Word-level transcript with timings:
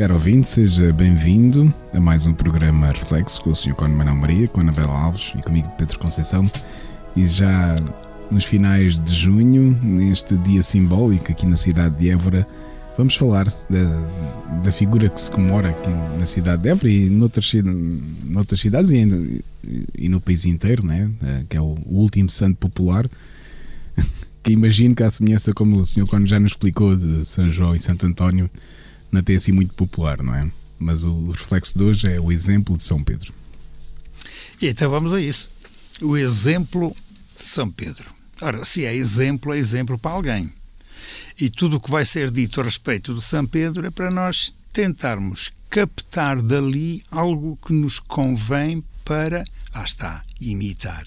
Caro 0.00 0.14
ouvinte, 0.14 0.48
seja 0.48 0.94
bem-vindo 0.94 1.74
a 1.92 2.00
mais 2.00 2.24
um 2.24 2.32
programa 2.32 2.86
Reflexo 2.86 3.42
com 3.42 3.50
o 3.50 3.54
Sr. 3.54 3.74
Cone 3.74 3.94
Manuel 3.94 4.16
Maria, 4.16 4.48
com 4.48 4.58
a 4.58 4.62
Anabela 4.62 4.94
Alves 4.94 5.34
e 5.38 5.42
comigo 5.42 5.70
Pedro 5.76 5.98
Conceição. 5.98 6.50
E 7.14 7.26
já 7.26 7.76
nos 8.30 8.44
finais 8.44 8.98
de 8.98 9.14
junho, 9.14 9.78
neste 9.82 10.38
dia 10.38 10.62
simbólico 10.62 11.30
aqui 11.30 11.44
na 11.44 11.54
cidade 11.54 11.98
de 11.98 12.08
Évora, 12.08 12.48
vamos 12.96 13.14
falar 13.14 13.52
da, 13.68 14.60
da 14.64 14.72
figura 14.72 15.10
que 15.10 15.20
se 15.20 15.30
comemora 15.30 15.68
aqui 15.68 15.90
na 16.18 16.24
cidade 16.24 16.62
de 16.62 16.70
Évora 16.70 16.88
e 16.88 17.10
noutras, 17.10 17.52
noutras 18.24 18.58
cidades 18.58 18.92
e, 18.92 19.44
e 19.94 20.08
no 20.08 20.18
país 20.18 20.46
inteiro, 20.46 20.82
né? 20.82 21.10
que 21.46 21.58
é 21.58 21.60
o 21.60 21.76
último 21.84 22.30
santo 22.30 22.56
popular. 22.56 23.06
Que 24.42 24.52
imagino 24.52 24.94
que, 24.94 25.02
à 25.02 25.10
semelhança, 25.10 25.52
como 25.52 25.76
o 25.76 25.84
Sr. 25.84 26.06
Cone 26.08 26.26
já 26.26 26.40
nos 26.40 26.52
explicou, 26.52 26.96
de 26.96 27.26
São 27.26 27.50
João 27.50 27.74
e 27.74 27.78
Santo 27.78 28.06
António, 28.06 28.48
não 29.10 29.22
tem 29.22 29.36
assim 29.36 29.52
muito 29.52 29.74
popular, 29.74 30.22
não 30.22 30.34
é? 30.34 30.50
Mas 30.78 31.04
o 31.04 31.30
reflexo 31.30 31.76
de 31.76 31.84
hoje 31.84 32.12
é 32.12 32.20
o 32.20 32.32
exemplo 32.32 32.76
de 32.76 32.84
São 32.84 33.02
Pedro. 33.02 33.32
E 34.60 34.68
então 34.68 34.90
vamos 34.90 35.12
a 35.12 35.20
isso. 35.20 35.50
O 36.00 36.16
exemplo 36.16 36.94
de 37.36 37.42
São 37.42 37.70
Pedro. 37.70 38.10
Ora, 38.40 38.64
se 38.64 38.84
é 38.84 38.94
exemplo, 38.94 39.52
é 39.52 39.58
exemplo 39.58 39.98
para 39.98 40.12
alguém. 40.12 40.52
E 41.38 41.50
tudo 41.50 41.76
o 41.76 41.80
que 41.80 41.90
vai 41.90 42.04
ser 42.04 42.30
dito 42.30 42.60
a 42.60 42.64
respeito 42.64 43.14
de 43.14 43.22
São 43.22 43.46
Pedro 43.46 43.86
é 43.86 43.90
para 43.90 44.10
nós 44.10 44.52
tentarmos 44.72 45.50
captar 45.68 46.40
dali 46.40 47.02
algo 47.10 47.58
que 47.64 47.72
nos 47.72 47.98
convém 47.98 48.84
para, 49.04 49.44
lá 49.74 49.84
está, 49.84 50.24
imitar. 50.40 51.06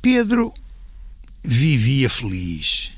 Pedro 0.00 0.52
vivia 1.42 2.08
feliz 2.08 2.95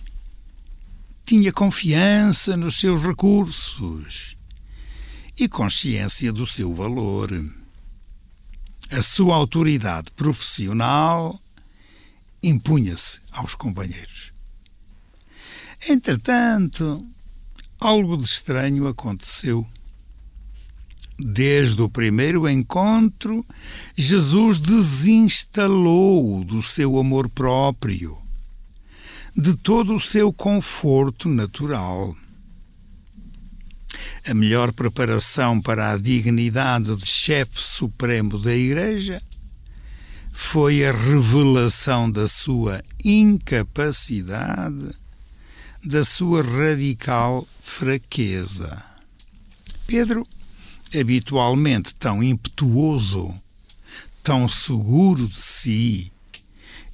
tinha 1.29 1.53
confiança 1.53 2.57
nos 2.57 2.81
seus 2.81 3.03
recursos 3.03 4.35
e 5.39 5.47
consciência 5.47 6.33
do 6.33 6.47
seu 6.47 6.73
valor. 6.73 7.31
A 8.91 9.03
sua 9.03 9.37
autoridade 9.37 10.11
profissional 10.13 11.39
impunha-se 12.43 13.21
aos 13.31 13.55
companheiros. 13.55 14.33
Entretanto, 15.87 17.07
algo 17.79 18.17
de 18.17 18.25
estranho 18.25 18.89
aconteceu. 18.89 19.67
Desde 21.19 21.83
o 21.83 21.91
primeiro 21.91 22.49
encontro, 22.49 23.45
Jesus 23.95 24.59
desinstalou 24.59 26.43
do 26.43 26.63
seu 26.63 26.99
amor 26.99 27.29
próprio 27.29 28.27
de 29.37 29.55
todo 29.55 29.95
o 29.95 30.01
seu 30.01 30.33
conforto 30.33 31.29
natural. 31.29 32.17
A 34.27 34.35
melhor 34.35 34.73
preparação 34.73 35.61
para 35.61 35.93
a 35.93 35.97
dignidade 35.97 36.95
de 36.95 37.07
chefe 37.07 37.61
supremo 37.61 38.39
da 38.39 38.55
Igreja 38.55 39.23
foi 40.33 40.85
a 40.87 40.93
revelação 40.93 42.11
da 42.11 42.29
sua 42.29 42.83
incapacidade, 43.05 44.91
da 45.85 46.05
sua 46.05 46.43
radical 46.43 47.47
fraqueza. 47.61 48.85
Pedro, 49.87 50.27
habitualmente 50.95 51.95
tão 51.95 52.23
impetuoso, 52.23 53.35
tão 54.23 54.49
seguro 54.49 55.27
de 55.27 55.41
si, 55.41 56.13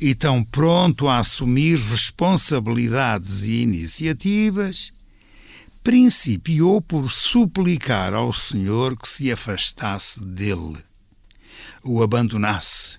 e 0.05 0.15
tão 0.15 0.45
pronto 0.45 1.09
a 1.09 1.19
assumir 1.19 1.79
responsabilidades 1.79 3.41
e 3.41 3.63
iniciativas, 3.63 4.93
principiou 5.83 6.83
por 6.83 7.11
suplicar 7.11 8.13
ao 8.13 8.31
Senhor 8.31 8.99
que 8.99 9.09
se 9.09 9.33
afastasse 9.33 10.23
dele, 10.23 10.77
o 11.83 12.03
abandonasse 12.03 12.99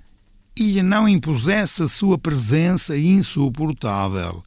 e 0.57 0.71
lhe 0.71 0.81
não 0.81 1.07
impusesse 1.07 1.83
a 1.83 1.87
sua 1.87 2.17
presença 2.17 2.97
insuportável. 2.97 4.43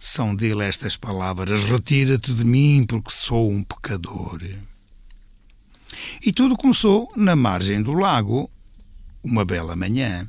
São 0.00 0.34
dele 0.34 0.64
estas 0.64 0.96
palavras: 0.96 1.62
Retira-te 1.62 2.34
de 2.34 2.44
mim, 2.44 2.84
porque 2.84 3.12
sou 3.12 3.52
um 3.52 3.62
pecador. 3.62 4.42
E 6.20 6.32
tudo 6.32 6.56
começou 6.56 7.08
na 7.14 7.36
margem 7.36 7.80
do 7.80 7.92
lago, 7.92 8.50
uma 9.22 9.44
bela 9.44 9.76
manhã. 9.76 10.28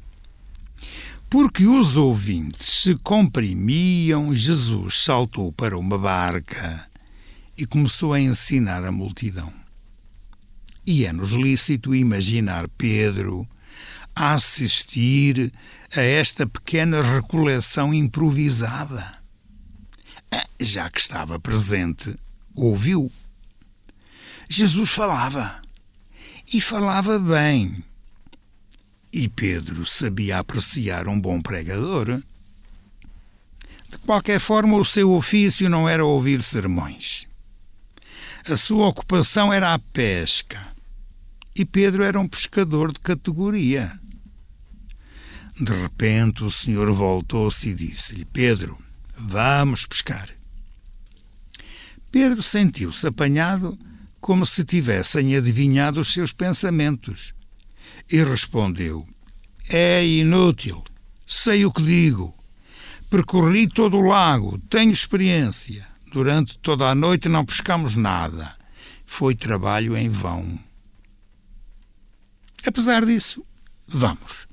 Porque 1.30 1.66
os 1.66 1.98
ouvintes 1.98 2.68
se 2.84 2.96
comprimiam, 2.96 4.34
Jesus 4.34 5.02
saltou 5.02 5.52
para 5.52 5.78
uma 5.78 5.98
barca 5.98 6.90
e 7.58 7.66
começou 7.66 8.14
a 8.14 8.20
ensinar 8.20 8.86
a 8.86 8.92
multidão. 8.94 9.52
E 10.86 11.06
é-nos 11.06 11.32
lícito 11.32 11.94
imaginar 11.94 12.70
Pedro 12.78 13.46
a 14.16 14.34
assistir 14.34 15.52
a 15.94 16.02
esta 16.02 16.48
pequena 16.48 17.02
recoleção 17.02 17.94
improvisada. 17.94 19.18
Ah, 20.32 20.48
já 20.60 20.90
que 20.90 21.02
estava 21.02 21.38
presente, 21.38 22.16
ouviu. 22.56 23.12
Jesus 24.48 24.92
falava. 24.92 25.62
E 26.54 26.62
falava 26.62 27.20
bem 27.20 27.84
e 29.18 29.28
Pedro 29.28 29.84
sabia 29.84 30.38
apreciar 30.38 31.08
um 31.08 31.20
bom 31.20 31.42
pregador. 31.42 32.22
De 33.90 33.98
qualquer 34.06 34.40
forma, 34.40 34.78
o 34.78 34.86
seu 34.86 35.12
ofício 35.12 35.68
não 35.68 35.90
era 35.90 36.06
ouvir 36.06 36.40
sermões. 36.44 37.26
A 38.48 38.56
sua 38.56 38.86
ocupação 38.86 39.52
era 39.52 39.74
a 39.74 39.80
pesca. 39.80 40.68
E 41.56 41.66
Pedro 41.66 42.04
era 42.04 42.20
um 42.20 42.28
pescador 42.28 42.94
de 42.94 43.00
categoria. 43.00 44.00
De 45.60 45.74
repente, 45.74 46.44
o 46.44 46.52
senhor 46.52 46.94
voltou-se 46.94 47.70
e 47.70 47.74
disse-lhe: 47.74 48.24
Pedro, 48.24 48.78
vamos 49.18 49.88
pescar. 49.88 50.30
Pedro 52.12 52.44
sentiu-se 52.44 53.08
apanhado 53.08 53.76
como 54.22 54.46
se 54.46 54.64
tivessem 54.64 55.36
adivinhado 55.36 56.00
os 56.00 56.14
seus 56.14 56.32
pensamentos 56.32 57.34
e 58.12 58.24
respondeu: 58.24 59.08
É 59.70 60.06
inútil, 60.06 60.84
sei 61.26 61.66
o 61.66 61.72
que 61.72 61.82
digo. 61.84 62.34
Percorri 63.10 63.68
todo 63.68 63.98
o 63.98 64.02
lago, 64.02 64.58
tenho 64.70 64.92
experiência. 64.92 65.88
Durante 66.12 66.58
toda 66.60 66.90
a 66.90 66.96
noite 66.96 67.30
não 67.30 67.46
pescamos 67.46 67.96
nada. 67.96 68.56
Foi 69.06 69.36
trabalho 69.36 69.96
em 69.96 70.10
vão. 70.10 70.60
Apesar 72.66 73.06
disso, 73.06 73.46
vamos, 73.88 74.48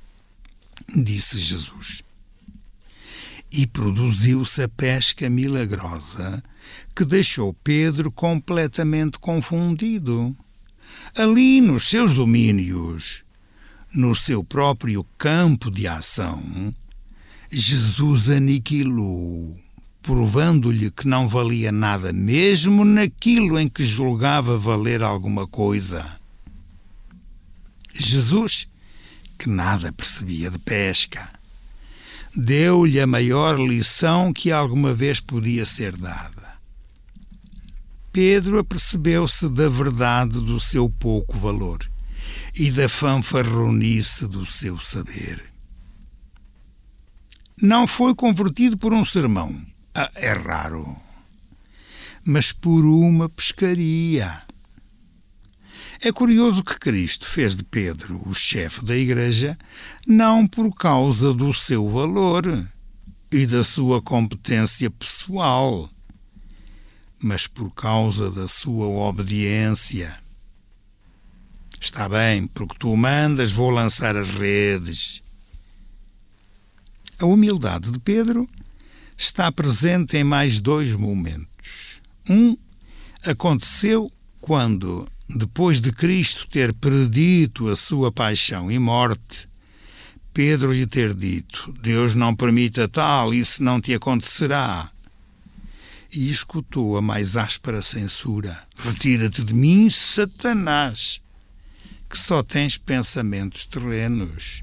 disse 0.89 1.39
Jesus. 1.39 2.03
E 3.51 3.67
produziu-se 3.67 4.63
a 4.63 4.69
pesca 4.69 5.29
milagrosa 5.29 6.43
que 6.95 7.05
deixou 7.05 7.53
Pedro 7.53 8.11
completamente 8.13 9.19
confundido. 9.19 10.37
Ali 11.17 11.61
nos 11.61 11.89
seus 11.89 12.15
domínios, 12.15 13.24
no 13.95 14.13
seu 14.13 14.43
próprio 14.43 15.05
campo 15.17 15.71
de 15.71 15.87
ação, 15.87 16.75
Jesus 17.49 18.29
aniquilou, 18.29 19.57
provando-lhe 20.03 20.91
que 20.91 21.07
não 21.07 21.29
valia 21.29 21.71
nada, 21.71 22.13
mesmo 22.13 22.85
naquilo 22.85 23.59
em 23.59 23.69
que 23.69 23.85
julgava 23.85 24.59
valer 24.59 25.01
alguma 25.05 25.47
coisa. 25.47 26.05
Jesus, 27.93 28.67
que 29.39 29.49
nada 29.49 29.93
percebia 29.93 30.51
de 30.51 30.59
pesca, 30.59 31.31
deu-lhe 32.35 33.01
a 33.01 33.07
maior 33.07 33.61
lição 33.61 34.33
que 34.33 34.51
alguma 34.51 34.93
vez 34.93 35.21
podia 35.21 35.65
ser 35.65 35.97
dada. 35.97 36.55
Pedro 38.13 38.59
apercebeu-se 38.59 39.49
da 39.49 39.69
verdade 39.69 40.41
do 40.41 40.59
seu 40.59 40.91
pouco 40.91 41.37
valor 41.37 41.94
e 42.55 42.71
da 42.71 42.89
fanfarronice 42.89 44.27
do 44.27 44.47
seu 44.47 44.79
saber. 44.79 45.53
Não 47.61 47.87
foi 47.87 48.15
convertido 48.15 48.77
por 48.79 48.93
um 48.93 49.05
sermão. 49.05 49.55
Ah, 49.95 50.11
é 50.15 50.33
raro. 50.33 50.97
mas 52.25 52.53
por 52.53 52.85
uma 52.85 53.29
pescaria. 53.29 54.43
É 56.01 56.11
curioso 56.11 56.65
que 56.65 56.79
Cristo 56.79 57.27
fez 57.27 57.55
de 57.55 57.63
Pedro 57.65 58.21
o 58.27 58.35
chefe 58.35 58.85
da 58.85 58.97
Igreja 58.97 59.59
não 60.07 60.47
por 60.47 60.75
causa 60.75 61.33
do 61.33 61.53
seu 61.53 61.89
valor 61.89 62.45
e 63.31 63.47
da 63.47 63.63
sua 63.63 64.01
competência 64.01 64.91
pessoal, 64.91 65.91
mas 67.23 67.47
por 67.47 67.71
causa 67.75 68.31
da 68.31 68.49
sua 68.49 68.87
obediência. 68.87 70.24
Está 71.85 72.09
bem, 72.09 72.47
porque 72.47 72.77
tu 72.79 72.97
mandas, 72.97 73.53
vou 73.53 73.69
lançar 73.69 74.17
as 74.17 74.31
redes. 74.31 75.23
A 77.19 77.27
humildade 77.27 77.91
de 77.91 77.99
Pedro 77.99 78.49
está 79.19 79.53
presente 79.53 80.17
em 80.17 80.25
mais 80.25 80.59
dois 80.59 80.95
momentos. 80.95 82.01
Um 82.27 82.57
aconteceu 83.23 84.11
quando, 84.41 85.07
depois 85.29 85.83
de 85.83 85.93
Cristo 85.93 86.49
ter 86.49 86.73
predito 86.73 87.69
a 87.69 87.77
sua 87.77 88.11
paixão 88.11 88.73
e 88.73 88.79
morte, 88.79 89.47
Pedro 90.33 90.73
lhe 90.73 90.87
ter 90.87 91.13
dito: 91.13 91.71
Deus 91.83 92.15
não 92.15 92.35
permita 92.35 92.89
tal, 92.89 93.35
isso 93.35 93.63
não 93.63 93.79
te 93.79 93.93
acontecerá. 93.93 94.91
E 96.11 96.31
escutou 96.31 96.97
a 96.97 97.03
mais 97.03 97.37
áspera 97.37 97.83
censura: 97.83 98.67
Retira-te 98.79 99.45
de 99.45 99.53
mim, 99.53 99.91
Satanás, 99.91 101.23
que 102.15 102.21
só 102.21 102.45
tens 102.45 102.79
pensamentos 102.79 103.67
terrenos. 103.67 104.63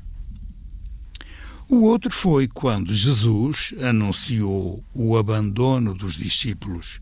O 1.68 1.82
outro 1.82 2.10
foi 2.10 2.48
quando 2.48 2.94
Jesus 2.94 3.74
anunciou 3.82 4.82
o 4.94 5.18
abandono 5.18 5.94
dos 5.94 6.16
discípulos. 6.16 7.02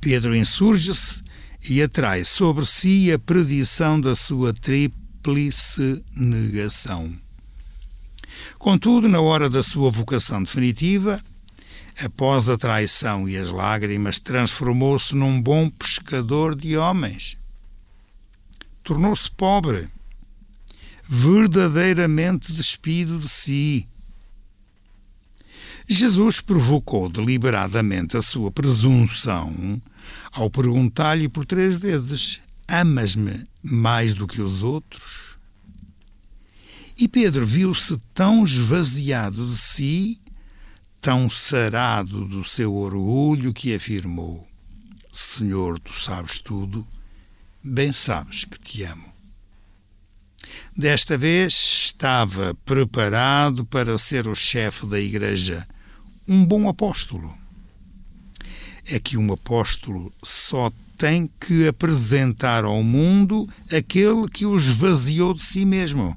Pedro 0.00 0.34
insurge-se 0.34 1.22
e 1.68 1.82
atrai 1.82 2.24
sobre 2.24 2.64
si 2.64 3.12
a 3.12 3.18
predição 3.18 4.00
da 4.00 4.14
sua 4.14 4.54
tríplice 4.54 6.02
negação. 6.16 7.14
Contudo, 8.58 9.06
na 9.06 9.20
hora 9.20 9.50
da 9.50 9.62
sua 9.62 9.90
vocação 9.90 10.42
definitiva, 10.42 11.22
após 12.02 12.48
a 12.48 12.56
traição 12.56 13.28
e 13.28 13.36
as 13.36 13.50
lágrimas, 13.50 14.18
transformou-se 14.18 15.14
num 15.14 15.42
bom 15.42 15.68
pescador 15.68 16.56
de 16.56 16.74
homens. 16.74 17.36
Tornou-se 18.84 19.30
pobre, 19.30 19.88
verdadeiramente 21.08 22.52
despido 22.52 23.18
de 23.18 23.28
si 23.28 23.88
Jesus 25.86 26.40
provocou 26.40 27.10
deliberadamente 27.10 28.16
a 28.16 28.22
sua 28.22 28.50
presunção 28.50 29.80
ao 30.32 30.48
perguntar-lhe 30.48 31.28
por 31.28 31.44
três 31.44 31.74
vezes: 31.74 32.40
Amas-me 32.66 33.46
mais 33.62 34.14
do 34.14 34.26
que 34.26 34.40
os 34.40 34.62
outros? 34.62 35.36
E 36.96 37.06
Pedro 37.06 37.44
viu-se 37.44 38.00
tão 38.14 38.44
esvaziado 38.44 39.46
de 39.46 39.56
si, 39.56 40.20
tão 41.00 41.28
sarado 41.28 42.24
do 42.26 42.42
seu 42.42 42.74
orgulho, 42.74 43.52
que 43.52 43.74
afirmou: 43.74 44.48
Senhor, 45.12 45.78
tu 45.78 45.92
sabes 45.92 46.38
tudo, 46.38 46.86
bem 47.64 47.92
sabes 47.92 48.44
que 48.44 48.58
te 48.58 48.84
amo. 48.84 49.12
Desta 50.76 51.16
vez 51.16 51.54
estava 51.86 52.54
preparado 52.66 53.64
para 53.64 53.96
ser 53.96 54.28
o 54.28 54.34
chefe 54.34 54.86
da 54.86 55.00
igreja 55.00 55.66
um 56.28 56.44
bom 56.44 56.68
apóstolo. 56.68 57.32
É 58.86 58.98
que 58.98 59.16
um 59.16 59.32
apóstolo 59.32 60.12
só 60.22 60.70
tem 60.98 61.30
que 61.40 61.66
apresentar 61.66 62.64
ao 62.64 62.82
mundo 62.82 63.48
aquele 63.72 64.28
que 64.28 64.44
o 64.44 64.56
esvaziou 64.56 65.32
de 65.32 65.42
si 65.42 65.64
mesmo. 65.64 66.14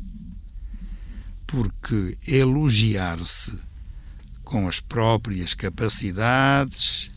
Porque 1.46 2.18
elogiar-se 2.28 3.54
com 4.44 4.68
as 4.68 4.80
próprias 4.80 5.54
capacidades 5.54 7.10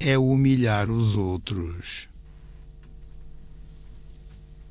é 0.00 0.18
humilhar 0.18 0.90
os 0.90 1.14
outros. 1.14 2.08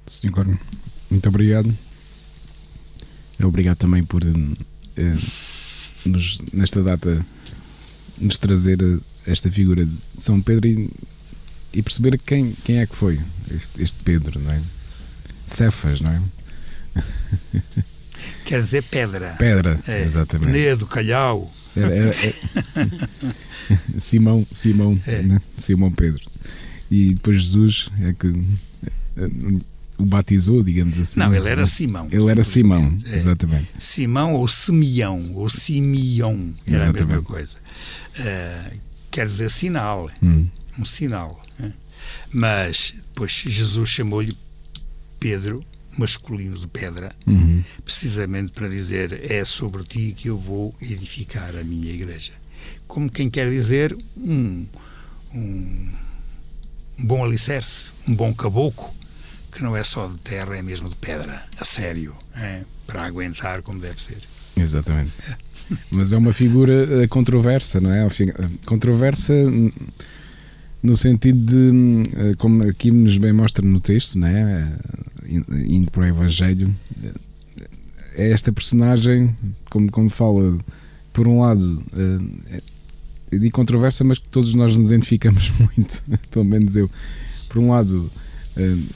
Senhor, 0.06 0.60
muito 1.10 1.30
obrigado. 1.30 1.76
Obrigado 3.42 3.78
também 3.78 4.04
por. 4.04 4.24
Eh, 4.26 5.18
nos, 6.06 6.40
nesta 6.54 6.84
data 6.84 7.26
nos 8.18 8.38
trazer 8.38 8.78
esta 9.26 9.50
figura 9.52 9.86
de 9.86 9.98
São 10.18 10.42
Pedro 10.42 10.68
e, 10.68 10.90
e 11.74 11.82
perceber 11.82 12.18
quem, 12.18 12.54
quem 12.64 12.80
é 12.80 12.86
que 12.86 12.96
foi 12.96 13.20
este, 13.52 13.82
este 13.82 14.04
Pedro, 14.04 14.40
não 14.40 14.52
é? 14.52 14.62
Cefas, 15.48 16.02
não 16.02 16.12
é? 16.12 16.22
Quer 18.46 18.62
dizer 18.62 18.84
pedra. 18.84 19.36
Pedra, 19.38 19.80
é, 19.88 20.04
exatamente. 20.04 20.52
Penedo, 20.52 20.86
calhau. 20.86 21.54
É, 21.76 21.82
é, 21.82 22.30
é. 22.30 24.00
Simão, 24.00 24.46
Simão, 24.52 25.00
é. 25.08 25.22
né? 25.24 25.42
Simão 25.58 25.92
Pedro. 25.92 26.22
E 26.92 27.14
depois 27.14 27.42
Jesus 27.42 27.90
é 28.02 28.14
que 28.14 28.28
o 29.98 30.06
batizou, 30.06 30.64
digamos 30.64 30.98
assim. 30.98 31.20
Não, 31.20 31.34
ele 31.34 31.50
era 31.50 31.66
Simão. 31.66 32.08
Ele 32.12 32.30
era 32.30 32.44
Simão, 32.44 32.96
é. 33.06 33.18
exatamente. 33.18 33.70
Simão 33.80 34.34
ou 34.34 34.48
Simeão, 34.48 35.34
ou 35.36 35.50
Simeão, 35.50 36.54
era 36.66 36.76
exatamente. 36.76 37.04
a 37.04 37.06
mesma 37.06 37.22
coisa. 37.24 37.58
Uh, 38.20 38.80
quer 39.12 39.28
dizer 39.28 39.52
sinal, 39.52 40.10
hum. 40.22 40.48
um 40.78 40.86
sinal. 40.86 41.42
Né? 41.60 41.74
Mas 42.32 43.04
depois 43.08 43.32
Jesus 43.32 43.90
chamou-lhe 43.90 44.34
Pedro, 45.20 45.64
masculino 45.98 46.60
de 46.60 46.68
pedra, 46.68 47.12
uhum. 47.26 47.64
precisamente 47.86 48.52
para 48.52 48.68
dizer: 48.68 49.32
É 49.32 49.46
sobre 49.46 49.84
ti 49.84 50.14
que 50.18 50.28
eu 50.30 50.38
vou 50.38 50.74
edificar 50.82 51.56
a 51.56 51.64
minha 51.64 51.92
igreja. 51.92 52.34
Como 52.88 53.12
quem 53.12 53.30
quer 53.30 53.50
dizer, 53.50 53.96
um, 54.18 54.66
um, 55.34 55.90
um 57.00 57.06
bom 57.06 57.24
alicerce, 57.24 57.92
um 58.08 58.16
bom 58.16 58.34
caboclo 58.34 58.94
que 59.54 59.64
não 59.64 59.76
é 59.76 59.84
só 59.84 60.08
de 60.08 60.20
terra, 60.20 60.56
é 60.58 60.62
mesmo 60.62 60.90
de 60.90 60.96
pedra, 60.96 61.44
a 61.60 61.66
sério, 61.66 62.16
é, 62.36 62.62
para 62.88 63.04
aguentar 63.04 63.62
como 63.62 63.80
deve 63.80 64.02
ser. 64.02 64.22
Exatamente. 64.56 65.12
Mas 65.90 66.12
é 66.14 66.18
uma 66.18 66.34
figura 66.34 67.04
eh, 67.04 67.08
controversa, 67.08 67.80
não 67.80 67.92
é? 67.92 68.08
Controversa 68.66 69.34
no 70.82 70.98
sentido 70.98 71.40
de, 71.46 72.04
eh, 72.16 72.36
como 72.38 72.64
aqui 72.64 72.92
nos 72.92 73.18
bem 73.18 73.32
mostra 73.32 73.66
no 73.66 73.80
texto, 73.80 74.20
não 74.20 74.28
é? 74.28 74.74
Eh, 75.26 75.42
indo 75.68 75.90
para 75.90 76.04
o 76.04 76.06
Evangelho, 76.06 76.76
é 78.16 78.32
esta 78.32 78.52
personagem, 78.52 79.36
como, 79.70 79.90
como 79.90 80.10
fala, 80.10 80.60
por 81.14 81.28
um 81.28 81.40
lado, 81.40 81.82
é 83.32 83.38
de 83.38 83.50
controversa, 83.50 84.04
mas 84.04 84.20
que 84.20 84.28
todos 84.28 84.54
nós 84.54 84.76
nos 84.76 84.88
identificamos 84.88 85.52
muito, 85.60 86.04
pelo 86.30 86.46
menos 86.46 86.76
eu. 86.76 86.88
Por 87.50 87.60
um 87.60 87.70
lado, 87.72 88.12
eh, 88.18 88.23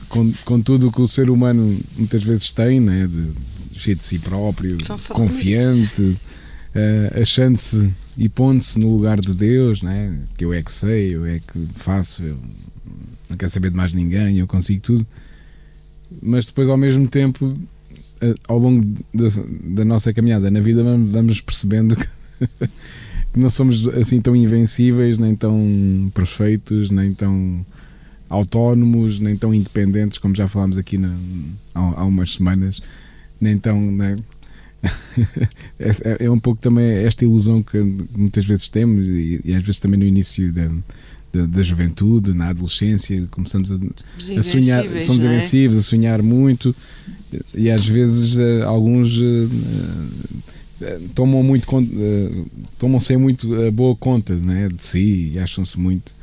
com, 0.09 0.31
com 0.45 0.61
tudo 0.61 0.87
o 0.87 0.91
que 0.91 1.01
o 1.01 1.07
ser 1.07 1.29
humano 1.29 1.79
muitas 1.97 2.23
vezes 2.23 2.51
tem, 2.51 2.79
né? 2.79 3.07
de, 3.07 3.31
cheio 3.79 3.95
de 3.95 4.05
si 4.05 4.19
próprio, 4.19 4.77
confiante, 5.09 6.01
uh, 6.01 7.21
achando-se 7.21 7.93
e 8.17 8.27
pondo-se 8.27 8.79
no 8.79 8.91
lugar 8.91 9.19
de 9.19 9.33
Deus, 9.33 9.81
né? 9.81 10.17
que 10.37 10.45
eu 10.45 10.53
é 10.53 10.61
que 10.61 10.71
sei, 10.71 11.15
eu 11.15 11.25
é 11.25 11.39
que 11.39 11.67
faço, 11.75 12.23
eu 12.23 12.37
não 13.29 13.37
quero 13.37 13.51
saber 13.51 13.71
de 13.71 13.77
mais 13.77 13.93
ninguém, 13.93 14.37
eu 14.37 14.47
consigo 14.47 14.81
tudo. 14.81 15.07
Mas 16.21 16.47
depois, 16.47 16.69
ao 16.69 16.77
mesmo 16.77 17.07
tempo, 17.07 17.45
uh, 17.45 18.35
ao 18.47 18.57
longo 18.57 18.85
da, 19.13 19.27
da, 19.75 19.85
nossa 19.85 20.13
caminhada 20.13 20.49
na 20.49 20.61
vida, 20.61 20.83
vamos, 20.83 21.11
vamos 21.11 21.41
percebendo 21.41 21.95
que, 21.95 22.07
que 23.33 23.39
não 23.39 23.49
somos 23.49 23.87
assim 23.89 24.21
tão 24.21 24.35
invencíveis, 24.35 25.17
nem 25.17 25.35
tão 25.35 26.11
perfeitos, 26.13 26.89
nem 26.89 27.13
tão 27.13 27.65
autónomos, 28.29 29.19
nem 29.19 29.35
tão 29.35 29.53
independentes, 29.53 30.17
como 30.17 30.35
já 30.35 30.47
falámos 30.47 30.77
aqui 30.77 30.97
na, 30.97 31.15
há, 31.73 32.01
há, 32.01 32.05
umas 32.05 32.35
semanas, 32.35 32.81
nem 33.39 33.57
tão. 33.57 33.79
Né? 33.79 34.15
é, 35.79 35.89
é, 35.89 36.25
é, 36.25 36.31
um 36.31 36.39
pouco 36.39 36.61
também 36.61 36.97
esta 36.97 37.23
ilusão 37.23 37.61
que 37.61 37.79
muitas 38.15 38.45
vezes 38.45 38.69
temos, 38.69 39.07
e, 39.07 39.41
e 39.43 39.55
às 39.55 39.63
vezes 39.63 39.79
também 39.79 39.99
no 39.99 40.05
início 40.05 40.51
da, 40.51 40.67
da, 41.33 41.45
da 41.45 41.63
juventude, 41.63 42.33
na 42.33 42.49
adolescência, 42.49 43.27
começamos 43.31 43.71
a, 43.71 43.75
a 44.37 44.43
sonhar, 44.43 44.83
somos 45.01 45.23
é? 45.23 45.27
invencíveis, 45.27 45.77
a 45.77 45.81
sonhar 45.81 46.21
muito, 46.21 46.75
e 47.53 47.69
às 47.69 47.87
vezes 47.87 48.37
uh, 48.37 48.63
alguns. 48.65 49.17
Uh, 49.17 49.49
uh, 50.81 51.09
tomam 51.15 51.41
muito 51.41 51.65
tomam 52.77 52.99
sem 52.99 53.17
muito 53.17 53.49
boa 53.71 53.95
conta 53.95 54.35
né, 54.35 54.69
de 54.69 54.85
si 54.85 55.31
e 55.33 55.39
acham-se 55.39 55.79
muito 55.79 56.13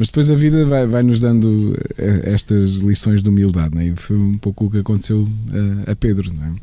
mas 0.00 0.08
depois 0.08 0.30
a 0.30 0.34
vida 0.34 0.64
vai, 0.64 0.86
vai 0.86 1.02
nos 1.02 1.20
dando 1.20 1.78
eh, 1.98 2.22
estas 2.32 2.76
lições 2.76 3.22
de 3.22 3.28
humildade, 3.28 3.74
né? 3.74 3.88
e 3.88 3.96
foi 3.96 4.16
um 4.16 4.38
pouco 4.38 4.64
o 4.64 4.70
que 4.70 4.78
aconteceu 4.78 5.28
a, 5.86 5.90
a 5.90 5.94
Pedro. 5.94 6.32
Né? 6.32 6.56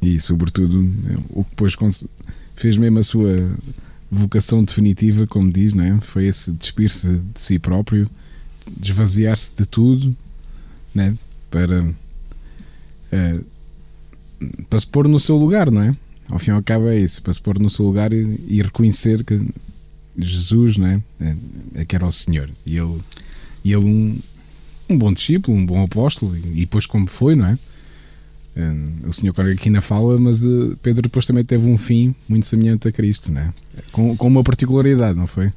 E, 0.00 0.20
sobretudo, 0.20 0.88
o 1.30 1.42
que 1.42 1.50
depois 1.50 1.74
fez 2.54 2.76
mesmo 2.76 3.00
a 3.00 3.02
sua 3.02 3.50
vocação 4.08 4.62
definitiva, 4.62 5.26
como 5.26 5.50
diz, 5.50 5.74
não 5.74 5.82
é? 5.82 6.00
foi 6.02 6.26
esse 6.26 6.52
despir-se 6.52 7.08
de 7.08 7.40
si 7.40 7.58
próprio, 7.58 8.08
desvaziar-se 8.76 9.52
de 9.56 9.66
tudo 9.66 10.16
né? 10.94 11.18
para, 11.50 11.82
uh, 11.82 13.44
para 14.70 14.78
se 14.78 14.86
pôr 14.86 15.08
no 15.08 15.18
seu 15.18 15.36
lugar, 15.36 15.68
não 15.68 15.82
é? 15.82 15.92
Ao 16.28 16.38
fim 16.38 16.52
e 16.52 16.54
ao 16.54 16.62
cabo 16.62 16.86
é 16.86 16.96
isso, 16.96 17.20
para 17.20 17.34
se 17.34 17.40
pôr 17.40 17.58
no 17.58 17.68
seu 17.68 17.84
lugar 17.84 18.12
e, 18.12 18.40
e 18.46 18.62
reconhecer 18.62 19.24
que 19.24 19.34
Jesus 20.16 20.76
não 20.76 20.86
é? 20.86 21.02
É, 21.20 21.36
é 21.76 21.84
que 21.84 21.96
era 21.96 22.06
o 22.06 22.12
Senhor 22.12 22.50
e 22.64 22.76
ele, 22.76 23.00
e 23.64 23.72
ele 23.72 23.84
um, 23.84 24.18
um 24.88 24.98
bom 24.98 25.12
discípulo, 25.12 25.56
um 25.56 25.64
bom 25.64 25.82
apóstolo, 25.82 26.36
e, 26.36 26.60
depois 26.60 26.86
como 26.86 27.06
foi, 27.06 27.34
não 27.34 27.46
é? 27.46 27.58
o 29.04 29.12
senhor 29.12 29.34
aqui 29.52 29.68
na 29.68 29.80
fala, 29.80 30.16
mas 30.16 30.44
uh, 30.44 30.78
Pedro 30.80 31.02
depois 31.02 31.26
também 31.26 31.44
teve 31.44 31.66
um 31.66 31.76
fim 31.76 32.14
muito 32.28 32.46
semelhante 32.46 32.86
a 32.86 32.92
Cristo, 32.92 33.32
né? 33.32 33.52
com, 33.90 34.16
com 34.16 34.28
uma 34.28 34.44
particularidade, 34.44 35.18
não 35.18 35.26
foi? 35.26 35.52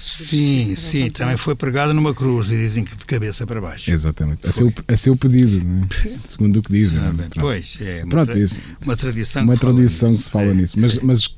Sim, 0.00 0.74
sim, 0.76 1.10
também 1.10 1.36
foi 1.36 1.54
pregado 1.54 1.92
numa 1.92 2.14
cruz 2.14 2.48
e 2.50 2.56
dizem 2.56 2.84
que 2.84 2.96
de 2.96 3.04
cabeça 3.04 3.46
para 3.46 3.60
baixo. 3.60 3.90
Exatamente, 3.90 4.46
a 4.46 4.52
seu, 4.52 4.72
a 4.88 4.96
seu 4.96 5.14
pedido, 5.14 5.62
né? 5.62 5.86
segundo 6.24 6.56
o 6.58 6.62
que 6.62 6.72
dizem. 6.72 6.98
Ah, 6.98 7.12
né? 7.12 7.28
Pois, 7.38 7.76
é 7.82 8.02
uma, 8.02 8.10
Pronto, 8.10 8.30
tra 8.30 8.40
isso. 8.40 8.60
uma 8.82 8.96
tradição, 8.96 9.42
uma 9.42 9.54
que, 9.54 9.60
tradição 9.60 10.08
que 10.08 10.22
se 10.22 10.30
fala 10.30 10.46
é. 10.46 10.54
nisso. 10.54 10.80
Mas, 10.80 10.98
mas 11.00 11.26
uh, 11.26 11.30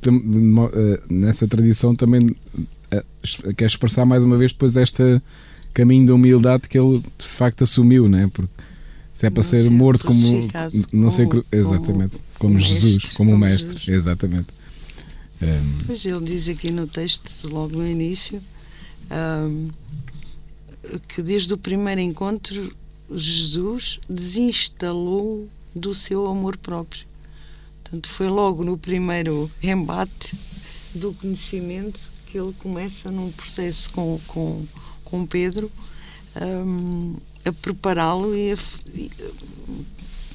nessa 1.10 1.48
tradição 1.48 1.96
também 1.96 2.28
uh, 2.28 3.54
quer 3.56 3.66
expressar 3.66 4.06
mais 4.06 4.22
uma 4.22 4.36
vez 4.36 4.52
depois 4.52 4.76
este 4.76 5.20
caminho 5.74 6.06
da 6.06 6.14
humildade 6.14 6.68
que 6.68 6.78
ele 6.78 7.02
de 7.18 7.26
facto 7.26 7.64
assumiu, 7.64 8.08
né? 8.08 8.30
Porque 8.32 8.52
se 9.12 9.26
é 9.26 9.30
para 9.30 9.42
ser, 9.42 9.64
ser 9.64 9.70
morto 9.70 10.06
como 10.06 10.40
não 10.92 11.10
sei 11.10 11.28
exatamente 11.50 12.18
como, 12.38 12.54
como 12.54 12.58
Jesus 12.58 12.94
mestre, 12.94 13.16
como, 13.16 13.34
o 13.34 13.38
mestre 13.38 13.78
Jesus. 13.78 13.88
exatamente 13.88 14.48
um, 15.42 15.78
pois 15.86 16.04
ele 16.04 16.24
diz 16.24 16.48
aqui 16.48 16.70
no 16.70 16.86
texto 16.86 17.30
logo 17.48 17.76
no 17.76 17.86
início 17.86 18.40
um, 19.12 19.70
que 21.08 21.22
desde 21.22 21.52
o 21.54 21.58
primeiro 21.58 22.00
encontro 22.00 22.74
Jesus 23.10 24.00
desinstalou 24.08 25.48
do 25.74 25.94
seu 25.94 26.26
amor 26.26 26.56
próprio 26.56 27.06
portanto 27.82 28.08
foi 28.08 28.28
logo 28.28 28.64
no 28.64 28.76
primeiro 28.78 29.50
embate 29.62 30.36
do 30.94 31.12
conhecimento 31.14 32.00
que 32.26 32.38
ele 32.38 32.52
começa 32.58 33.10
num 33.10 33.30
processo 33.30 33.90
com 33.90 34.20
com, 34.26 34.66
com 35.04 35.26
Pedro 35.26 35.70
um, 36.40 37.16
a 37.44 37.52
prepará-lo 37.52 38.34
e, 38.34 38.52
a, 38.52 38.56
e 38.94 39.10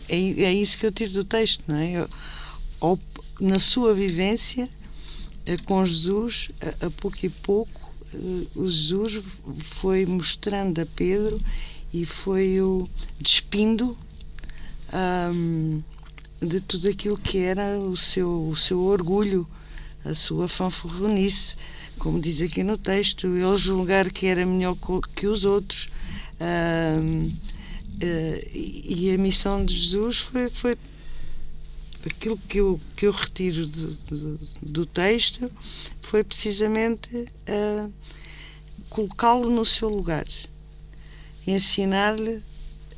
é, 0.10 0.44
é, 0.44 0.54
isso 0.54 0.78
que 0.78 0.86
eu 0.86 0.92
tiro 0.92 1.12
do 1.12 1.24
texto, 1.24 1.64
não 1.68 1.76
é? 1.76 2.08
Ao, 2.80 2.98
na 3.40 3.60
sua 3.60 3.94
vivência 3.94 4.70
eh, 5.46 5.58
com 5.66 5.86
Jesus, 5.86 6.50
a, 6.62 6.88
a 6.88 6.90
pouco 6.90 7.18
e 7.24 7.30
pouco, 7.30 7.72
eh, 7.82 7.87
o 8.56 8.70
Jesus 8.70 9.24
foi 9.62 10.06
mostrando 10.06 10.80
a 10.80 10.86
Pedro 10.86 11.40
e 11.94 12.06
foi 12.06 12.62
o 12.62 12.90
despindo 13.20 13.98
um, 14.94 15.82
de 16.42 16.62
tudo 16.62 16.88
aquilo 16.88 17.18
que 17.18 17.40
era 17.40 17.80
o 17.80 17.96
seu, 17.98 18.50
o 18.50 18.56
seu 18.56 18.80
orgulho, 18.82 19.48
a 20.06 20.14
sua 20.14 20.48
fanfarronice, 20.48 21.56
como 21.98 22.20
diz 22.20 22.42
aqui 22.42 22.64
no 22.64 22.78
texto, 22.78 23.28
ele 23.28 23.58
julgar 23.58 24.12
que 24.12 24.28
era 24.28 24.46
melhor 24.46 24.78
que 25.16 25.28
os 25.28 25.46
outros, 25.46 25.90
Uh, 26.40 27.28
uh, 27.28 28.50
e 28.54 29.12
a 29.14 29.18
missão 29.18 29.66
de 29.66 29.76
Jesus 29.76 30.20
foi, 30.20 30.50
foi 30.50 30.78
aquilo 32.06 32.38
que 32.48 32.60
eu, 32.60 32.80
que 32.96 33.08
eu 33.08 33.12
retiro 33.12 33.68
do 34.62 34.86
texto 34.86 35.52
foi 36.10 36.24
precisamente 36.24 37.16
uh, 37.16 37.92
colocá-lo 38.90 39.50
no 39.50 39.66
seu 39.66 39.90
lugar, 39.90 40.26
ensinar-lhe 41.46 42.42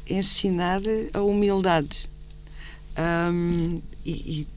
ensinar 0.08 0.82
a 1.14 1.22
humildade. 1.22 2.10
Um, 2.98 3.82
e, 4.06 4.42
e 4.42 4.48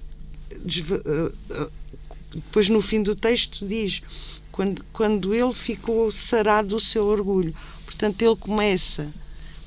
depois 2.34 2.68
no 2.68 2.80
fim 2.80 3.02
do 3.02 3.14
texto 3.14 3.66
diz 3.66 4.02
quando, 4.50 4.84
quando 4.92 5.34
ele 5.34 5.52
ficou 5.52 6.10
sarado 6.10 6.68
do 6.68 6.80
seu 6.80 7.06
orgulho 7.06 7.54
Portanto, 8.02 8.22
ele 8.22 8.34
começa 8.34 9.12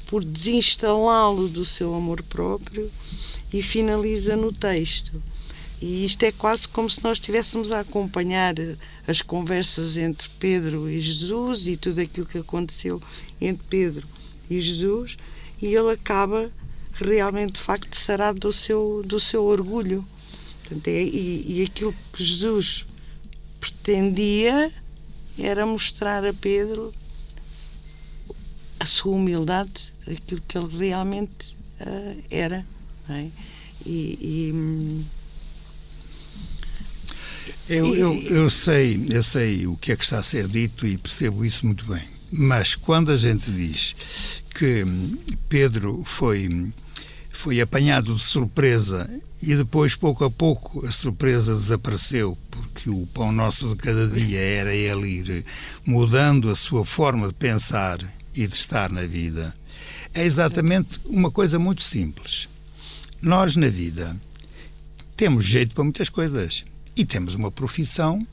por 0.08 0.22
desinstalá-lo 0.22 1.48
do 1.48 1.64
seu 1.64 1.96
amor 1.96 2.22
próprio 2.24 2.92
e 3.54 3.62
finaliza 3.62 4.36
no 4.36 4.52
texto. 4.52 5.24
E 5.82 6.06
isto 6.06 6.24
é 6.24 6.32
quase 6.32 6.68
como 6.68 6.90
se 6.90 7.04
nós 7.04 7.18
estivéssemos 7.18 7.72
a 7.72 7.82
acompanhar 7.82 8.56
as 9.08 9.22
conversas 9.22 9.98
entre 9.98 10.30
Pedro 10.40 10.90
e 10.90 11.00
Jesus 11.00 11.68
e 11.68 11.76
tudo 11.76 12.00
aquilo 12.02 12.26
que 12.26 12.38
aconteceu 12.38 13.02
entre 13.40 13.66
Pedro 13.70 14.08
e 14.50 14.60
Jesus, 14.60 15.18
e 15.62 15.68
ele 15.68 15.92
acaba 15.92 16.50
realmente, 16.94 17.54
de 17.54 17.60
facto, 17.60 17.96
sarado 17.96 18.40
do 18.40 18.54
seu, 18.54 19.02
do 19.06 19.20
seu 19.20 19.44
orgulho. 19.44 20.06
Portanto, 20.62 20.88
é, 20.88 21.04
e, 21.04 21.60
e 21.60 21.64
aquilo 21.64 21.94
que 22.14 22.24
Jesus 22.24 22.86
pretendia 23.60 24.72
era 25.38 25.66
mostrar 25.66 26.26
a 26.26 26.34
Pedro 26.34 26.94
a 28.80 28.86
sua 28.86 29.14
humildade, 29.14 29.94
aquilo 30.08 30.42
que 30.48 30.58
ele 30.58 30.78
realmente 30.78 31.56
uh, 31.82 32.24
era. 32.30 32.66
É? 33.10 33.28
E, 33.86 34.18
e 34.22 34.52
hum, 34.54 35.04
eu, 37.70 37.96
eu, 37.96 38.22
eu, 38.24 38.50
sei, 38.50 39.08
eu 39.10 39.24
sei 39.24 39.68
o 39.68 39.76
que 39.78 39.92
é 39.92 39.96
que 39.96 40.04
está 40.04 40.20
a 40.20 40.24
ser 40.24 40.48
dito 40.48 40.86
e 40.86 40.98
percebo 40.98 41.46
isso 41.46 41.66
muito 41.66 41.86
bem. 41.86 42.04
Mas 42.32 42.76
quando 42.76 43.12
a 43.12 43.18
gente 43.18 43.52
diz 43.52 43.96
que 44.54 44.86
Pedro 45.48 46.04
foi, 46.06 46.72
foi 47.32 47.62
apanhado 47.62 48.16
de 48.16 48.24
surpresa 48.24 49.10
e 49.42 49.56
depois, 49.56 49.96
pouco 49.96 50.24
a 50.24 50.32
pouco, 50.32 50.86
a 50.86 50.92
surpresa 50.92 51.56
desapareceu, 51.56 52.38
porque 52.50 52.90
o 52.90 53.08
pão 53.14 53.32
nosso 53.32 53.70
de 53.70 53.76
cada 53.76 54.08
dia 54.08 54.40
era 54.40 54.74
ele 54.74 55.08
ir 55.08 55.46
mudando 55.86 56.50
a 56.50 56.56
sua 56.56 56.86
forma 56.86 57.28
de 57.28 57.34
pensar 57.34 58.00
e 58.34 58.48
de 58.48 58.56
estar 58.56 58.90
na 58.90 59.06
vida 59.06 59.56
é 60.16 60.24
exatamente 60.24 61.00
uma 61.06 61.30
coisa 61.30 61.60
muito 61.60 61.82
simples. 61.82 62.48
Nós, 63.22 63.56
na 63.58 63.68
vida, 63.68 64.16
temos 65.18 65.44
jeito 65.46 65.76
para 65.76 65.84
muitas 65.84 66.08
coisas 66.08 66.64
e 66.96 67.06
temos 67.06 67.36
uma 67.36 67.52
profissão 67.52 68.26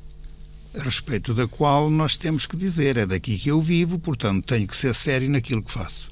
a 0.75 0.83
respeito 0.83 1.35
da 1.35 1.47
qual 1.47 1.90
nós 1.90 2.16
temos 2.16 2.47
que 2.47 2.57
dizer 2.57 2.97
é 2.97 3.04
daqui 3.04 3.38
que 3.38 3.50
eu 3.50 3.61
vivo, 3.61 3.99
portanto 3.99 4.47
tenho 4.47 4.66
que 4.66 4.76
ser 4.76 4.95
sério 4.95 5.28
naquilo 5.28 5.62
que 5.62 5.71
faço. 5.71 6.11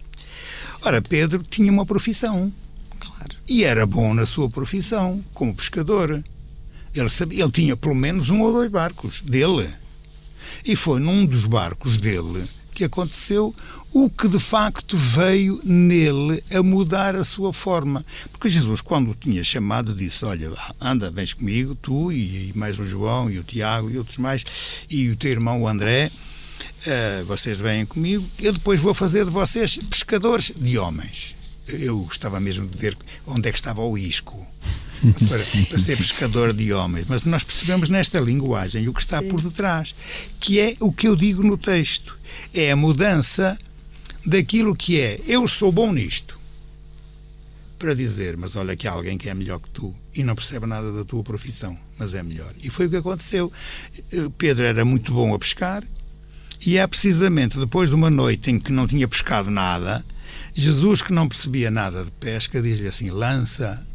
Ora, 0.83 1.00
Pedro 1.00 1.42
tinha 1.42 1.71
uma 1.71 1.87
profissão. 1.87 2.52
Claro. 2.99 3.37
E 3.49 3.64
era 3.64 3.87
bom 3.87 4.12
na 4.12 4.26
sua 4.26 4.50
profissão, 4.50 5.25
como 5.33 5.54
pescador. 5.54 6.23
Ele, 6.95 7.09
sabia, 7.09 7.42
ele 7.42 7.52
tinha 7.52 7.76
pelo 7.76 7.95
menos 7.95 8.28
um 8.28 8.40
ou 8.42 8.52
dois 8.52 8.71
barcos 8.71 9.21
dele. 9.21 9.69
E 10.64 10.76
foi 10.76 11.00
num 11.00 11.25
dos 11.25 11.45
barcos 11.45 11.97
dele 11.97 12.47
que 12.75 12.85
aconteceu 12.85 13.54
o 13.92 14.09
que 14.09 14.28
de 14.28 14.38
facto 14.38 14.97
veio 14.97 15.61
nele 15.64 16.42
a 16.54 16.62
mudar 16.62 17.16
a 17.16 17.25
sua 17.25 17.52
forma. 17.52 18.04
Porque 18.30 18.49
Jesus, 18.49 18.80
quando 18.80 19.11
o 19.11 19.14
tinha 19.14 19.42
chamado, 19.42 19.94
disse: 19.94 20.25
Olha, 20.25 20.50
anda, 20.80 21.11
vens 21.11 21.35
comigo, 21.35 21.75
tu 21.75 22.12
e 22.12 22.52
mais 22.54 22.78
o 22.78 22.85
João 22.85 23.30
e 23.30 23.38
o 23.38 23.44
Tiago 23.44 23.90
e 23.90 23.99
outros 23.99 24.18
mais, 24.18 24.44
e 24.88 25.09
o 25.09 25.16
teu 25.16 25.30
irmão 25.30 25.62
o 25.62 25.68
André. 25.68 26.11
Uh, 26.80 27.25
vocês 27.26 27.59
vêm 27.59 27.85
comigo, 27.85 28.26
eu 28.38 28.52
depois 28.54 28.80
vou 28.80 28.94
fazer 28.94 29.26
de 29.26 29.30
vocês 29.30 29.76
pescadores 29.76 30.50
de 30.59 30.78
homens. 30.78 31.35
Eu 31.68 32.00
gostava 32.00 32.40
mesmo 32.40 32.66
de 32.66 32.76
ver 32.76 32.97
onde 33.26 33.49
é 33.49 33.52
que 33.52 33.59
estava 33.59 33.82
o 33.82 33.99
isco. 33.99 34.47
Para, 35.00 35.66
para, 35.70 35.78
ser 35.78 35.97
pescador 35.97 36.52
de 36.52 36.75
homens, 36.75 37.06
mas 37.09 37.25
nós 37.25 37.42
percebemos 37.42 37.88
nesta 37.88 38.20
linguagem 38.20 38.87
o 38.87 38.92
que 38.92 39.00
está 39.00 39.23
Sim. 39.23 39.28
por 39.28 39.40
detrás, 39.40 39.94
que 40.38 40.61
é 40.61 40.76
o 40.78 40.92
que 40.92 41.09
eu 41.09 41.16
digo 41.16 41.42
no 41.42 41.56
texto: 41.56 42.18
é 42.52 42.70
a 42.70 42.76
mudança 42.76 43.59
daquilo 44.25 44.77
que 44.77 45.00
é 45.00 45.21
eu 45.27 45.47
sou 45.49 45.73
bom 45.73 45.93
nisto 45.93 46.39
para 47.79 47.95
dizer, 47.95 48.37
mas 48.37 48.57
olha 48.57 48.77
que 48.77 48.87
há 48.87 48.93
alguém 48.93 49.17
que 49.17 49.31
é 49.31 49.35
melhor 49.35 49.59
que 49.59 49.71
tu 49.71 49.95
e 50.15 50.23
não 50.23 50.35
percebe 50.35 50.67
nada 50.67 50.93
da 50.93 51.03
tua 51.03 51.23
profissão, 51.23 51.77
mas 51.99 52.12
é 52.12 52.23
melhor. 52.23 52.53
E 52.62 52.69
foi 52.69 52.87
o 52.87 52.91
que 52.91 52.97
aconteceu. 52.97 53.50
Eh, 54.12 54.29
Pedro 54.37 54.67
era 54.67 54.85
muito 54.85 55.15
bom 55.15 55.33
a 55.33 55.39
pescar 55.39 55.83
e 56.65 56.77
é 56.77 56.87
precisamente 56.87 57.59
depois 57.59 57.89
de 57.89 57.95
uma 57.95 58.11
noite 58.11 58.50
em 58.50 58.59
que 58.59 58.71
não 58.71 58.87
tinha 58.87 59.09
pescado 59.09 59.50
nada, 59.50 60.05
Jesus, 60.55 61.00
que 61.00 61.12
não 61.12 61.27
percebia 61.27 61.71
nada 61.71 62.05
de 62.05 62.11
pesca, 62.12 62.61
diz-lhe 62.61 62.87
assim: 62.87 63.09
lança 63.09 63.87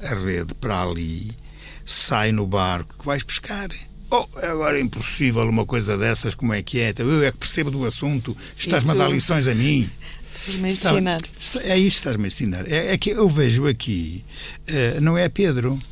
a 0.00 0.14
rede 0.14 0.54
para 0.54 0.82
ali, 0.82 1.30
sai 1.84 2.32
no 2.32 2.46
barco 2.46 2.96
que 2.98 3.04
vais 3.04 3.22
pescar. 3.22 3.68
Oh, 4.16 4.28
agora 4.36 4.78
é 4.78 4.80
impossível 4.80 5.42
uma 5.42 5.66
coisa 5.66 5.98
dessas, 5.98 6.36
como 6.36 6.54
é 6.54 6.62
que 6.62 6.78
é? 6.78 6.94
Eu 6.96 7.24
é 7.24 7.32
que 7.32 7.38
percebo 7.38 7.68
do 7.68 7.84
assunto, 7.84 8.36
estás-me 8.56 8.92
a 8.92 8.94
dar 8.94 9.08
lições 9.08 9.48
a 9.48 9.54
mim. 9.56 9.90
Estás-me 10.46 10.68
a 10.68 11.16
ensinar. 11.16 11.20
É 11.64 11.76
isto 11.76 11.96
que 11.96 11.98
estás-me 11.98 12.24
a 12.24 12.26
ensinar. 12.28 12.70
É, 12.70 12.92
é, 12.92 12.96
que 12.96 13.10
eu 13.10 13.28
vejo 13.28 13.66
aqui, 13.66 14.24
uh, 14.70 15.00
não 15.00 15.18
é 15.18 15.28
Pedro, 15.28 15.82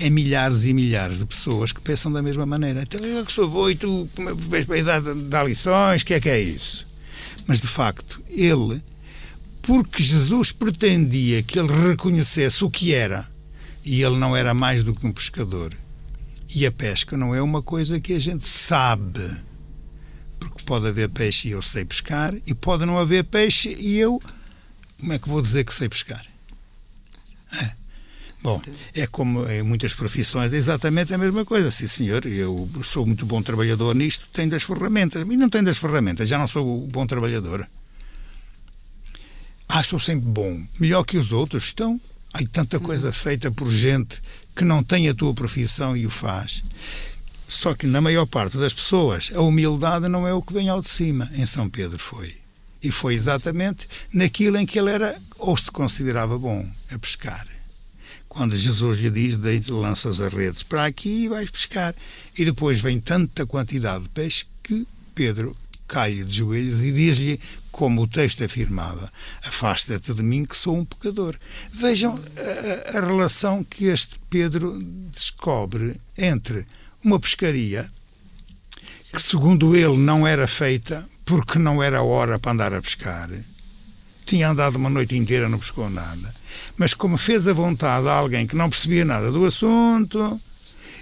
é 0.00 0.10
milhares 0.10 0.64
e 0.64 0.74
milhares 0.74 1.20
de 1.20 1.26
pessoas 1.26 1.70
que 1.70 1.80
pensam 1.80 2.10
da 2.10 2.20
mesma 2.20 2.44
maneira. 2.44 2.82
Então 2.82 3.06
eu 3.06 3.24
que 3.24 3.30
sou 3.30 3.48
bom 3.48 3.70
e 3.70 3.76
tu 3.76 4.10
vês 4.48 4.64
para 4.64 4.82
dar, 4.82 5.14
dar 5.14 5.44
lições, 5.44 6.02
o 6.02 6.06
que 6.06 6.14
é 6.14 6.20
que 6.20 6.28
é 6.28 6.40
isso? 6.40 6.88
Mas 7.46 7.60
de 7.60 7.68
facto, 7.68 8.20
ele, 8.28 8.82
porque 9.62 10.02
Jesus 10.02 10.50
pretendia 10.50 11.40
que 11.44 11.56
ele 11.56 11.72
reconhecesse 11.88 12.64
o 12.64 12.70
que 12.70 12.92
era, 12.92 13.30
e 13.84 14.02
ele 14.02 14.16
não 14.18 14.36
era 14.36 14.52
mais 14.52 14.82
do 14.82 14.92
que 14.92 15.06
um 15.06 15.12
pescador. 15.12 15.72
E 16.54 16.64
a 16.64 16.72
pesca 16.72 17.16
não 17.16 17.34
é 17.34 17.42
uma 17.42 17.62
coisa 17.62 18.00
que 18.00 18.14
a 18.14 18.18
gente 18.18 18.46
sabe. 18.46 19.20
Porque 20.38 20.62
pode 20.64 20.86
haver 20.86 21.08
peixe 21.10 21.48
e 21.48 21.50
eu 21.52 21.60
sei 21.60 21.84
pescar, 21.84 22.34
e 22.46 22.54
pode 22.54 22.86
não 22.86 22.98
haver 22.98 23.24
peixe 23.24 23.76
e 23.78 23.98
eu. 23.98 24.20
Como 24.98 25.12
é 25.12 25.18
que 25.18 25.28
vou 25.28 25.42
dizer 25.42 25.64
que 25.64 25.74
sei 25.74 25.88
pescar? 25.88 26.24
É. 27.52 27.78
Bom, 28.40 28.62
é 28.94 29.06
como 29.08 29.46
em 29.48 29.62
muitas 29.62 29.94
profissões, 29.94 30.52
é 30.52 30.56
exatamente 30.56 31.12
a 31.12 31.18
mesma 31.18 31.44
coisa. 31.44 31.70
Sim, 31.70 31.88
senhor, 31.88 32.24
eu 32.24 32.68
sou 32.84 33.04
muito 33.04 33.26
bom 33.26 33.42
trabalhador 33.42 33.94
nisto, 33.94 34.28
tenho 34.32 34.48
das 34.48 34.62
ferramentas. 34.62 35.26
E 35.28 35.36
não 35.36 35.50
tenho 35.50 35.64
das 35.64 35.78
ferramentas, 35.78 36.28
já 36.28 36.38
não 36.38 36.46
sou 36.46 36.86
bom 36.86 37.06
trabalhador. 37.06 37.68
Ah, 39.68 39.80
estou 39.80 40.00
sempre 40.00 40.26
bom. 40.26 40.66
Melhor 40.80 41.04
que 41.04 41.18
os 41.18 41.30
outros. 41.32 41.64
Estão. 41.64 42.00
Há 42.32 42.40
tanta 42.50 42.78
coisa 42.78 43.12
feita 43.12 43.50
por 43.50 43.70
gente 43.70 44.22
que 44.58 44.64
não 44.64 44.82
tem 44.82 45.08
a 45.08 45.14
tua 45.14 45.32
profissão 45.32 45.96
e 45.96 46.04
o 46.04 46.10
faz. 46.10 46.62
Só 47.48 47.74
que 47.74 47.86
na 47.86 48.00
maior 48.00 48.26
parte 48.26 48.58
das 48.58 48.74
pessoas, 48.74 49.30
a 49.34 49.40
humildade 49.40 50.08
não 50.08 50.26
é 50.26 50.34
o 50.34 50.42
que 50.42 50.52
vem 50.52 50.68
ao 50.68 50.80
de 50.80 50.88
cima. 50.88 51.30
Em 51.34 51.46
São 51.46 51.70
Pedro 51.70 51.98
foi. 51.98 52.36
E 52.82 52.90
foi 52.90 53.14
exatamente 53.14 53.88
naquilo 54.12 54.58
em 54.58 54.66
que 54.66 54.78
ele 54.78 54.90
era 54.90 55.18
ou 55.38 55.56
se 55.56 55.70
considerava 55.70 56.38
bom, 56.38 56.68
a 56.92 56.98
pescar 56.98 57.46
quando 58.28 58.56
Jesus 58.56 58.98
lhe 58.98 59.10
diz, 59.10 59.36
lanças 59.68 60.20
as 60.20 60.32
redes 60.32 60.62
para 60.62 60.84
aqui 60.84 61.24
e 61.24 61.28
vais 61.28 61.50
pescar. 61.50 61.94
E 62.38 62.44
depois 62.44 62.78
vem 62.78 63.00
tanta 63.00 63.46
quantidade 63.46 64.04
de 64.04 64.10
peixe 64.10 64.44
que 64.62 64.86
Pedro 65.14 65.56
cai 65.88 66.22
de 66.22 66.36
joelhos 66.36 66.82
e 66.82 66.92
diz-lhe, 66.92 67.40
como 67.78 68.02
o 68.02 68.08
texto 68.08 68.42
afirmava, 68.42 69.08
afasta-te 69.40 70.12
de 70.12 70.20
mim 70.20 70.44
que 70.44 70.56
sou 70.56 70.76
um 70.76 70.84
pecador. 70.84 71.36
Vejam 71.70 72.18
a, 72.92 72.98
a 72.98 73.06
relação 73.06 73.62
que 73.62 73.84
este 73.84 74.18
Pedro 74.28 74.76
descobre 75.12 75.94
entre 76.18 76.66
uma 77.04 77.20
pescaria 77.20 77.88
que, 79.12 79.22
segundo 79.22 79.76
ele, 79.76 79.96
não 79.96 80.26
era 80.26 80.48
feita 80.48 81.08
porque 81.24 81.56
não 81.56 81.80
era 81.80 82.02
hora 82.02 82.36
para 82.36 82.50
andar 82.50 82.74
a 82.74 82.82
pescar. 82.82 83.30
Tinha 84.26 84.48
andado 84.48 84.74
uma 84.74 84.90
noite 84.90 85.16
inteira, 85.16 85.48
não 85.48 85.60
pescou 85.60 85.88
nada 85.88 86.34
mas 86.76 86.94
como 86.94 87.16
fez 87.16 87.46
a 87.48 87.52
vontade 87.52 88.08
a 88.08 88.12
alguém 88.12 88.46
que 88.46 88.56
não 88.56 88.70
percebia 88.70 89.04
nada 89.04 89.30
do 89.30 89.44
assunto 89.44 90.40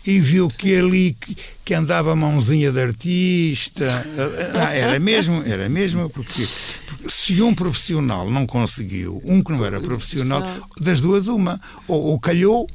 e 0.07 0.21
viu 0.21 0.49
que 0.49 0.77
ali 0.77 1.17
que, 1.21 1.37
que 1.65 1.75
andava 1.75 2.15
mãozinha 2.15 2.71
de 2.71 2.81
artista 2.81 3.87
ah, 4.55 4.75
era 4.75 4.99
mesmo 5.01 5.43
era 5.45 5.69
mesmo 5.69 6.09
porque, 6.11 6.47
porque, 6.87 7.09
se 7.09 7.43
um 7.43 7.55
profissional 7.55 8.31
não 8.31 8.47
conseguiu 8.47 9.21
um 9.25 9.43
que 9.43 9.53
não 9.53 9.65
era 9.65 9.81
profissional 9.81 10.43
das 10.81 11.01
duas 11.01 11.27
uma 11.27 11.61
ou, 11.89 12.03
ou 12.03 12.21
calhou 12.21 12.69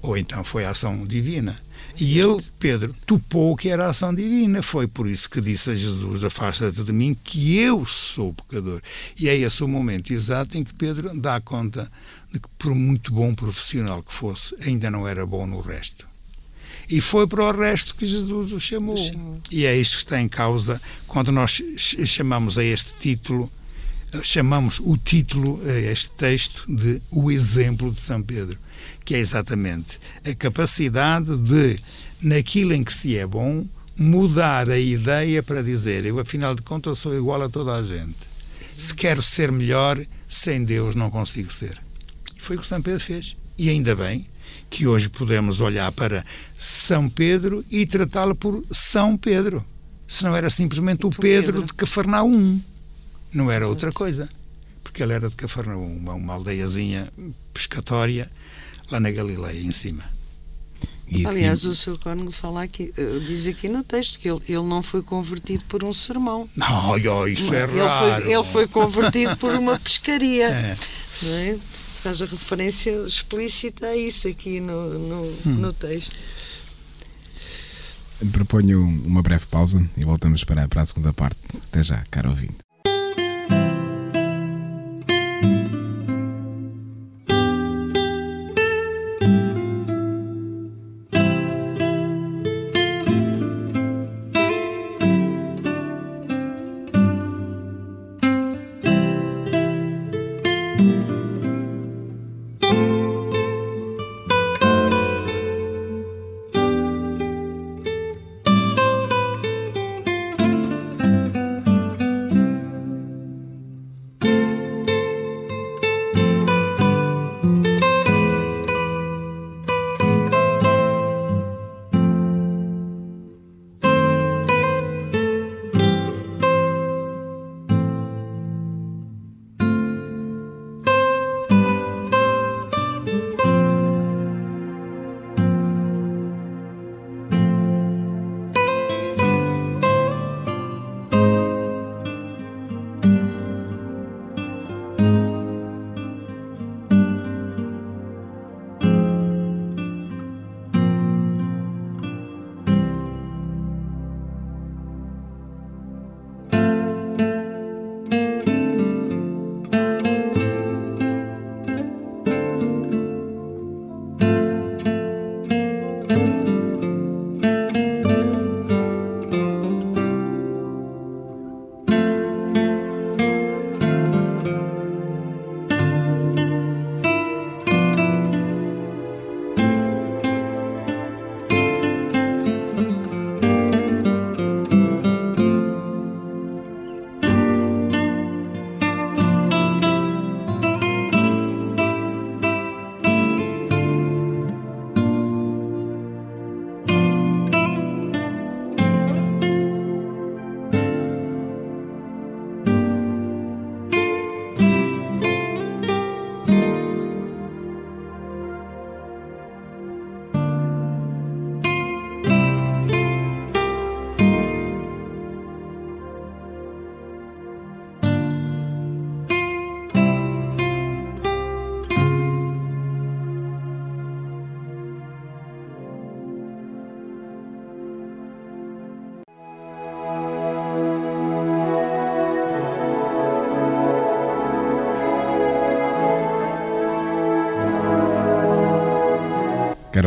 ou 0.00 0.16
então 0.16 0.42
foi 0.42 0.64
a 0.64 0.70
ação 0.70 1.04
divina 1.06 1.60
e 2.00 2.20
ele, 2.20 2.38
Pedro, 2.60 2.94
topou 3.04 3.56
que 3.56 3.68
era 3.68 3.86
a 3.86 3.90
ação 3.90 4.14
divina. 4.14 4.62
Foi 4.62 4.86
por 4.86 5.08
isso 5.08 5.28
que 5.28 5.40
disse 5.40 5.70
a 5.70 5.74
Jesus: 5.74 6.22
Afasta-te 6.22 6.84
de 6.84 6.92
mim, 6.92 7.16
que 7.24 7.58
eu 7.58 7.84
sou 7.86 8.32
pecador. 8.32 8.80
E 9.18 9.28
é 9.28 9.36
esse 9.36 9.64
o 9.64 9.68
momento 9.68 10.12
exato 10.12 10.56
em 10.56 10.62
que 10.62 10.72
Pedro 10.72 11.18
dá 11.20 11.40
conta 11.40 11.90
de 12.32 12.38
que, 12.38 12.48
por 12.56 12.72
muito 12.72 13.12
bom 13.12 13.34
profissional 13.34 14.00
que 14.00 14.12
fosse, 14.14 14.54
ainda 14.62 14.88
não 14.88 15.08
era 15.08 15.26
bom 15.26 15.44
no 15.44 15.60
resto. 15.60 16.06
E 16.88 17.00
foi 17.00 17.26
para 17.26 17.44
o 17.44 17.52
resto 17.52 17.94
que 17.94 18.06
Jesus 18.06 18.52
o 18.52 18.60
chamou. 18.60 18.96
E 19.50 19.66
é 19.66 19.76
isto 19.76 19.92
que 19.92 20.04
está 20.04 20.20
em 20.20 20.28
causa 20.28 20.80
quando 21.06 21.30
nós 21.30 21.62
chamamos 21.76 22.56
a 22.56 22.64
este 22.64 22.94
título, 22.94 23.50
chamamos 24.22 24.80
o 24.80 24.96
título 24.96 25.60
a 25.66 25.78
este 25.78 26.10
texto 26.12 26.64
de 26.66 27.02
O 27.10 27.30
Exemplo 27.30 27.92
de 27.92 28.00
São 28.00 28.22
Pedro 28.22 28.58
que 29.08 29.14
é 29.14 29.20
exatamente 29.20 29.98
a 30.22 30.34
capacidade 30.34 31.34
de, 31.38 31.78
naquilo 32.20 32.74
em 32.74 32.84
que 32.84 32.92
se 32.92 33.16
é 33.16 33.26
bom, 33.26 33.64
mudar 33.96 34.68
a 34.68 34.78
ideia 34.78 35.42
para 35.42 35.62
dizer 35.62 36.04
eu, 36.04 36.18
afinal 36.18 36.54
de 36.54 36.60
contas, 36.60 36.98
sou 36.98 37.16
igual 37.16 37.40
a 37.40 37.48
toda 37.48 37.72
a 37.72 37.82
gente. 37.82 38.18
Se 38.76 38.94
quero 38.94 39.22
ser 39.22 39.50
melhor, 39.50 39.98
sem 40.28 40.62
Deus 40.62 40.94
não 40.94 41.10
consigo 41.10 41.50
ser. 41.50 41.80
Foi 42.36 42.56
o 42.56 42.60
que 42.60 42.66
São 42.66 42.82
Pedro 42.82 43.00
fez. 43.00 43.34
E 43.56 43.70
ainda 43.70 43.96
bem 43.96 44.26
que 44.70 44.86
hoje 44.86 45.08
podemos 45.08 45.60
olhar 45.60 45.90
para 45.92 46.24
São 46.56 47.08
Pedro 47.08 47.64
e 47.70 47.86
tratá-lo 47.86 48.34
por 48.34 48.62
São 48.70 49.16
Pedro. 49.16 49.64
Se 50.06 50.24
não 50.24 50.34
era 50.34 50.48
simplesmente 50.50 51.06
o 51.06 51.10
Pedro, 51.10 51.62
de 51.62 51.74
Cafarnaum. 51.74 52.60
Não 53.32 53.50
era 53.50 53.68
outra 53.68 53.92
coisa. 53.92 54.28
Porque 54.82 55.02
ele 55.02 55.12
era 55.12 55.28
de 55.28 55.36
Cafarnaum, 55.36 55.96
uma, 55.96 56.14
uma 56.14 56.34
aldeiazinha 56.34 57.08
pescatória 57.52 58.30
lá 58.90 58.98
na 58.98 59.10
Galileia, 59.10 59.60
em 59.60 59.72
cima. 59.72 60.04
E 61.10 61.26
Aliás, 61.26 61.60
assim... 61.60 61.70
o 61.70 61.74
Sr. 61.74 61.98
Cónigo 61.98 62.30
fala 62.30 62.62
aqui, 62.62 62.92
eh, 62.96 63.18
diz 63.26 63.46
aqui 63.46 63.68
no 63.68 63.82
texto 63.82 64.18
que 64.18 64.28
ele, 64.28 64.40
ele 64.46 64.62
não 64.62 64.82
foi 64.82 65.02
convertido 65.02 65.64
por 65.64 65.82
um 65.82 65.92
sermão. 65.92 66.48
Não, 66.54 66.96
isso 67.26 67.52
é 67.54 67.64
ele 67.64 67.80
raro. 67.80 68.22
Foi, 68.22 68.32
ele 68.32 68.44
foi 68.44 68.68
convertido 68.68 69.36
por 69.36 69.54
uma 69.54 69.78
pescaria. 69.78 70.48
É. 71.20 71.26
É? 71.26 71.58
Faz 72.02 72.22
a 72.22 72.26
referência 72.26 72.90
explícita 73.06 73.88
a 73.88 73.96
isso 73.96 74.28
aqui 74.28 74.60
no, 74.60 74.98
no, 74.98 75.22
hum. 75.46 75.54
no 75.54 75.72
texto. 75.72 76.14
Proponho 78.32 78.80
uma 79.04 79.22
breve 79.22 79.46
pausa 79.46 79.88
e 79.96 80.04
voltamos 80.04 80.42
para, 80.44 80.66
para 80.68 80.82
a 80.82 80.86
segunda 80.86 81.12
parte. 81.12 81.38
Até 81.70 81.82
já, 81.82 82.04
caro 82.10 82.30
ouvinte. 82.30 82.67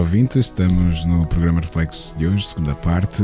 Caro 0.01 0.03
ouvinte, 0.03 0.39
estamos 0.39 1.05
no 1.05 1.27
programa 1.27 1.61
Reflexo 1.61 2.17
de 2.17 2.25
hoje, 2.25 2.47
segunda 2.47 2.73
parte, 2.73 3.23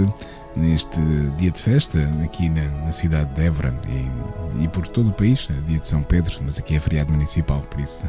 neste 0.56 1.02
dia 1.38 1.50
de 1.50 1.60
festa 1.60 2.08
aqui 2.24 2.50
na, 2.50 2.66
na 2.86 2.92
cidade 2.92 3.34
de 3.34 3.42
Évora 3.42 3.74
e, 3.90 4.64
e, 4.64 4.68
por 4.68 4.88
todo 4.88 5.10
o 5.10 5.14
país, 5.14 5.48
é 5.50 5.68
dia 5.68 5.80
de 5.80 5.88
São 5.88 6.04
Pedro, 6.04 6.38
mas 6.44 6.60
aqui 6.60 6.76
é 6.76 6.80
feriado 6.80 7.12
municipal, 7.12 7.62
por 7.62 7.80
isso 7.82 8.06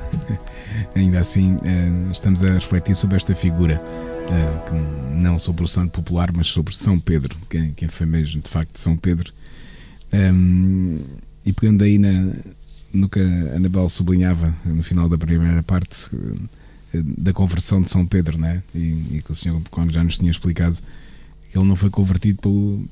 ainda 0.95 1.19
assim 1.19 1.59
eh, 1.65 2.11
estamos 2.13 2.43
a 2.45 2.55
refletir 2.55 2.95
sobre 2.95 3.17
esta 3.17 3.35
figura. 3.35 3.81
Eh, 4.31 5.15
não 5.15 5.39
sobre 5.39 5.65
o 5.65 5.69
santo 5.69 5.93
popular, 5.93 6.31
mas 6.33 6.49
sobre 6.49 6.77
São 6.77 7.01
Pedro, 7.01 7.37
quem, 7.49 7.73
quem 7.73 7.89
foi 7.89 8.07
mesmo 8.07 8.43
de 8.43 8.51
facto 8.51 8.79
São 8.79 8.97
Pedro. 8.97 9.33
Um, 10.13 10.99
e 11.45 11.53
pegando 11.53 11.85
aí 11.85 11.97
na, 11.97 12.33
no 12.93 13.09
que 13.09 13.21
a 13.21 13.57
Anabel 13.57 13.89
sublinhava 13.89 14.55
no 14.65 14.83
final 14.83 15.09
da 15.09 15.17
primeira 15.17 15.63
parte 15.63 16.11
eh, 16.13 16.59
da 17.03 17.33
conversão 17.33 17.83
de 17.83 17.91
São 17.91 18.07
Pedro, 18.07 18.39
né? 18.39 18.63
e, 18.75 18.79
e 19.13 19.23
que 19.25 19.33
o 19.33 19.35
Senhor 19.35 19.61
quando 19.71 19.93
já 19.93 20.03
nos 20.03 20.19
tinha 20.19 20.31
explicado 20.31 20.79
ele 21.55 21.65
não 21.65 21.77
foi 21.77 21.91
convertido 21.91 22.41
pelo. 22.41 22.85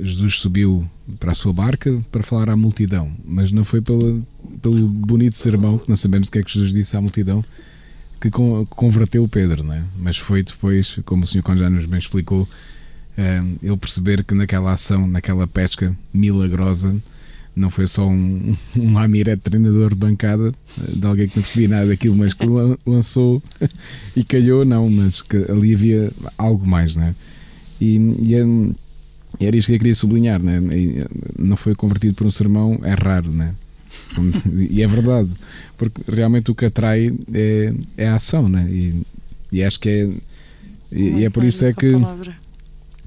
Jesus 0.00 0.36
subiu 0.36 0.88
para 1.18 1.32
a 1.32 1.34
sua 1.34 1.52
barca 1.52 2.02
para 2.10 2.22
falar 2.22 2.50
à 2.50 2.56
multidão, 2.56 3.12
mas 3.24 3.52
não 3.52 3.64
foi 3.64 3.80
pelo, 3.80 4.24
bonito 4.40 5.36
sermão, 5.36 5.78
que 5.78 5.88
não 5.88 5.96
sabemos 5.96 6.28
o 6.28 6.32
que 6.32 6.38
é 6.38 6.42
que 6.42 6.52
Jesus 6.52 6.72
disse 6.72 6.96
à 6.96 7.00
multidão, 7.00 7.44
que 8.20 8.30
converteu 8.30 9.28
Pedro, 9.28 9.62
né? 9.62 9.84
mas 9.96 10.16
foi 10.16 10.42
depois, 10.42 10.98
como 11.04 11.24
o 11.24 11.26
Senhor 11.26 11.44
já 11.56 11.68
nos 11.68 11.84
bem 11.84 11.98
explicou, 11.98 12.48
eh, 13.16 13.42
ele 13.62 13.76
perceber 13.76 14.24
que 14.24 14.34
naquela 14.34 14.72
ação, 14.72 15.06
naquela 15.06 15.46
pesca 15.46 15.96
milagrosa, 16.12 16.96
não 17.58 17.70
foi 17.70 17.86
só 17.86 18.06
um, 18.08 18.56
um 18.76 18.98
Amir 18.98 19.36
treinador 19.38 19.90
de 19.90 19.96
bancada 19.96 20.54
de 20.76 21.06
alguém 21.06 21.28
que 21.28 21.36
não 21.36 21.42
percebia 21.42 21.68
nada 21.68 21.86
daquilo, 21.88 22.16
mas 22.16 22.32
que 22.32 22.46
lançou 22.86 23.42
e 24.14 24.24
calhou, 24.24 24.64
não, 24.64 24.88
mas 24.88 25.20
que 25.20 25.36
ali 25.50 25.74
havia 25.74 26.10
algo 26.36 26.66
mais, 26.66 26.96
né? 26.96 27.14
E, 27.80 27.96
e 28.22 28.34
é, 28.34 29.46
era 29.46 29.56
isto 29.56 29.68
que 29.68 29.74
eu 29.74 29.78
queria 29.78 29.94
sublinhar, 29.94 30.40
né? 30.42 30.60
não 31.38 31.56
foi 31.56 31.74
convertido 31.74 32.14
por 32.14 32.26
um 32.26 32.30
sermão, 32.30 32.80
é 32.82 32.94
raro, 32.94 33.30
né? 33.30 33.54
e 34.70 34.82
é 34.82 34.86
verdade, 34.86 35.30
porque 35.76 36.02
realmente 36.10 36.50
o 36.50 36.54
que 36.54 36.66
atrai 36.66 37.12
é, 37.32 37.72
é 37.96 38.08
a 38.08 38.16
ação, 38.16 38.48
né? 38.48 38.68
E, 38.70 39.02
e 39.50 39.62
acho 39.62 39.80
que 39.80 39.88
é. 39.88 40.08
E, 40.92 41.02
e 41.20 41.24
é 41.24 41.30
por 41.30 41.42
isso 41.44 41.64
é 41.64 41.72
que. 41.72 41.92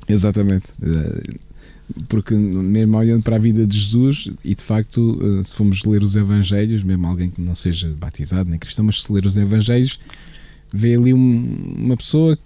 Exatamente. 0.08 0.66
Eh, 0.82 1.38
porque 2.08 2.36
mesmo 2.36 2.98
olhando 2.98 3.24
para 3.24 3.36
a 3.36 3.40
vida 3.40 3.66
de 3.66 3.78
Jesus, 3.78 4.30
e 4.44 4.56
de 4.56 4.64
facto, 4.64 5.20
eh, 5.22 5.44
se 5.44 5.56
formos 5.56 5.84
ler 5.84 6.04
os 6.04 6.16
Evangelhos, 6.16 6.84
mesmo 6.84 7.08
alguém 7.08 7.30
que 7.30 7.42
não 7.42 7.56
seja 7.56 7.90
batizado 7.98 8.50
nem 8.50 8.60
cristão, 8.60 8.86
mas 8.86 9.04
se 9.04 9.12
ler 9.12 9.26
os 9.26 9.38
Evangelhos, 9.38 10.00
vê 10.74 10.96
ali 10.96 11.14
um, 11.14 11.76
uma 11.78 11.98
pessoa 11.98 12.38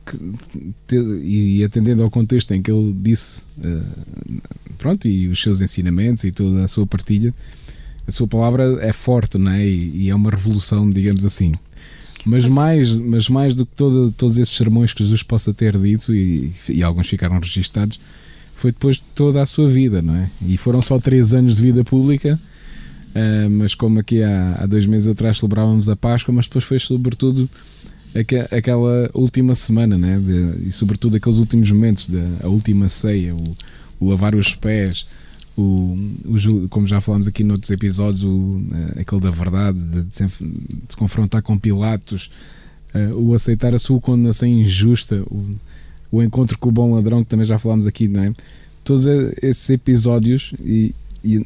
que, 0.87 0.95
e 0.95 1.63
atendendo 1.63 2.01
ao 2.03 2.09
contexto 2.09 2.53
em 2.53 2.61
que 2.61 2.71
ele 2.71 2.95
disse, 2.99 3.43
uh, 3.59 4.41
pronto, 4.77 5.07
e 5.07 5.27
os 5.27 5.41
seus 5.41 5.61
ensinamentos 5.61 6.23
e 6.23 6.31
toda 6.31 6.63
a 6.63 6.67
sua 6.67 6.87
partilha, 6.87 7.33
a 8.07 8.11
sua 8.11 8.27
palavra 8.27 8.77
é 8.81 8.91
forte, 8.91 9.37
não 9.37 9.51
é? 9.51 9.65
E, 9.65 10.05
e 10.05 10.09
é 10.09 10.15
uma 10.15 10.31
revolução, 10.31 10.89
digamos 10.89 11.23
assim. 11.23 11.53
Mas 12.25 12.47
mais, 12.47 12.97
mas 12.97 13.29
mais 13.29 13.53
do 13.55 13.67
que 13.67 13.75
todo, 13.75 14.11
todos 14.11 14.37
esses 14.39 14.55
sermões 14.55 14.91
que 14.91 15.03
Jesus 15.03 15.21
possa 15.21 15.53
ter 15.53 15.77
dito, 15.77 16.13
e, 16.13 16.51
e 16.67 16.83
alguns 16.83 17.07
ficaram 17.07 17.39
registados, 17.39 17.99
foi 18.55 18.71
depois 18.71 18.97
de 18.97 19.03
toda 19.13 19.41
a 19.41 19.45
sua 19.45 19.69
vida, 19.69 20.01
não 20.01 20.15
é? 20.15 20.29
E 20.41 20.57
foram 20.57 20.81
só 20.81 20.99
três 20.99 21.33
anos 21.33 21.57
de 21.57 21.61
vida 21.61 21.83
pública, 21.83 22.39
uh, 23.09 23.49
mas 23.49 23.75
como 23.75 23.99
aqui 23.99 24.23
há, 24.23 24.57
há 24.61 24.65
dois 24.65 24.85
meses 24.85 25.07
atrás 25.07 25.37
celebrávamos 25.37 25.89
a 25.89 25.95
Páscoa, 25.95 26.33
mas 26.33 26.45
depois 26.45 26.63
foi 26.63 26.79
sobretudo 26.79 27.49
aquela 28.51 29.09
última 29.13 29.53
semana, 29.53 29.97
né? 29.97 30.17
De, 30.19 30.67
e 30.67 30.71
sobretudo 30.71 31.17
aqueles 31.17 31.37
últimos 31.37 31.69
momentos, 31.69 32.09
da 32.09 32.47
última 32.47 32.87
ceia, 32.87 33.35
o, 33.35 33.57
o 33.99 34.09
lavar 34.09 34.33
os 34.33 34.55
pés, 34.55 35.05
o, 35.57 35.95
o, 36.25 36.69
como 36.69 36.87
já 36.87 37.01
falámos 37.01 37.27
aqui 37.27 37.43
noutros 37.43 37.69
episódios, 37.71 38.23
o, 38.23 38.61
eh, 38.73 39.01
aquele 39.01 39.21
da 39.21 39.31
verdade, 39.31 39.77
de, 39.79 40.03
de, 40.03 40.15
se, 40.15 40.25
de 40.27 40.85
se 40.87 40.95
confrontar 40.97 41.41
com 41.41 41.57
Pilatos, 41.57 42.31
uh, 42.93 43.17
o 43.17 43.33
aceitar 43.33 43.75
a 43.75 43.79
sua 43.79 43.99
condenação 43.99 44.47
injusta, 44.47 45.21
o, 45.29 45.55
o 46.11 46.21
encontro 46.21 46.57
com 46.57 46.69
o 46.69 46.71
bom 46.71 46.93
ladrão, 46.93 47.23
que 47.23 47.29
também 47.29 47.45
já 47.45 47.59
falámos 47.59 47.87
aqui, 47.87 48.07
não 48.07 48.23
é? 48.23 48.33
Todos 48.83 49.05
esses 49.41 49.69
episódios 49.69 50.53
e, 50.59 50.93
e, 51.23 51.45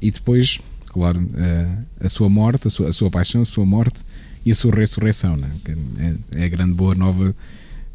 e 0.00 0.10
depois, 0.10 0.60
claro, 0.86 1.20
uh, 1.20 1.84
a 2.00 2.08
sua 2.08 2.28
morte, 2.28 2.68
a 2.68 2.70
sua, 2.70 2.88
a 2.88 2.92
sua 2.92 3.10
paixão, 3.10 3.42
a 3.42 3.46
sua 3.46 3.66
morte 3.66 4.04
e 4.44 4.52
a 4.52 4.54
sua 4.54 4.72
ressurreição. 4.72 5.36
Né? 5.36 5.50
É, 5.98 6.42
é, 6.42 6.44
a 6.44 6.48
grande 6.48 6.74
boa 6.74 6.94
nova 6.94 7.34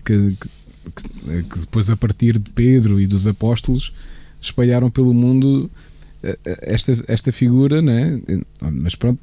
que, 0.03 0.35
que, 0.35 1.43
que, 1.43 1.59
depois, 1.59 1.89
a 1.89 1.95
partir 1.95 2.37
de 2.37 2.51
Pedro 2.51 2.99
e 2.99 3.07
dos 3.07 3.25
apóstolos, 3.25 3.93
espalharam 4.41 4.91
pelo 4.91 5.13
mundo 5.13 5.71
eh, 6.21 6.37
eh, 6.43 6.59
esta, 6.63 7.03
esta 7.07 7.31
figura, 7.31 7.81
né? 7.81 8.19
mas 8.59 8.95
pronto, 8.95 9.19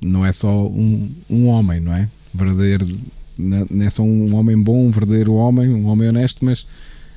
não 0.00 0.24
é 0.24 0.32
só 0.32 0.66
um, 0.66 1.10
um 1.28 1.46
homem, 1.46 1.80
não 1.80 1.92
é? 1.92 2.08
Verdadeiro, 2.32 2.86
não 3.70 3.84
é 3.84 3.90
só 3.90 4.02
um 4.02 4.34
homem 4.34 4.56
bom, 4.56 4.86
um 4.86 4.90
verdadeiro 4.90 5.34
homem, 5.34 5.68
um 5.68 5.86
homem 5.86 6.08
honesto, 6.08 6.44
mas 6.44 6.66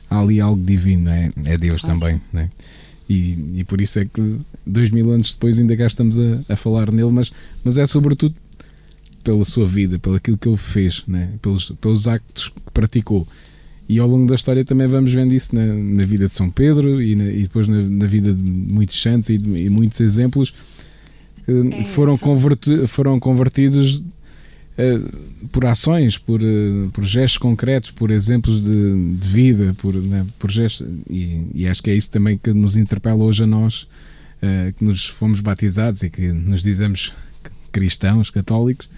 há 0.10 0.20
ali 0.20 0.40
algo 0.40 0.62
divino, 0.62 1.10
é? 1.10 1.30
é 1.46 1.58
Deus 1.58 1.82
também, 1.82 2.22
né? 2.32 2.50
E, 3.10 3.60
e 3.60 3.64
por 3.64 3.82
isso 3.82 4.00
é 4.00 4.06
que 4.06 4.38
dois 4.66 4.90
mil 4.90 5.12
anos 5.12 5.34
depois 5.34 5.60
ainda 5.60 5.76
cá 5.76 5.86
estamos 5.86 6.18
a, 6.18 6.54
a 6.54 6.56
falar 6.56 6.92
nele, 6.92 7.12
mas, 7.12 7.32
mas 7.64 7.78
é 7.78 7.86
sobretudo 7.86 8.34
pela 9.24 9.44
sua 9.46 9.66
vida, 9.66 10.00
pelo 10.00 10.16
aquilo 10.16 10.38
que 10.38 10.48
ele 10.48 10.58
fez, 10.58 11.04
né? 11.08 11.30
pelos, 11.42 11.72
pelos 11.82 12.08
actos 12.08 12.50
que 12.50 12.72
praticou. 12.74 13.28
E 13.88 14.00
ao 14.00 14.08
longo 14.08 14.28
da 14.28 14.36
história 14.36 14.64
também 14.64 14.88
vamos 14.88 15.14
vendo 15.14 15.34
isso 15.34 15.56
na, 15.56 15.66
na 15.66 16.06
vida 16.06 16.28
de 16.28 16.36
São 16.36 16.50
Pedro 16.50 17.02
e, 17.02 17.16
na, 17.16 17.26
e 17.26 17.44
depois 17.44 17.68
na, 17.68 17.82
na, 17.82 18.08
vida 18.08 18.34
de 18.34 18.50
muitos 18.50 19.02
santos 19.02 19.30
e, 19.30 19.36
e 19.36 19.70
muitos 19.70 20.00
exemplos 20.00 20.54
que 21.46 21.52
é 21.52 21.84
foram, 21.86 22.18
converti, 22.18 22.88
foram 22.88 23.20
convertidos 23.20 24.02
por 25.52 25.66
ações, 25.66 26.18
por, 26.18 26.42
uh, 26.42 26.90
por 26.92 27.04
gestos 27.04 27.38
concretos, 27.38 27.92
por 27.92 28.10
exemplos 28.10 28.64
de, 28.64 29.14
de 29.16 29.28
vida, 29.28 29.76
por, 29.78 29.94
né, 29.94 30.26
por 30.40 30.50
gestos. 30.50 30.88
E, 31.10 31.48
e, 31.54 31.68
acho 31.68 31.84
que 31.84 31.90
é 31.90 31.96
isso 31.96 32.12
também 32.12 32.38
que 32.38 32.52
nos 32.54 32.76
interpela 32.76 33.24
hoje 33.24 33.44
a 33.44 33.48
nós, 33.48 33.84
uh, 33.84 34.74
que 34.78 34.84
nos 34.84 35.06
fomos 35.06 35.40
batizados 35.40 36.02
e 36.02 36.10
que 36.10 36.32
nos 36.32 36.64
dizemos 36.64 37.14
cristãos, 37.72 38.30
católicos 38.30 38.90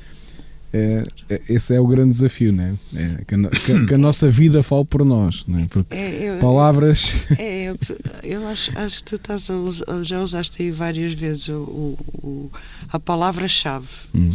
esse 1.47 1.73
é 1.73 1.79
o 1.79 1.87
grande 1.87 2.11
desafio, 2.11 2.51
né? 2.51 2.75
É, 2.93 3.23
que, 3.25 3.35
a, 3.35 3.85
que, 3.87 3.93
a 3.93 3.97
nossa 3.97 4.29
vida 4.29 4.61
fale 4.61 4.85
por 4.85 5.05
nós, 5.05 5.45
né? 5.47 5.65
Porque 5.69 5.95
é, 5.95 6.29
eu, 6.29 6.39
palavras. 6.39 7.27
É, 7.39 7.65
eu, 7.65 7.77
eu 8.23 8.47
acho, 8.47 8.77
acho, 8.77 8.97
que 8.99 9.03
tu 9.03 9.15
estás 9.15 9.49
usar, 9.49 9.85
já 10.03 10.21
usaste 10.21 10.61
aí 10.61 10.71
várias 10.71 11.13
vezes 11.13 11.47
o, 11.49 11.97
o 12.21 12.51
a 12.91 12.99
palavra-chave, 12.99 13.87
hum. 14.13 14.31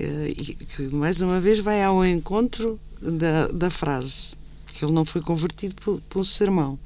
É, 0.00 0.32
que 0.32 0.82
mais 0.94 1.20
uma 1.20 1.40
vez 1.40 1.58
vai 1.58 1.82
ao 1.82 2.04
encontro 2.04 2.78
da, 3.00 3.48
da 3.48 3.70
frase, 3.70 4.34
que 4.66 4.84
ele 4.84 4.92
não 4.92 5.04
foi 5.04 5.20
convertido 5.20 5.74
por, 5.74 6.00
por 6.08 6.20
um 6.20 6.24
sermão, 6.24 6.78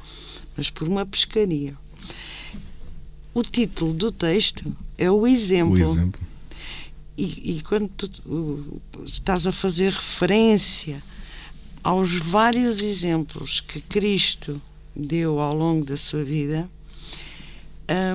mas 0.57 0.71
por 0.71 0.89
uma 0.89 1.05
pescaria. 1.05 1.75
O 3.35 3.43
título 3.43 3.93
do 3.93 4.11
texto 4.11 4.75
é 4.97 5.11
o 5.11 5.27
exemplo. 5.27 5.79
O 5.79 5.93
exemplo 5.93 6.33
e, 7.17 7.57
e 7.57 7.63
quando 7.63 7.89
tu 7.89 8.81
estás 9.05 9.47
a 9.47 9.53
fazer 9.53 9.93
referência 9.93 11.03
aos 11.83 12.15
vários 12.15 12.81
exemplos 12.81 13.61
que 13.61 13.81
Cristo 13.81 14.61
deu 14.95 15.41
ao 15.41 15.55
longo 15.55 15.85
da 15.85 15.97
sua 15.97 16.23
vida, 16.23 16.69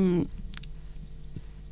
um, 0.01 0.25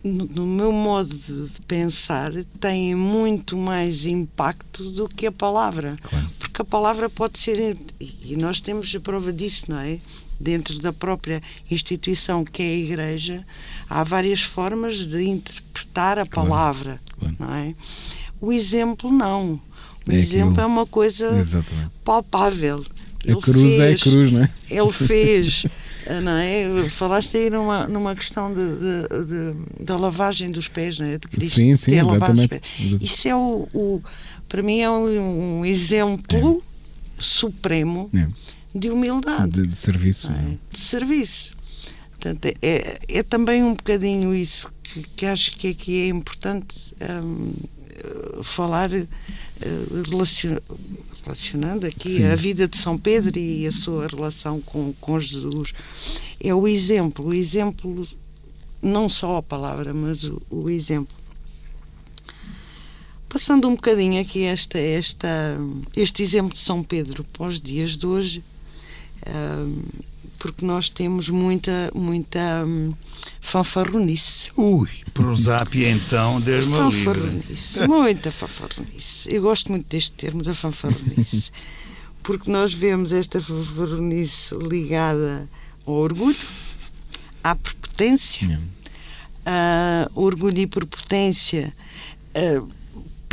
no, 0.05 0.25
no, 0.27 0.45
meu 0.45 0.71
modo 0.71 1.09
de, 1.09 1.49
de, 1.49 1.61
pensar, 1.61 2.31
tem 2.59 2.93
muito 2.93 3.57
mais 3.57 4.05
impacto 4.05 4.89
do 4.91 5.09
que 5.09 5.25
a 5.25 5.31
palavra. 5.31 5.95
Claro. 6.01 6.29
Porque 6.39 6.61
a 6.61 6.65
palavra 6.65 7.09
pode 7.09 7.39
ser. 7.39 7.75
E 7.99 8.35
nós 8.37 8.61
temos 8.61 8.93
a 8.95 8.99
prova 8.99 9.33
disso, 9.33 9.65
não 9.69 9.79
é? 9.79 9.99
dentro 10.39 10.79
da 10.79 10.91
própria 10.91 11.41
instituição 11.69 12.43
que 12.43 12.61
é 12.61 12.65
a 12.65 12.77
Igreja, 12.77 13.45
há 13.89 14.03
várias 14.03 14.41
formas 14.41 15.07
de 15.07 15.23
interpretar 15.23 16.19
a 16.19 16.25
palavra, 16.25 16.99
claro. 17.17 17.35
não 17.39 17.53
é? 17.55 17.73
O 18.41 18.51
exemplo 18.51 19.11
não. 19.11 19.59
O 20.07 20.11
é 20.11 20.15
exemplo 20.15 20.51
aquilo. 20.51 20.61
é 20.61 20.65
uma 20.65 20.85
coisa 20.85 21.39
Exatamente. 21.39 21.91
palpável. 22.03 22.85
A 23.27 23.41
cruz 23.41 23.75
fez, 23.75 23.79
é 23.79 23.93
a 23.93 23.97
cruz, 23.97 24.31
não 24.31 24.41
é? 24.41 24.49
Ele 24.69 24.91
fez, 24.91 25.65
não 26.23 26.37
é? 26.37 26.89
Falaste 26.89 27.37
aí 27.37 27.49
numa, 27.49 27.87
numa 27.87 28.15
questão 28.15 28.53
de, 28.53 28.61
de, 28.61 29.25
de 29.25 29.83
da 29.83 29.97
lavagem 29.97 30.51
dos 30.51 30.67
pés, 30.67 30.99
não 30.99 31.07
é? 31.07 31.17
De 31.17 31.27
Cristo 31.27 31.55
sim, 31.55 31.75
sim, 31.75 31.99
exatamente. 31.99 32.61
Isso 33.01 33.27
é 33.27 33.35
o, 33.35 33.67
o, 33.73 34.01
para 34.47 34.61
mim 34.61 34.79
é 34.79 34.89
um, 34.89 35.59
um 35.59 35.65
exemplo 35.65 36.63
é. 36.63 37.21
supremo 37.21 38.09
é 38.13 38.27
de 38.73 38.89
humildade. 38.89 39.61
De, 39.61 39.67
de 39.67 39.75
serviço. 39.75 40.31
É? 40.31 40.57
De 40.71 40.79
serviço. 40.79 41.53
Portanto, 42.11 42.53
é, 42.61 42.99
é 43.07 43.23
também 43.23 43.63
um 43.63 43.73
bocadinho 43.73 44.35
isso 44.35 44.71
que, 44.83 45.03
que 45.15 45.25
acho 45.25 45.55
que 45.55 45.69
aqui 45.69 46.01
é 46.01 46.07
importante 46.07 46.93
um, 47.23 47.53
falar, 48.43 48.89
uh, 48.91 49.07
relacion, 50.09 50.57
relacionando 51.25 51.87
aqui 51.87 52.09
Sim. 52.09 52.25
a 52.25 52.35
vida 52.35 52.67
de 52.67 52.77
São 52.77 52.97
Pedro 52.97 53.37
e 53.39 53.65
a 53.65 53.71
sua 53.71 54.07
relação 54.07 54.61
com, 54.61 54.93
com 55.01 55.19
Jesus, 55.19 55.73
é 56.39 56.53
o 56.53 56.67
exemplo, 56.67 57.25
o 57.25 57.33
exemplo, 57.33 58.07
não 58.81 59.09
só 59.09 59.37
a 59.37 59.43
palavra, 59.43 59.93
mas 59.93 60.23
o, 60.23 60.39
o 60.49 60.69
exemplo. 60.69 61.17
Passando 63.27 63.67
um 63.67 63.75
bocadinho 63.75 64.21
aqui 64.21 64.43
esta, 64.43 64.77
esta, 64.77 65.57
este 65.95 66.21
exemplo 66.21 66.53
de 66.53 66.59
São 66.59 66.83
Pedro 66.83 67.23
para 67.23 67.47
os 67.47 67.59
dias 67.59 67.97
de 67.97 68.05
hoje, 68.05 68.43
porque 70.37 70.65
nós 70.65 70.89
temos 70.89 71.29
muita, 71.29 71.91
muita 71.93 72.63
hum, 72.65 72.93
fanfarronice. 73.41 74.51
Ui, 74.57 74.89
prosápia 75.13 75.89
então, 75.89 76.39
Deus 76.41 76.67
me 76.67 76.75
Fanfarronice, 76.75 77.87
muita 77.87 78.31
fanfarronice. 78.31 79.33
Eu 79.33 79.41
gosto 79.41 79.71
muito 79.71 79.87
deste 79.87 80.11
termo 80.11 80.43
da 80.43 80.53
fanfarronice, 80.53 81.51
porque 82.23 82.51
nós 82.51 82.73
vemos 82.73 83.11
esta 83.11 83.41
fanfarronice 83.41 84.55
ligada 84.55 85.47
ao 85.85 85.93
orgulho, 85.93 86.37
à 87.43 87.55
prepotência, 87.55 88.59
uh, 89.45 90.11
orgulho 90.19 90.59
e 90.59 90.67
prepotência 90.67 91.73
uh, 92.35 92.67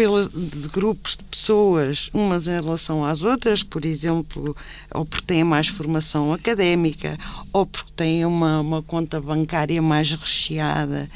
pela, 0.03 0.29
de 0.29 0.67
grupos 0.67 1.17
de 1.17 1.23
pessoas, 1.23 2.11
umas 2.13 2.49
em 2.49 2.61
relação 2.61 3.05
às 3.05 3.23
outras, 3.23 3.63
por 3.63 3.85
exemplo, 3.85 4.57
ou 4.93 5.05
porque 5.05 5.27
têm 5.27 5.45
mais 5.45 5.69
formação 5.69 6.33
académica, 6.33 7.17
ou 7.53 7.65
porque 7.65 7.93
têm 7.93 8.27
uma, 8.27 8.59
uma 8.59 8.83
conta 8.83 9.21
bancária 9.21 9.81
mais 9.81 10.11
recheada, 10.11 11.09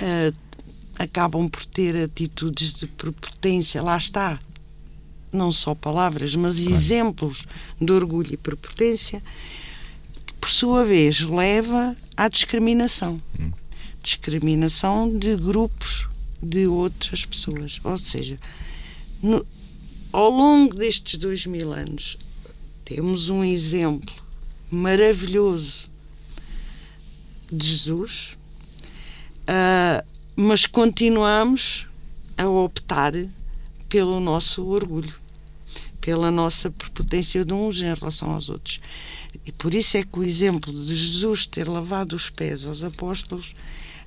uh, 0.00 0.34
acabam 0.98 1.46
por 1.46 1.62
ter 1.66 1.94
atitudes 2.04 2.72
de 2.72 2.86
prepotência. 2.86 3.82
Lá 3.82 3.98
está. 3.98 4.40
Não 5.30 5.52
só 5.52 5.74
palavras, 5.74 6.34
mas 6.34 6.58
claro. 6.58 6.74
exemplos 6.74 7.46
de 7.78 7.92
orgulho 7.92 8.32
e 8.32 8.38
prepotência, 8.38 9.22
que 10.24 10.32
por 10.40 10.48
sua 10.48 10.86
vez 10.86 11.20
leva 11.20 11.94
à 12.16 12.28
discriminação. 12.28 13.20
Hum. 13.38 13.50
Discriminação 14.02 15.18
de 15.18 15.36
grupos 15.36 16.08
de 16.42 16.66
outras 16.66 17.24
pessoas. 17.24 17.78
Ou 17.84 17.96
seja, 17.96 18.38
no, 19.22 19.46
ao 20.12 20.30
longo 20.30 20.74
destes 20.74 21.18
dois 21.18 21.46
mil 21.46 21.72
anos, 21.72 22.18
temos 22.84 23.28
um 23.28 23.44
exemplo 23.44 24.14
maravilhoso 24.70 25.84
de 27.50 27.66
Jesus, 27.66 28.36
uh, 29.42 30.04
mas 30.34 30.66
continuamos 30.66 31.86
a 32.36 32.48
optar 32.48 33.12
pelo 33.88 34.18
nosso 34.18 34.66
orgulho, 34.66 35.14
pela 36.00 36.30
nossa 36.30 36.70
prepotência 36.70 37.44
de 37.44 37.52
uns 37.52 37.82
em 37.82 37.94
relação 37.94 38.32
aos 38.32 38.48
outros. 38.48 38.80
E 39.46 39.52
por 39.52 39.74
isso 39.74 39.96
é 39.96 40.02
que 40.02 40.18
o 40.18 40.24
exemplo 40.24 40.72
de 40.72 40.96
Jesus 40.96 41.46
ter 41.46 41.68
lavado 41.68 42.16
os 42.16 42.30
pés 42.30 42.64
aos 42.64 42.82
apóstolos 42.82 43.54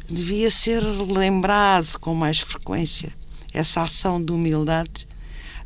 devia 0.07 0.51
ser 0.51 0.81
lembrado 0.81 1.99
com 1.99 2.13
mais 2.13 2.39
frequência 2.39 3.13
essa 3.53 3.83
ação 3.83 4.23
de 4.23 4.31
humildade, 4.33 5.07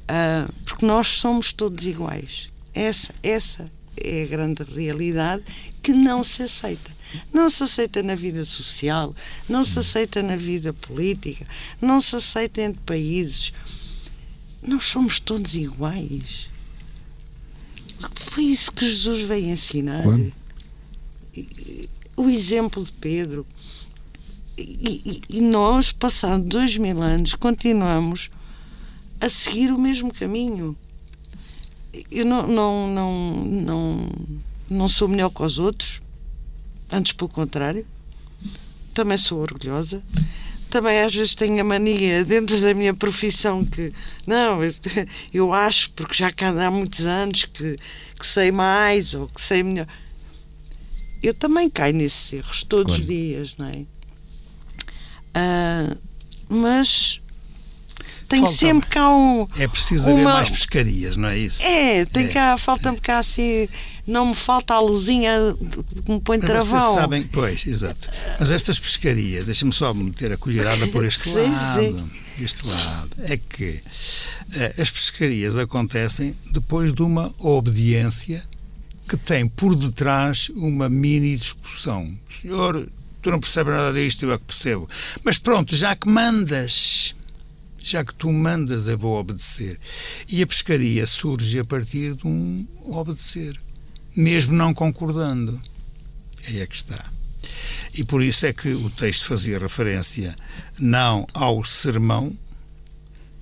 uh, 0.03 0.51
porque 0.63 0.85
nós 0.85 1.07
somos 1.07 1.51
todos 1.51 1.85
iguais. 1.85 2.49
Essa, 2.73 3.13
essa 3.23 3.71
é 3.97 4.23
a 4.23 4.27
grande 4.27 4.63
realidade 4.63 5.43
que 5.81 5.91
não 5.91 6.23
se 6.23 6.43
aceita. 6.43 6.91
Não 7.33 7.49
se 7.49 7.63
aceita 7.63 8.03
na 8.03 8.13
vida 8.13 8.45
social, 8.45 9.15
não 9.47 9.63
se 9.63 9.79
aceita 9.79 10.21
na 10.21 10.35
vida 10.35 10.71
política, 10.71 11.47
não 11.81 11.99
se 11.99 12.15
aceita 12.15 12.61
entre 12.61 12.81
países. 12.83 13.51
Nós 14.61 14.85
somos 14.85 15.19
todos 15.19 15.55
iguais. 15.55 16.47
Foi 18.13 18.43
isso 18.43 18.71
que 18.71 18.85
Jesus 18.85 19.23
veio 19.23 19.47
ensinar. 19.47 20.03
Claro. 20.03 20.31
O 22.15 22.29
exemplo 22.29 22.83
de 22.83 22.91
Pedro, 22.91 23.45
e, 24.61 25.21
e, 25.29 25.41
nós, 25.41 25.91
passando 25.91 26.47
dois 26.47 26.77
mil 26.77 27.01
anos, 27.01 27.35
continuamos 27.35 28.29
a 29.19 29.29
seguir 29.29 29.71
o 29.71 29.77
mesmo 29.77 30.13
caminho. 30.13 30.75
Eu 32.11 32.25
não, 32.25 32.47
não, 32.47 32.87
não, 32.87 33.45
não, 33.45 34.09
não 34.69 34.87
sou 34.87 35.07
melhor 35.07 35.29
que 35.29 35.41
os 35.41 35.59
outros, 35.59 35.99
antes 36.91 37.13
pelo 37.13 37.29
contrário. 37.29 37.85
Também 38.93 39.17
sou 39.17 39.39
orgulhosa. 39.39 40.03
Também 40.69 41.01
às 41.01 41.15
vezes 41.15 41.33
tenho 41.33 41.59
a 41.59 41.63
mania 41.63 42.23
dentro 42.23 42.59
da 42.61 42.73
minha 42.75 42.93
profissão 42.93 43.65
que 43.65 43.91
não, 44.27 44.63
eu, 44.63 44.71
eu 45.33 45.53
acho, 45.53 45.91
porque 45.93 46.13
já 46.13 46.31
cá 46.31 46.49
há 46.49 46.69
muitos 46.69 47.05
anos 47.05 47.45
que, 47.45 47.77
que 48.19 48.25
sei 48.25 48.51
mais 48.51 49.13
ou 49.13 49.27
que 49.27 49.41
sei 49.41 49.63
melhor. 49.63 49.87
Eu 51.21 51.33
também 51.33 51.69
caio 51.69 51.95
nesses 51.95 52.31
erros 52.33 52.63
todos 52.63 52.95
claro. 52.95 53.01
os 53.01 53.07
dias, 53.07 53.55
não 53.57 53.67
é? 53.67 53.85
Uh, 55.35 55.97
mas 56.49 57.21
tem 58.29 58.41
falta, 58.41 58.55
sempre 58.55 58.89
cá 58.89 59.09
um. 59.09 59.47
É 59.57 59.67
preciso 59.67 60.03
uma, 60.03 60.13
haver 60.13 60.23
mais 60.23 60.49
pescarias, 60.51 61.15
não 61.15 61.29
é 61.29 61.37
isso? 61.37 61.63
É, 61.63 62.05
tem 62.05 62.25
é, 62.25 62.27
cá, 62.27 62.57
falta-me 62.57 62.97
é. 62.97 63.01
cá 63.01 63.17
assim. 63.17 63.67
Não 64.05 64.27
me 64.27 64.35
falta 64.35 64.75
a 64.75 64.79
luzinha 64.79 65.31
que 66.05 66.11
me 66.11 66.21
põe 66.21 66.39
travão. 66.39 66.79
Vocês 66.79 66.93
sabem, 66.93 67.23
pois, 67.23 67.65
exato. 67.65 68.09
Mas 68.39 68.51
estas 68.51 68.79
pescarias, 68.79 69.45
deixa-me 69.45 69.73
só 69.73 69.93
meter 69.93 70.31
a 70.31 70.37
colherada 70.37 70.87
por 70.87 71.03
este 71.05 71.25
sim, 71.29 71.51
lado. 71.51 71.81
Sim. 71.81 72.11
Este 72.39 72.67
lado. 72.67 73.09
É 73.19 73.37
que 73.37 73.81
uh, 73.81 74.81
as 74.81 74.89
pescarias 74.91 75.57
acontecem 75.57 76.35
depois 76.51 76.93
de 76.93 77.01
uma 77.01 77.33
obediência 77.39 78.43
que 79.07 79.17
tem 79.17 79.47
por 79.47 79.75
detrás 79.75 80.49
uma 80.49 80.87
mini 80.87 81.35
discussão. 81.35 82.15
O 82.29 82.41
senhor 82.41 82.87
tu 83.21 83.31
não 83.31 83.39
percebes 83.39 83.73
nada 83.73 83.93
disto, 83.93 84.23
eu 84.23 84.33
é 84.33 84.37
que 84.37 84.43
percebo. 84.45 84.89
Mas 85.23 85.37
pronto, 85.37 85.75
já 85.75 85.95
que 85.95 86.07
mandas, 86.09 87.15
já 87.79 88.03
que 88.03 88.13
tu 88.13 88.31
mandas, 88.31 88.87
eu 88.87 88.97
vou 88.97 89.17
obedecer. 89.19 89.79
E 90.27 90.41
a 90.41 90.47
pescaria 90.47 91.05
surge 91.05 91.59
a 91.59 91.65
partir 91.65 92.13
de 92.15 92.27
um 92.27 92.67
obedecer, 92.85 93.59
mesmo 94.15 94.53
não 94.53 94.73
concordando. 94.73 95.59
Aí 96.47 96.59
é 96.59 96.67
que 96.67 96.75
está. 96.75 97.11
E 97.93 98.03
por 98.03 98.23
isso 98.23 98.45
é 98.45 98.53
que 98.53 98.69
o 98.69 98.89
texto 98.89 99.25
fazia 99.25 99.59
referência 99.59 100.35
não 100.77 101.27
ao 101.33 101.63
sermão, 101.63 102.35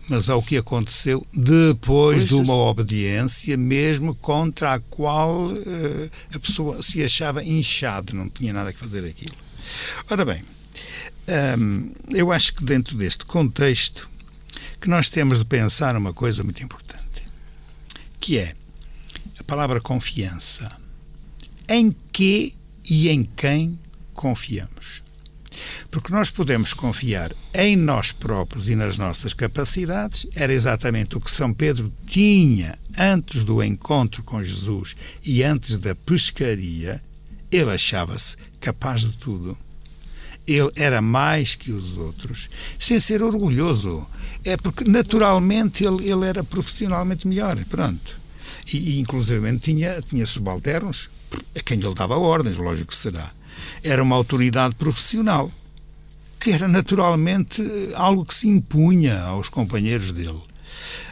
mas 0.10 0.30
ao 0.30 0.42
que 0.42 0.58
aconteceu 0.58 1.26
depois 1.34 2.24
de 2.24 2.34
uma 2.34 2.54
obediência, 2.54 3.58
mesmo 3.58 4.16
contra 4.16 4.74
a 4.74 4.80
qual 4.80 5.48
uh, 5.48 6.12
a 6.34 6.40
pessoa 6.40 6.82
se 6.82 7.04
achava 7.04 7.44
inchado, 7.44 8.16
não 8.16 8.30
tinha 8.30 8.54
nada 8.54 8.72
que 8.72 8.80
fazer 8.80 9.04
aquilo. 9.04 9.36
Ora 10.10 10.26
bem, 10.26 10.44
hum, 11.58 11.92
eu 12.10 12.32
acho 12.32 12.54
que 12.54 12.64
dentro 12.64 12.96
deste 12.98 13.26
contexto 13.26 14.10
que 14.80 14.90
nós 14.90 15.10
temos 15.10 15.40
de 15.40 15.46
pensar 15.46 15.96
uma 15.96 16.14
coisa 16.14 16.44
muito 16.44 16.64
importante, 16.64 17.24
que 18.20 18.38
é 18.38 18.56
a 19.40 19.44
palavra 19.44 19.82
confiança. 19.82 20.72
Em 21.70 21.94
que 22.12 22.56
e 22.90 23.10
em 23.10 23.24
quem 23.24 23.78
confiamos? 24.14 25.04
Porque 25.90 26.14
nós 26.14 26.30
podemos 26.30 26.74
confiar 26.74 27.34
em 27.54 27.76
nós 27.76 28.12
próprios 28.12 28.70
e 28.70 28.76
nas 28.76 28.98
nossas 28.98 29.34
capacidades, 29.34 30.28
era 30.36 30.54
exatamente 30.54 31.18
o 31.18 31.22
que 31.22 31.32
São 31.32 31.54
Pedro 31.54 31.92
tinha 32.06 32.78
antes 32.98 33.44
do 33.44 33.64
encontro 33.64 34.24
com 34.24 34.44
Jesus 34.44 34.96
e 35.26 35.44
antes 35.44 35.78
da 35.78 35.96
pescaria, 35.96 37.02
ele 37.52 37.72
achava-se 37.72 38.36
capaz 38.60 39.02
de 39.02 39.16
tudo. 39.18 39.58
Ele 40.48 40.72
era 40.76 41.02
mais 41.02 41.56
que 41.56 41.72
os 41.72 41.98
outros, 41.98 42.50
sem 42.80 43.00
ser 43.00 43.22
orgulhoso. 43.22 44.08
É 44.46 44.56
porque 44.56 44.90
naturalmente 44.90 45.84
ele, 45.84 46.10
ele 46.10 46.26
era 46.26 46.44
profissionalmente 46.44 47.28
melhor. 47.28 47.58
Pronto. 47.66 48.20
E, 48.74 49.02
e 49.02 49.60
tinha, 49.60 50.02
tinha 50.02 50.26
subalternos 50.26 51.10
a 51.56 51.60
quem 51.62 51.80
ele 51.80 51.94
dava 51.94 52.18
ordens, 52.18 52.58
lógico 52.58 52.92
que 52.92 52.98
será. 52.98 53.32
Era 53.84 54.02
uma 54.02 54.16
autoridade 54.16 54.76
profissional 54.76 55.52
que 56.40 56.52
era 56.52 56.68
naturalmente 56.68 57.64
algo 57.96 58.26
que 58.26 58.36
se 58.36 58.48
impunha 58.48 59.22
aos 59.22 59.50
companheiros 59.50 60.12
dele. 60.12 60.42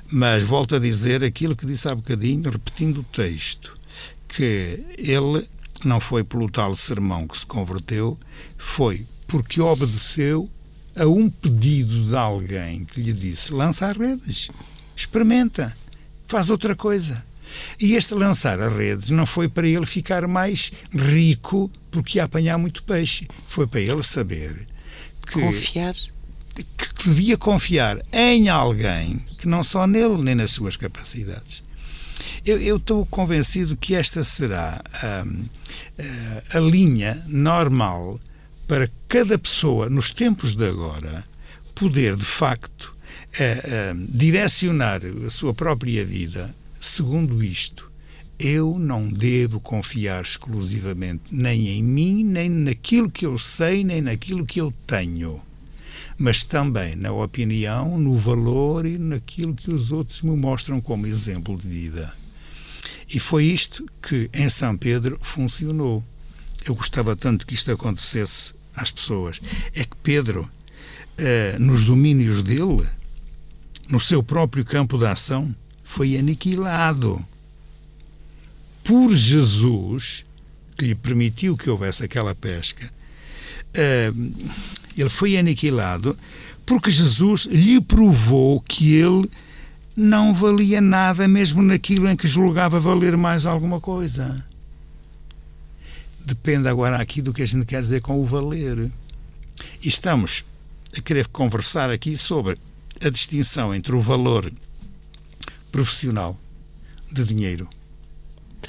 Mas 0.07 0.43
volto 0.43 0.75
a 0.75 0.79
dizer 0.79 1.23
aquilo 1.23 1.55
que 1.55 1.65
disse 1.65 1.89
há 1.89 1.95
bocadinho, 1.95 2.49
repetindo 2.49 2.99
o 2.99 3.03
texto, 3.03 3.73
que 4.27 4.83
ele 4.97 5.47
não 5.87 5.99
foi 5.99 6.23
pelo 6.23 6.49
tal 6.49 6.75
sermão 6.75 7.27
que 7.27 7.37
se 7.37 7.45
converteu, 7.45 8.19
foi 8.57 9.05
porque 9.27 9.61
obedeceu 9.61 10.49
a 10.97 11.05
um 11.05 11.29
pedido 11.29 12.07
de 12.09 12.15
alguém 12.15 12.85
que 12.85 13.01
lhe 13.01 13.13
disse: 13.13 13.53
lança 13.53 13.87
as 13.87 13.97
redes, 13.97 14.49
experimenta, 14.95 15.75
faz 16.27 16.49
outra 16.49 16.75
coisa. 16.75 17.23
E 17.79 17.93
este 17.95 18.13
lançar 18.13 18.59
as 18.59 18.73
redes 18.73 19.09
não 19.11 19.25
foi 19.25 19.47
para 19.47 19.67
ele 19.67 19.85
ficar 19.85 20.27
mais 20.27 20.71
rico 20.91 21.71
porque 21.91 22.17
ia 22.17 22.25
apanhar 22.25 22.57
muito 22.57 22.83
peixe. 22.83 23.27
Foi 23.47 23.67
para 23.67 23.81
ele 23.81 24.03
saber 24.03 24.67
que. 25.27 25.39
Confiar. 25.39 25.95
Que 26.55 27.09
devia 27.09 27.37
confiar 27.37 28.01
em 28.13 28.47
alguém 28.47 29.19
que 29.37 29.47
não 29.47 29.61
só 29.61 29.85
nele 29.85 30.21
nem 30.21 30.35
nas 30.35 30.51
suas 30.51 30.77
capacidades. 30.77 31.63
Eu 32.45 32.77
estou 32.77 33.05
convencido 33.07 33.75
que 33.75 33.95
esta 33.95 34.23
será 34.23 34.81
a, 34.93 35.25
a, 36.51 36.57
a 36.57 36.59
linha 36.61 37.21
normal 37.27 38.19
para 38.67 38.89
cada 39.07 39.37
pessoa, 39.37 39.89
nos 39.89 40.11
tempos 40.11 40.55
de 40.55 40.67
agora, 40.67 41.23
poder, 41.75 42.15
de 42.15 42.25
facto, 42.25 42.95
direcionar 44.09 45.01
a 45.25 45.29
sua 45.29 45.53
própria 45.53 46.05
vida 46.05 46.55
segundo 46.79 47.43
isto. 47.43 47.91
Eu 48.37 48.77
não 48.77 49.07
devo 49.07 49.59
confiar 49.59 50.21
exclusivamente 50.21 51.23
nem 51.31 51.69
em 51.69 51.83
mim, 51.83 52.23
nem 52.23 52.49
naquilo 52.49 53.09
que 53.09 53.25
eu 53.25 53.37
sei, 53.37 53.83
nem 53.83 54.01
naquilo 54.01 54.45
que 54.45 54.59
eu 54.59 54.73
tenho, 54.85 55.41
mas 56.17 56.43
também 56.43 56.95
na 56.95 57.11
opinião, 57.11 57.97
no 57.97 58.15
valor 58.15 58.85
e 58.85 58.97
naquilo 58.97 59.55
que 59.55 59.71
os 59.71 59.91
outros 59.91 60.21
me 60.21 60.35
mostram 60.35 60.81
como 60.81 61.07
exemplo 61.07 61.57
de 61.57 61.67
vida. 61.67 62.13
E 63.07 63.19
foi 63.19 63.45
isto 63.45 63.85
que 64.01 64.29
em 64.33 64.49
São 64.49 64.77
Pedro 64.77 65.17
funcionou. 65.21 66.03
Eu 66.65 66.73
gostava 66.75 67.15
tanto 67.15 67.45
que 67.45 67.53
isto 67.53 67.71
acontecesse 67.71 68.53
às 68.75 68.89
pessoas. 68.91 69.39
É 69.73 69.83
que 69.83 69.95
Pedro, 70.01 70.49
eh, 71.17 71.57
nos 71.59 71.83
domínios 71.83 72.41
dele, 72.41 72.87
no 73.89 73.99
seu 73.99 74.23
próprio 74.23 74.65
campo 74.65 74.97
de 74.97 75.05
ação, 75.05 75.55
foi 75.83 76.17
aniquilado 76.17 77.23
por 78.83 79.13
Jesus, 79.13 80.25
que 80.77 80.85
lhe 80.85 80.95
permitiu 80.95 81.55
que 81.55 81.69
houvesse 81.69 82.03
aquela 82.03 82.33
pesca. 82.33 82.91
Eh, 83.73 84.11
ele 84.97 85.09
foi 85.09 85.37
aniquilado 85.37 86.17
porque 86.65 86.89
Jesus 86.89 87.45
lhe 87.45 87.79
provou 87.79 88.59
que 88.61 88.95
ele 88.95 89.29
não 89.95 90.33
valia 90.33 90.81
nada, 90.81 91.27
mesmo 91.27 91.61
naquilo 91.61 92.09
em 92.09 92.15
que 92.15 92.27
julgava 92.27 92.79
valer 92.79 93.15
mais 93.15 93.45
alguma 93.45 93.79
coisa. 93.79 94.43
Depende 96.25 96.67
agora 96.67 96.97
aqui 96.97 97.21
do 97.21 97.33
que 97.33 97.43
a 97.43 97.45
gente 97.45 97.65
quer 97.65 97.81
dizer 97.81 98.01
com 98.01 98.19
o 98.19 98.25
valer. 98.25 98.91
E 99.81 99.87
estamos 99.87 100.43
a 100.97 101.01
querer 101.01 101.27
conversar 101.27 101.89
aqui 101.89 102.17
sobre 102.17 102.57
a 103.03 103.09
distinção 103.09 103.73
entre 103.73 103.95
o 103.95 104.01
valor 104.01 104.51
profissional 105.71 106.39
de 107.11 107.23
dinheiro 107.23 107.69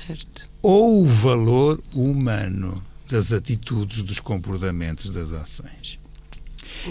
certo. 0.06 0.48
ou 0.62 1.02
o 1.02 1.06
valor 1.06 1.82
humano 1.94 2.82
das 3.08 3.32
atitudes, 3.32 4.02
dos 4.02 4.20
comportamentos, 4.20 5.10
das 5.10 5.32
ações. 5.32 5.98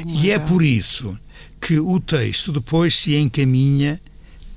E 0.08 0.32
é 0.32 0.40
por 0.40 0.64
isso 0.64 1.18
que 1.62 1.80
o 1.80 2.00
texto 2.00 2.52
depois 2.52 2.96
se 2.96 3.16
encaminha 3.16 4.00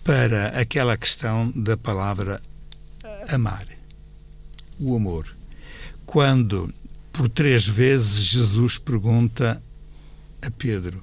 para 0.08 0.58
aquela 0.58 0.96
questão 0.96 1.52
da 1.54 1.76
palavra 1.76 2.40
amar, 3.30 3.66
o 4.80 4.96
amor. 4.96 5.36
Quando, 6.06 6.72
por 7.12 7.28
três 7.28 7.68
vezes, 7.68 8.24
Jesus 8.24 8.78
pergunta 8.78 9.62
a 10.40 10.50
Pedro, 10.50 11.02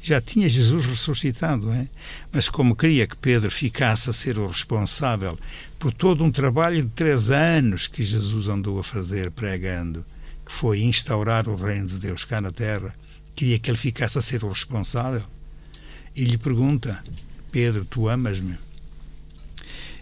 já 0.00 0.22
tinha 0.22 0.48
Jesus 0.48 0.86
ressuscitado, 0.86 1.70
é? 1.70 1.86
mas 2.32 2.48
como 2.48 2.74
queria 2.74 3.06
que 3.06 3.18
Pedro 3.18 3.50
ficasse 3.50 4.08
a 4.08 4.12
ser 4.14 4.38
o 4.38 4.46
responsável 4.46 5.38
por 5.78 5.92
todo 5.92 6.24
um 6.24 6.32
trabalho 6.32 6.80
de 6.80 6.88
três 6.88 7.28
anos 7.28 7.86
que 7.86 8.02
Jesus 8.02 8.48
andou 8.48 8.78
a 8.78 8.82
fazer 8.82 9.30
pregando, 9.32 10.02
que 10.46 10.52
foi 10.52 10.80
instaurar 10.80 11.46
o 11.46 11.56
reino 11.56 11.88
de 11.88 11.98
Deus 11.98 12.24
cá 12.24 12.40
na 12.40 12.50
terra, 12.50 12.94
queria 13.34 13.58
que 13.58 13.70
ele 13.70 13.76
ficasse 13.76 14.16
a 14.16 14.22
ser 14.22 14.44
o 14.44 14.48
responsável. 14.48 15.24
E 16.14 16.24
lhe 16.24 16.38
pergunta: 16.38 17.04
Pedro, 17.56 17.86
tu 17.86 18.06
amas-me? 18.06 18.58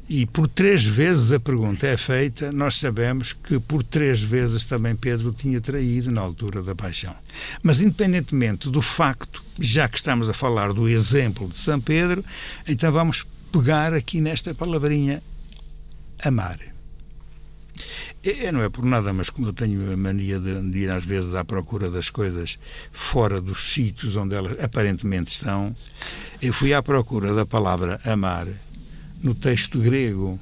E 0.09 0.27
por 0.27 0.49
três 0.49 0.85
vezes 0.85 1.31
a 1.31 1.39
pergunta 1.39 1.87
é 1.87 1.97
feita, 1.97 2.51
nós 2.51 2.81
sabemos 2.81 3.33
que 3.33 3.61
por 3.61 3.85
três 3.85 4.21
vezes 4.21 4.65
também 4.65 4.97
Pedro 4.97 5.31
tinha 5.31 5.61
traído 5.61 6.11
na 6.11 6.21
altura 6.21 6.65
da 6.65 6.75
paixão. 6.75 7.15
Mas, 7.63 7.79
independentemente 7.79 8.69
do 8.69 8.83
facto, 8.83 9.41
já 9.61 9.89
que 9.89 9.97
estamos 9.97 10.29
a 10.29 10.35
falar 10.35 10.73
do 10.73 10.89
exemplo 10.89 11.49
de 11.49 11.57
São 11.57 11.81
Pedro, 11.81 12.25
então 12.67 12.91
vamos 12.91 13.25
pegar 13.53 13.95
aqui 13.95 14.21
nesta 14.21 14.53
palavrinha 14.53 15.23
amar. 16.25 16.59
É, 18.25 18.51
não 18.51 18.63
é 18.63 18.71
por 18.71 18.87
nada, 18.87 19.13
mas 19.13 19.29
como 19.29 19.49
eu 19.49 19.53
tenho 19.53 19.93
a 19.93 19.97
mania 19.99 20.41
de, 20.41 20.71
de, 20.71 20.79
ir 20.79 20.91
às 20.91 21.05
vezes 21.05 21.35
à 21.35 21.45
procura 21.45 21.91
das 21.91 22.09
coisas 22.09 22.59
fora 22.91 23.39
dos 23.39 23.73
sítios 23.73 24.17
onde 24.17 24.35
elas 24.35 24.59
aparentemente 24.65 25.31
estão, 25.31 25.77
eu 26.41 26.51
fui 26.51 26.73
à 26.73 26.83
procura 26.83 27.35
da 27.35 27.45
palavra 27.45 28.01
amar 28.07 28.47
no 29.23 29.35
texto 29.35 29.79
grego. 29.79 30.41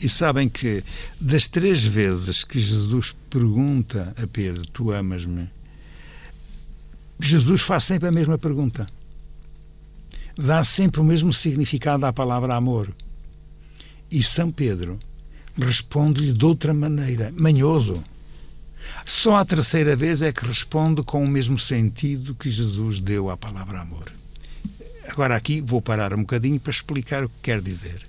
E 0.00 0.08
sabem 0.08 0.48
que 0.48 0.84
das 1.20 1.48
três 1.48 1.84
vezes 1.84 2.44
que 2.44 2.60
Jesus 2.60 3.14
pergunta 3.28 4.14
a 4.16 4.26
Pedro: 4.28 4.64
Tu 4.66 4.92
amas-me? 4.92 5.50
Jesus 7.18 7.60
faz 7.60 7.84
sempre 7.84 8.08
a 8.08 8.12
mesma 8.12 8.38
pergunta. 8.38 8.86
Dá 10.38 10.62
sempre 10.62 11.00
o 11.00 11.04
mesmo 11.04 11.32
significado 11.32 12.06
à 12.06 12.12
palavra 12.12 12.54
amor. 12.54 12.88
E 14.10 14.22
São 14.22 14.50
Pedro 14.50 14.98
responde-lhe 15.58 16.32
de 16.32 16.44
outra 16.44 16.72
maneira, 16.72 17.32
manhoso. 17.36 18.02
Só 19.04 19.36
a 19.36 19.44
terceira 19.44 19.96
vez 19.96 20.22
é 20.22 20.32
que 20.32 20.46
responde 20.46 21.02
com 21.02 21.24
o 21.24 21.28
mesmo 21.28 21.58
sentido 21.58 22.34
que 22.34 22.50
Jesus 22.50 23.00
deu 23.00 23.30
à 23.30 23.36
palavra 23.36 23.80
amor. 23.80 24.12
Agora 25.08 25.34
aqui 25.34 25.60
vou 25.60 25.82
parar 25.82 26.14
um 26.14 26.20
bocadinho 26.20 26.60
para 26.60 26.70
explicar 26.70 27.24
o 27.24 27.28
que 27.28 27.36
quer 27.42 27.60
dizer. 27.60 28.06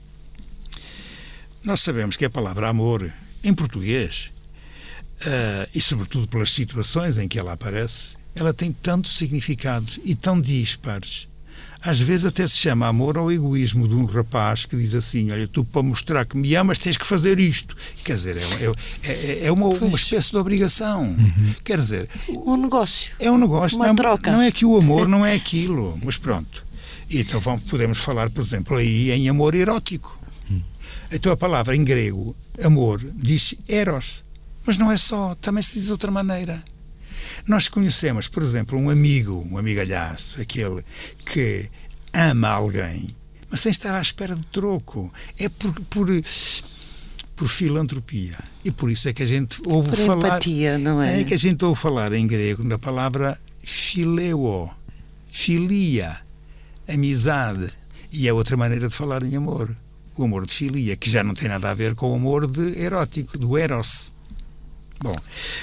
Nós 1.64 1.82
sabemos 1.82 2.16
que 2.16 2.26
a 2.26 2.30
palavra 2.30 2.70
amor, 2.70 3.12
em 3.44 3.54
português, 3.54 4.32
uh, 5.22 5.70
e 5.74 5.82
sobretudo 5.82 6.28
pelas 6.28 6.52
situações 6.52 7.18
em 7.18 7.28
que 7.28 7.40
ela 7.40 7.54
aparece, 7.54 8.16
ela 8.36 8.54
tem 8.54 8.72
tantos 8.72 9.16
significados 9.16 10.00
e 10.04 10.16
tão 10.16 10.40
dispares 10.40 11.28
às 11.84 12.00
vezes 12.00 12.26
até 12.26 12.46
se 12.46 12.58
chama 12.58 12.88
amor 12.88 13.18
ao 13.18 13.32
egoísmo 13.32 13.88
de 13.88 13.96
um 13.96 14.06
rapaz 14.06 14.66
que 14.66 14.76
diz 14.76 14.94
assim: 14.94 15.32
Olha, 15.32 15.48
tu 15.48 15.66
para 15.66 15.82
mostrar 15.82 16.26
que 16.26 16.38
me 16.38 16.56
amas 16.56 16.78
tens 16.78 16.96
que 16.96 17.06
fazer 17.06 17.40
isto. 17.40 17.76
Quer 18.04 18.16
dizer, 18.16 18.38
é, 18.38 18.42
é, 18.42 19.12
é, 19.12 19.46
é 19.46 19.52
uma, 19.52 19.68
uma 19.68 19.98
espécie 19.98 20.30
de 20.30 20.38
obrigação. 20.38 21.04
Uhum. 21.04 21.56
Quer 21.64 21.78
dizer, 21.78 22.10
um 22.30 22.56
negócio. 22.56 23.12
É 23.20 23.32
um 23.32 23.38
negócio. 23.38 23.78
Uma 23.78 23.88
não, 23.88 23.96
troca. 23.96 24.32
não 24.32 24.42
é 24.42 24.52
que 24.52 24.64
o 24.64 24.78
amor 24.78 25.08
não 25.08 25.26
é 25.26 25.34
aquilo, 25.34 26.00
mas 26.04 26.18
pronto. 26.18 26.64
Então 27.10 27.40
vamos, 27.40 27.64
podemos 27.64 27.98
falar, 27.98 28.30
por 28.30 28.42
exemplo, 28.42 28.78
aí 28.78 29.12
em 29.12 29.28
amor 29.28 29.56
erótico. 29.56 30.20
Uhum. 30.50 30.62
Então 31.12 31.32
a 31.32 31.38
palavra 31.38 31.76
em 31.76 31.84
grego, 31.84 32.36
amor, 32.64 33.04
diz 33.16 33.56
eros. 33.68 34.24
Mas 34.66 34.78
não 34.78 34.92
é 34.92 34.98
só, 34.98 35.34
também 35.36 35.64
se 35.64 35.74
diz 35.74 35.86
de 35.86 35.92
outra 35.92 36.12
maneira. 36.12 36.64
Nós 37.48 37.68
conhecemos, 37.68 38.28
por 38.28 38.44
exemplo, 38.44 38.78
um 38.78 38.90
amigo, 38.90 39.48
um 39.50 39.58
amigalhaço, 39.58 40.42
aquele 40.42 40.84
que 41.26 41.70
ama 42.14 42.50
alguém, 42.50 43.16
mas 43.50 43.62
sem 43.62 43.72
estar 43.72 43.96
à 43.96 44.02
espera 44.02 44.36
de 44.36 44.46
troco. 44.48 45.12
É 45.38 45.50
por, 45.50 45.74
por, 45.82 46.08
por 47.36 47.48
filantropia. 47.48 48.38
E 48.64 48.72
por 48.72 48.90
isso 48.90 49.10
é 49.10 49.14
que 49.14 49.24
a 49.24 49.26
gente 49.26 49.62
ouve 49.66 49.90
por 49.90 50.06
falar. 50.06 50.28
Empatia, 50.28 50.78
não 50.78 51.02
é? 51.02 51.22
É 51.22 51.24
que 51.24 51.34
a 51.34 51.38
gente 51.38 51.64
ouve 51.66 51.80
falar 51.80 52.14
em 52.14 52.26
grego 52.26 52.64
na 52.64 52.78
palavra 52.78 53.38
fileo, 53.62 54.70
filia, 55.28 56.18
amizade. 56.88 57.70
E 58.12 58.28
é 58.28 58.34
outra 58.34 58.56
maneira 58.56 58.88
de 58.88 58.96
falar 58.96 59.24
em 59.24 59.36
amor. 59.36 59.76
O 60.16 60.24
amor 60.24 60.46
de 60.46 60.54
filia, 60.54 60.96
que 60.96 61.10
já 61.10 61.24
não 61.24 61.34
tem 61.34 61.48
nada 61.48 61.72
a 61.72 61.74
ver 61.74 61.96
com 61.96 62.12
o 62.12 62.16
amor 62.16 62.46
de 62.46 62.80
erótico, 62.80 63.38
do 63.38 63.58
eros. 63.58 64.14
Bom, 65.02 65.18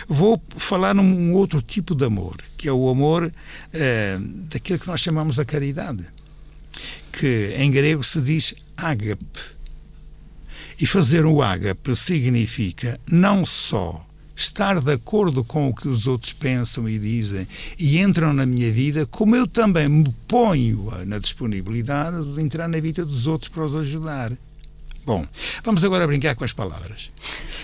vou 0.09 0.43
falar 0.57 0.95
num 0.95 1.33
outro 1.33 1.63
tipo 1.63 1.95
de 1.95 2.05
amor, 2.05 2.37
que 2.57 2.69
é 2.69 2.73
o 2.73 2.89
amor 2.89 3.33
eh, 3.73 4.19
daquilo 4.21 4.81
que 4.81 4.89
nós 4.89 5.01
chamamos 5.01 5.39
a 5.39 5.45
caridade, 5.45 6.05
que 7.13 7.55
em 7.57 7.71
grego 7.71 8.03
se 8.03 8.21
diz 8.21 8.55
ágape. 8.77 9.41
E 10.81 10.87
fazer 10.87 11.25
o 11.25 11.41
ágape 11.41 11.95
significa 11.95 12.99
não 13.11 13.47
só 13.47 14.05
estar 14.35 14.81
de 14.81 14.93
acordo 14.93 15.45
com 15.45 15.69
o 15.69 15.75
que 15.75 15.89
os 15.89 16.07
outros 16.09 16.33
pensam 16.33 16.89
e 16.89 16.99
dizem 16.99 17.47
e 17.79 17.99
entram 18.01 18.33
na 18.33 18.47
minha 18.47 18.73
vida, 18.73 19.07
como 19.07 19.37
eu 19.37 19.47
também 19.47 19.89
me 19.89 20.15
ponho 20.27 20.93
na 21.07 21.19
disponibilidade 21.19 22.35
de 22.35 22.41
entrar 22.41 22.69
na 22.69 22.81
vida 22.81 23.05
dos 23.05 23.29
outros 23.29 23.49
para 23.49 23.65
os 23.65 23.77
ajudar. 23.77 24.33
Bom, 25.05 25.27
vamos 25.65 25.83
agora 25.85 26.07
brincar 26.07 26.35
com 26.35 26.45
as 26.45 26.53
palavras. 26.53 27.11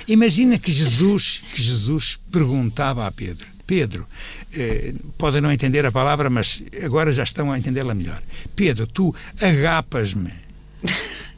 Imagina 0.06 0.58
que 0.58 0.70
Jesus, 0.70 1.42
que 1.54 1.62
Jesus 1.62 2.18
perguntava 2.30 3.06
a 3.06 3.10
Pedro. 3.10 3.46
Pedro, 3.66 4.06
eh, 4.52 4.94
podem 5.16 5.40
não 5.40 5.50
entender 5.50 5.86
a 5.86 5.92
palavra, 5.92 6.28
mas 6.28 6.62
agora 6.82 7.12
já 7.12 7.22
estão 7.22 7.50
a 7.50 7.58
entendê-la 7.58 7.94
melhor. 7.94 8.22
Pedro, 8.54 8.86
tu 8.86 9.14
agapas-me. 9.40 10.32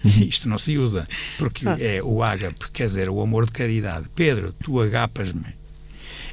Isto 0.29 0.49
não 0.49 0.59
se 0.59 0.77
usa, 0.77 1.07
porque 1.39 1.69
ah. 1.69 1.77
é 1.81 2.03
o 2.03 2.23
ágape, 2.23 2.71
quer 2.73 2.87
dizer, 2.87 3.09
o 3.09 3.21
amor 3.21 3.47
de 3.47 3.53
caridade. 3.53 4.09
Pedro, 4.15 4.53
tu 4.53 4.81
agapas-me. 4.81 5.55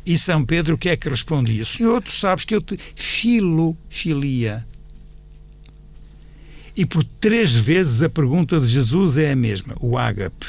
E 0.06 0.18
São 0.18 0.44
Pedro 0.44 0.76
o 0.76 0.78
que 0.78 0.90
é 0.90 0.98
que 0.98 1.08
respondia? 1.08 1.64
Senhor, 1.64 2.02
tu 2.02 2.12
sabes 2.12 2.44
que 2.44 2.56
eu 2.56 2.62
te 2.62 2.78
filo, 2.96 3.78
filia. 3.90 4.66
E 6.76 6.86
por 6.86 7.04
três 7.04 7.56
vezes 7.56 8.02
a 8.02 8.10
pergunta 8.10 8.60
de 8.60 8.68
Jesus 8.68 9.18
é 9.18 9.32
a 9.32 9.36
mesma: 9.36 9.76
o 9.80 9.98
ágape, 9.98 10.46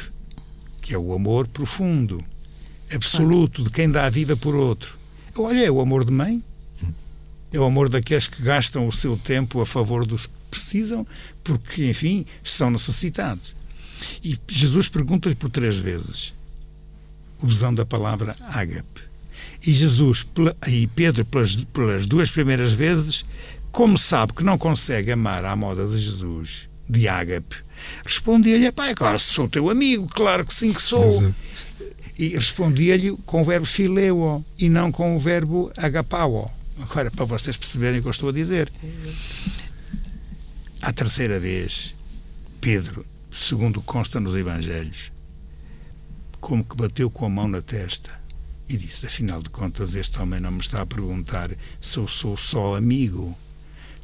que 0.84 0.92
é 0.92 0.98
o 0.98 1.14
amor 1.14 1.48
profundo, 1.48 2.22
absoluto, 2.94 3.64
de 3.64 3.70
quem 3.70 3.90
dá 3.90 4.04
a 4.04 4.10
vida 4.10 4.36
por 4.36 4.54
outro. 4.54 4.98
Olha, 5.34 5.64
é 5.64 5.70
o 5.70 5.80
amor 5.80 6.04
de 6.04 6.12
mãe, 6.12 6.44
é 7.50 7.58
o 7.58 7.64
amor 7.64 7.88
daqueles 7.88 8.26
que 8.26 8.42
gastam 8.42 8.86
o 8.86 8.92
seu 8.92 9.16
tempo 9.16 9.62
a 9.62 9.66
favor 9.66 10.04
dos 10.04 10.26
que 10.26 10.32
precisam, 10.50 11.06
porque, 11.42 11.88
enfim, 11.88 12.26
são 12.44 12.70
necessitados. 12.70 13.54
E 14.22 14.38
Jesus 14.46 14.86
pergunta-lhe 14.86 15.34
por 15.34 15.48
três 15.48 15.78
vezes, 15.78 16.34
usando 17.42 17.80
a 17.80 17.86
palavra 17.86 18.36
ágape. 18.42 19.00
E 19.66 19.72
Jesus 19.72 20.26
e 20.68 20.86
Pedro, 20.88 21.24
pelas, 21.24 21.56
pelas 21.56 22.04
duas 22.04 22.30
primeiras 22.30 22.74
vezes, 22.74 23.24
como 23.72 23.96
sabe 23.96 24.34
que 24.34 24.44
não 24.44 24.58
consegue 24.58 25.12
amar 25.12 25.46
à 25.46 25.56
moda 25.56 25.88
de 25.88 25.98
Jesus, 25.98 26.68
de 26.88 27.08
ágape, 27.08 27.56
respondia-lhe: 28.04 28.70
Pai, 28.72 28.90
é 28.90 28.94
claro, 28.94 29.18
sou 29.18 29.48
teu 29.48 29.70
amigo, 29.70 30.08
claro 30.08 30.44
que 30.44 30.54
sim 30.54 30.72
que 30.72 30.82
sou. 30.82 31.06
Exato. 31.06 31.34
E 32.16 32.28
respondia-lhe 32.28 33.16
com 33.26 33.42
o 33.42 33.44
verbo 33.44 33.66
fileo 33.66 34.44
e 34.56 34.68
não 34.68 34.92
com 34.92 35.16
o 35.16 35.18
verbo 35.18 35.72
agapao. 35.76 36.52
Agora, 36.80 37.10
para 37.10 37.24
vocês 37.24 37.56
perceberem 37.56 37.98
o 37.98 38.02
que 38.02 38.08
eu 38.08 38.12
estou 38.12 38.28
a 38.28 38.32
dizer. 38.32 38.70
A 40.80 40.92
terceira 40.92 41.40
vez, 41.40 41.94
Pedro, 42.60 43.04
segundo 43.32 43.80
consta 43.80 44.20
nos 44.20 44.34
Evangelhos, 44.34 45.10
como 46.40 46.64
que 46.64 46.76
bateu 46.76 47.10
com 47.10 47.24
a 47.24 47.28
mão 47.28 47.48
na 47.48 47.62
testa 47.62 48.24
e 48.68 48.76
disse: 48.76 49.06
Afinal 49.06 49.42
de 49.42 49.50
contas, 49.50 49.94
este 49.94 50.20
homem 50.20 50.40
não 50.40 50.50
me 50.50 50.60
está 50.60 50.82
a 50.82 50.86
perguntar 50.86 51.50
se 51.80 51.96
eu 51.96 52.08
sou 52.08 52.36
só 52.36 52.76
amigo. 52.76 53.36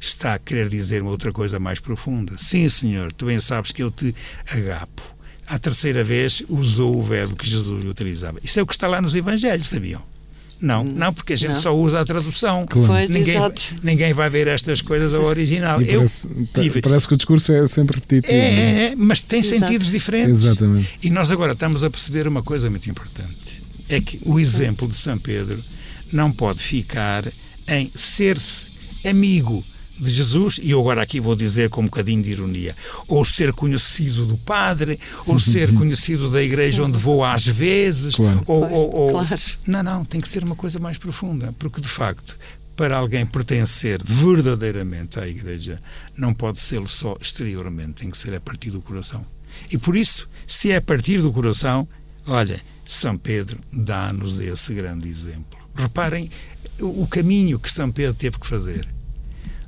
Está 0.01 0.33
a 0.33 0.39
querer 0.39 0.67
dizer 0.67 1.03
uma 1.03 1.11
outra 1.11 1.31
coisa 1.31 1.59
mais 1.59 1.79
profunda. 1.79 2.33
Sim, 2.37 2.67
senhor, 2.67 3.13
tu 3.13 3.27
bem 3.27 3.39
sabes 3.39 3.71
que 3.71 3.83
eu 3.83 3.91
te 3.91 4.13
agapo. 4.51 5.03
A 5.47 5.59
terceira 5.59 6.03
vez 6.03 6.41
usou 6.49 6.97
o 6.97 7.03
verbo 7.03 7.35
que 7.35 7.47
Jesus 7.47 7.85
utilizava. 7.85 8.39
Isso 8.43 8.59
é 8.59 8.63
o 8.63 8.65
que 8.65 8.73
está 8.73 8.87
lá 8.87 9.01
nos 9.01 9.13
Evangelhos, 9.13 9.69
sabiam? 9.69 10.01
Não, 10.59 10.83
hum, 10.83 10.91
não, 10.95 11.13
porque 11.13 11.33
a 11.33 11.35
gente 11.35 11.49
não. 11.49 11.55
só 11.55 11.75
usa 11.75 12.01
a 12.01 12.05
tradução. 12.05 12.65
Claro. 12.67 13.11
ninguém, 13.11 13.37
ninguém 13.83 14.13
vai 14.13 14.29
ver 14.29 14.47
estas 14.47 14.81
coisas 14.81 15.13
ao 15.13 15.23
original. 15.23 15.81
Eu 15.81 15.99
parece, 15.99 16.27
tive... 16.53 16.81
parece 16.81 17.07
que 17.07 17.13
o 17.13 17.17
discurso 17.17 17.51
é 17.51 17.67
sempre 17.67 17.99
repetitivo. 17.99 18.33
É, 18.33 18.37
é, 18.37 18.83
é 18.85 18.95
mas 18.95 19.21
tem 19.21 19.39
Exato. 19.39 19.59
sentidos 19.59 19.91
diferentes. 19.91 20.43
Exatamente. 20.43 20.99
E 21.03 21.09
nós 21.09 21.31
agora 21.31 21.53
estamos 21.53 21.83
a 21.83 21.89
perceber 21.89 22.27
uma 22.27 22.43
coisa 22.43 22.69
muito 22.69 22.89
importante 22.89 23.61
é 23.95 23.99
que 23.99 24.19
o 24.23 24.39
exemplo 24.39 24.87
de 24.87 24.95
São 24.95 25.17
Pedro 25.17 25.61
não 26.11 26.31
pode 26.31 26.63
ficar 26.63 27.31
em 27.67 27.91
ser-se 27.95 28.71
amigo 29.05 29.63
de 30.01 30.09
Jesus, 30.09 30.59
e 30.61 30.71
eu 30.71 30.79
agora 30.79 31.03
aqui 31.03 31.19
vou 31.19 31.35
dizer 31.35 31.69
com 31.69 31.81
um 31.81 31.85
bocadinho 31.85 32.23
de 32.23 32.31
ironia, 32.31 32.75
ou 33.07 33.23
ser 33.23 33.53
conhecido 33.53 34.25
do 34.25 34.35
padre, 34.37 34.99
ou 35.27 35.37
ser 35.39 35.73
conhecido 35.75 36.29
da 36.31 36.41
igreja 36.41 36.83
onde 36.83 36.97
vou 36.97 37.23
às 37.23 37.45
vezes, 37.45 38.15
claro. 38.15 38.41
ou, 38.47 38.69
ou, 38.69 38.95
ou... 38.95 39.11
Claro. 39.11 39.41
Não, 39.67 39.83
não, 39.83 40.03
tem 40.03 40.19
que 40.19 40.27
ser 40.27 40.43
uma 40.43 40.55
coisa 40.55 40.79
mais 40.79 40.97
profunda, 40.97 41.53
porque 41.59 41.79
de 41.79 41.87
facto, 41.87 42.37
para 42.75 42.97
alguém 42.97 43.25
pertencer 43.25 44.01
verdadeiramente 44.03 45.19
à 45.19 45.27
igreja, 45.27 45.79
não 46.17 46.33
pode 46.33 46.59
ser 46.59 46.85
só 46.87 47.15
exteriormente, 47.21 48.01
tem 48.01 48.09
que 48.09 48.17
ser 48.17 48.33
a 48.33 48.39
partir 48.39 48.71
do 48.71 48.81
coração. 48.81 49.23
E 49.69 49.77
por 49.77 49.95
isso, 49.95 50.27
se 50.47 50.71
é 50.71 50.77
a 50.77 50.81
partir 50.81 51.21
do 51.21 51.31
coração, 51.31 51.87
olha, 52.25 52.59
são 52.85 53.17
Pedro 53.17 53.59
dá-nos 53.71 54.39
esse 54.39 54.73
grande 54.73 55.07
exemplo. 55.07 55.59
Reparem 55.75 56.29
o 56.79 57.05
caminho 57.07 57.59
que 57.59 57.71
São 57.71 57.91
Pedro 57.91 58.15
teve 58.15 58.39
que 58.39 58.47
fazer. 58.47 58.87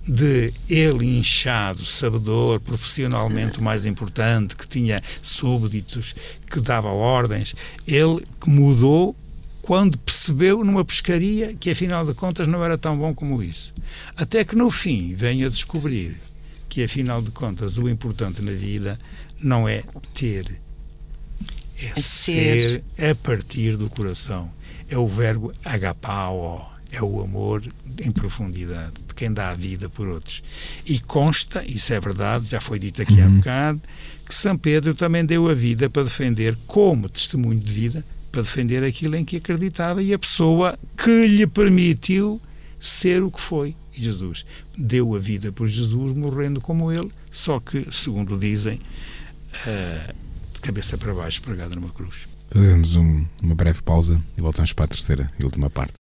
De 0.06 0.54
ele 0.70 1.18
inchado, 1.18 1.86
sabedor, 1.86 2.60
profissionalmente 2.60 3.60
o 3.60 3.64
mais 3.64 3.86
importante, 3.86 4.56
que 4.56 4.68
tinha 4.68 5.02
súbditos, 5.22 6.14
que 6.50 6.60
dava 6.60 6.90
ordens, 6.90 7.56
ele 7.88 8.22
mudou 8.46 9.16
quando 9.64 9.98
percebeu 9.98 10.62
numa 10.64 10.84
pescaria 10.84 11.56
que 11.56 11.70
afinal 11.70 12.06
de 12.06 12.14
contas 12.14 12.48
não 12.48 12.64
era 12.64 12.78
tão 12.78 12.98
bom 12.98 13.16
como 13.16 13.42
isso. 13.42 13.74
Até 14.18 14.44
que 14.44 14.58
no 14.58 14.70
fim 14.70 15.16
vem 15.16 15.46
a 15.46 15.50
descobrir 15.50 16.22
que 16.68 16.84
afinal 16.84 17.22
de 17.22 17.32
contas 17.32 17.78
o 17.78 17.88
importante 17.88 18.42
na 18.42 18.52
vida 18.52 19.00
não 19.42 19.68
é 19.68 19.84
ter, 20.14 20.60
é, 21.80 22.02
ser. 22.02 22.84
ser 22.92 23.12
a 23.12 23.16
partir 23.16 23.78
do 23.78 23.90
coração. 23.90 24.52
É 24.90 24.98
o 24.98 25.08
verbo 25.08 25.54
agapao, 25.64 26.74
é 26.92 27.02
o 27.02 27.22
amor 27.22 27.64
em 28.04 28.12
profundidade, 28.12 28.94
de 29.14 29.16
quem 29.16 29.32
dá 29.32 29.50
a 29.50 29.54
vida 29.54 29.88
por 29.88 30.08
outros. 30.08 30.44
E 30.86 31.00
consta, 31.00 31.64
isso 31.66 31.94
é 31.94 32.00
verdade, 32.00 32.48
já 32.48 32.60
foi 32.60 32.80
dito 32.80 33.02
aqui 33.02 33.22
uhum. 33.22 33.26
há 33.26 33.30
bocado, 33.30 33.82
que 34.26 34.34
São 34.34 34.58
Pedro 34.58 34.96
também 34.96 35.24
deu 35.24 35.48
a 35.48 35.54
vida 35.54 35.90
para 35.90 36.04
defender, 36.04 36.58
como 36.66 37.08
testemunho 37.08 37.60
de 37.60 37.74
vida, 37.74 38.06
para 38.32 38.42
defender 38.42 38.84
aquilo 38.84 39.16
em 39.16 39.24
que 39.24 39.38
acreditava 39.38 40.02
e 40.02 40.14
a 40.14 40.20
pessoa 40.20 40.78
que 40.98 41.28
lhe 41.28 41.46
permitiu 41.46 42.42
ser 42.80 43.24
o 43.24 43.30
que 43.30 43.40
foi. 43.40 43.76
Jesus 43.96 44.44
deu 44.76 45.16
a 45.16 45.20
vida 45.20 45.52
por 45.52 45.68
Jesus, 45.68 46.18
morrendo 46.18 46.60
como 46.60 46.92
ele, 46.92 47.12
só 47.32 47.60
que, 47.60 47.86
segundo 47.92 48.36
dizem, 48.38 48.80
uh, 49.68 50.14
cabeça 50.62 50.98
para 50.98 51.14
baixo, 51.14 51.44
pregada 51.44 51.76
numa 51.76 51.90
cruz. 51.90 52.28
Fazemos 52.52 52.96
um, 52.96 53.26
uma 53.42 53.54
breve 53.54 53.84
pausa 53.84 54.20
e 54.36 54.42
voltamos 54.42 54.74
para 54.74 54.86
a 54.86 54.88
terceira 54.88 55.32
e 55.40 55.46
última 55.46 55.70
parte. 55.70 55.94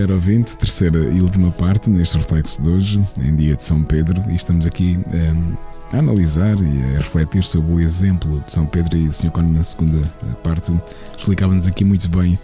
Caro 0.00 0.14
ouvinte, 0.14 0.56
terceira 0.56 0.98
e 0.98 1.20
última 1.20 1.50
parte 1.50 1.90
neste 1.90 2.16
reflexo 2.16 2.62
de 2.62 2.70
hoje, 2.70 3.08
em 3.22 3.36
dia 3.36 3.54
de 3.54 3.62
São 3.62 3.82
Pedro, 3.82 4.24
e 4.30 4.34
estamos 4.34 4.64
aqui 4.64 4.98
um, 5.12 5.54
a 5.92 5.98
analisar 5.98 6.56
e 6.58 6.96
a 6.96 7.00
refletir 7.00 7.44
sobre 7.44 7.70
o 7.70 7.80
exemplo 7.80 8.42
de 8.46 8.50
São 8.50 8.64
Pedro 8.64 8.96
e 8.96 9.08
o 9.08 9.12
Sr. 9.12 9.30
Cone 9.30 9.58
na 9.58 9.62
segunda 9.62 10.00
parte 10.42 10.72
explicava-nos 11.18 11.66
aqui 11.66 11.84
muito 11.84 12.08
bem 12.08 12.38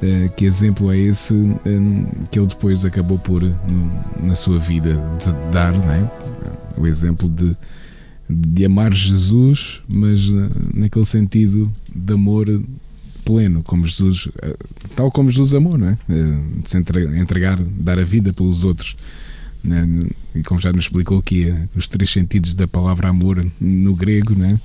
uh, 0.00 0.32
que 0.36 0.46
exemplo 0.46 0.90
é 0.90 0.96
esse 0.96 1.34
um, 1.34 2.06
que 2.30 2.38
ele 2.38 2.46
depois 2.46 2.82
acabou 2.82 3.18
por, 3.18 3.42
na 4.18 4.34
sua 4.34 4.58
vida, 4.58 4.94
de 5.18 5.52
dar, 5.52 5.74
não 5.74 5.92
é? 5.92 6.10
o 6.78 6.86
exemplo 6.86 7.28
de, 7.28 7.54
de 8.26 8.64
amar 8.64 8.94
Jesus, 8.94 9.82
mas 9.86 10.30
uh, 10.30 10.50
naquele 10.72 11.04
sentido 11.04 11.70
de 11.94 12.14
amor 12.14 12.46
pleno, 13.26 13.62
como 13.62 13.84
Jesus, 13.84 14.26
uh, 14.26 14.56
tal 14.94 15.10
como 15.10 15.30
Jesus 15.30 15.52
amou, 15.52 15.76
não 15.76 15.88
é? 15.88 15.98
de 16.62 16.70
se 16.70 16.78
entregar, 16.78 17.58
dar 17.62 17.98
a 17.98 18.04
vida 18.04 18.32
pelos 18.32 18.62
outros. 18.64 18.96
Né? 19.62 20.08
E 20.34 20.42
como 20.44 20.60
já 20.60 20.72
nos 20.72 20.84
explicou 20.84 21.18
aqui, 21.18 21.52
os 21.74 21.88
três 21.88 22.10
sentidos 22.10 22.54
da 22.54 22.68
palavra 22.68 23.08
amor 23.08 23.44
no 23.60 23.94
grego, 23.96 24.34
né? 24.34 24.60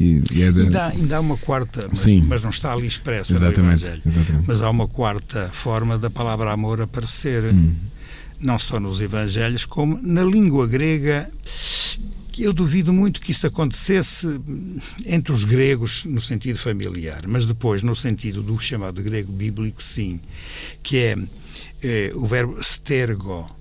E, 0.00 0.22
e, 0.32 0.42
é 0.42 0.48
e 0.48 0.70
dá, 0.70 0.88
ainda 0.88 1.18
há 1.18 1.20
uma 1.20 1.36
quarta, 1.36 1.86
mas, 1.88 2.06
mas, 2.26 2.42
não 2.42 2.50
está 2.50 2.72
ali 2.72 2.86
expressa 2.86 3.34
exatamente. 3.34 3.84
Exatamente. 4.04 4.48
Mas 4.48 4.62
há 4.62 4.70
uma 4.70 4.88
quarta 4.88 5.50
forma 5.52 5.98
da 5.98 6.08
palavra 6.10 6.50
amor 6.50 6.80
aparecer, 6.80 7.44
hum. 7.52 7.74
não 8.40 8.58
só 8.58 8.80
nos 8.80 9.00
Evangelhos, 9.00 9.66
como 9.66 10.00
na 10.02 10.24
língua 10.24 10.66
grega. 10.66 11.30
Eu 12.38 12.52
duvido 12.52 12.92
muito 12.92 13.20
que 13.20 13.32
isso 13.32 13.46
acontecesse 13.46 14.26
entre 15.04 15.32
os 15.32 15.44
gregos 15.44 16.04
no 16.04 16.20
sentido 16.20 16.58
familiar, 16.58 17.26
mas 17.26 17.44
depois 17.44 17.82
no 17.82 17.94
sentido 17.94 18.42
do 18.42 18.58
chamado 18.58 19.02
grego 19.02 19.30
bíblico, 19.30 19.82
sim, 19.82 20.20
que 20.82 20.96
é, 20.96 21.16
é 21.82 22.12
o 22.14 22.26
verbo 22.26 22.58
stergo, 22.62 23.54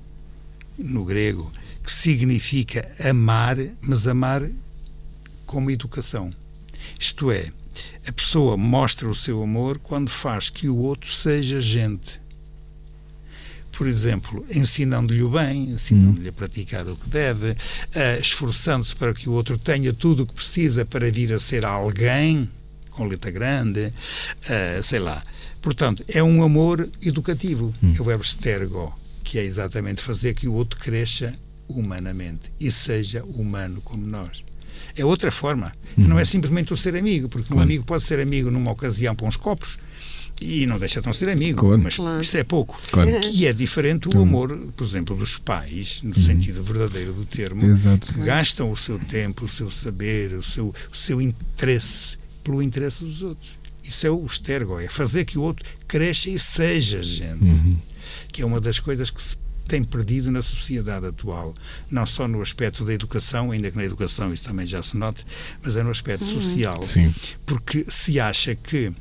no 0.78 1.04
grego, 1.04 1.52
que 1.84 1.92
significa 1.92 2.90
amar, 3.10 3.58
mas 3.82 4.08
amar 4.08 4.50
como 5.46 5.70
educação. 5.70 6.34
Isto 6.98 7.32
é, 7.32 7.52
a 8.08 8.12
pessoa 8.12 8.56
mostra 8.56 9.10
o 9.10 9.16
seu 9.16 9.44
amor 9.44 9.80
quando 9.80 10.10
faz 10.10 10.50
que 10.50 10.70
o 10.70 10.78
outro 10.78 11.12
seja 11.12 11.60
gente. 11.60 12.21
Por 13.82 13.88
exemplo, 13.88 14.46
ensinando-lhe 14.52 15.24
o 15.24 15.30
bem, 15.30 15.72
ensinando-lhe 15.72 16.30
a 16.30 16.32
praticar 16.32 16.88
o 16.88 16.96
que 16.96 17.10
deve, 17.10 17.50
uh, 17.50 18.22
esforçando-se 18.22 18.96
para 18.96 19.12
que 19.12 19.28
o 19.28 19.32
outro 19.32 19.58
tenha 19.58 19.92
tudo 19.92 20.22
o 20.22 20.28
que 20.28 20.36
precisa 20.36 20.86
para 20.86 21.10
vir 21.10 21.34
a 21.34 21.40
ser 21.40 21.66
alguém, 21.66 22.48
com 22.92 23.08
letra 23.08 23.32
grande, 23.32 23.88
uh, 23.88 24.84
sei 24.84 25.00
lá. 25.00 25.24
Portanto, 25.64 26.06
é 26.08 26.22
um 26.22 26.44
amor 26.44 26.88
educativo, 27.02 27.74
hum. 27.82 27.96
é 27.98 28.00
o 28.00 28.06
verbo 28.06 28.24
stergo 28.24 28.96
que 29.24 29.40
é 29.40 29.44
exatamente 29.44 30.04
fazer 30.04 30.36
que 30.36 30.48
o 30.48 30.54
outro 30.54 30.80
cresça 30.80 31.34
humanamente 31.68 32.52
e 32.60 32.72
seja 32.72 33.24
humano 33.24 33.82
como 33.82 34.06
nós. 34.06 34.44
É 34.96 35.04
outra 35.04 35.32
forma. 35.32 35.74
Uhum. 35.98 36.08
Não 36.08 36.20
é 36.20 36.26
simplesmente 36.26 36.72
o 36.72 36.78
ser 36.78 36.96
amigo, 36.96 37.28
porque 37.28 37.48
claro. 37.48 37.62
um 37.62 37.64
amigo 37.64 37.84
pode 37.84 38.04
ser 38.04 38.20
amigo 38.20 38.52
numa 38.52 38.70
ocasião 38.70 39.16
para 39.16 39.26
uns 39.26 39.38
copos 39.38 39.80
e 40.42 40.66
não 40.66 40.80
deixa 40.80 41.00
de 41.00 41.08
não 41.08 41.14
ser 41.14 41.30
amigo, 41.30 41.60
claro. 41.60 41.82
mas 41.82 41.96
claro. 41.96 42.22
isso 42.22 42.38
é 42.38 42.44
pouco. 42.44 42.80
Claro. 42.92 43.22
Que 43.22 43.46
é 43.46 43.54
diferente 43.54 44.08
o 44.08 44.22
amor, 44.22 44.58
por 44.76 44.84
exemplo, 44.84 45.16
dos 45.16 45.38
pais, 45.38 46.02
no 46.02 46.16
uhum. 46.16 46.24
sentido 46.24 46.64
verdadeiro 46.64 47.14
do 47.14 47.26
termo, 47.26 47.66
Exato. 47.66 48.12
que 48.12 48.20
gastam 48.22 48.72
o 48.72 48.78
seu 48.78 48.98
tempo, 48.98 49.46
o 49.46 49.50
seu 49.50 49.70
saber, 49.70 50.34
o 50.34 50.44
seu, 50.44 50.74
o 50.92 50.96
seu 50.96 51.22
interesse 51.22 52.18
pelo 52.44 52.62
interesse 52.62 53.04
dos 53.04 53.22
outros. 53.22 53.52
Isso 53.84 54.06
é 54.06 54.10
o 54.10 54.26
estergo, 54.26 54.80
é 54.80 54.88
fazer 54.88 55.26
que 55.26 55.38
o 55.38 55.42
outro 55.42 55.66
cresça 55.88 56.30
e 56.30 56.38
seja 56.38 57.02
gente. 57.04 57.44
Uhum 57.44 57.78
que 58.32 58.42
é 58.42 58.46
uma 58.46 58.62
das 58.62 58.80
coisas 58.80 59.10
que 59.10 59.22
se 59.22 59.38
tem 59.68 59.84
perdido 59.84 60.32
na 60.32 60.42
sociedade 60.42 61.06
atual, 61.06 61.54
não 61.90 62.06
só 62.06 62.28
no 62.28 62.42
aspecto 62.42 62.84
da 62.84 62.94
educação, 62.94 63.52
ainda 63.52 63.72
que 63.72 63.78
na 63.78 63.86
educação 63.86 64.34
isso 64.34 64.44
também 64.44 64.66
já 64.66 64.82
se 64.84 64.98
note, 64.98 65.26
mas 65.64 65.76
é 65.76 65.84
no 65.84 65.92
aspecto 65.92 66.26
uhum. 66.26 66.42
social. 66.42 66.84
Sim. 66.84 67.14
Porque 67.46 67.86
se 67.88 68.20
acha 68.20 68.56
que 68.56 68.92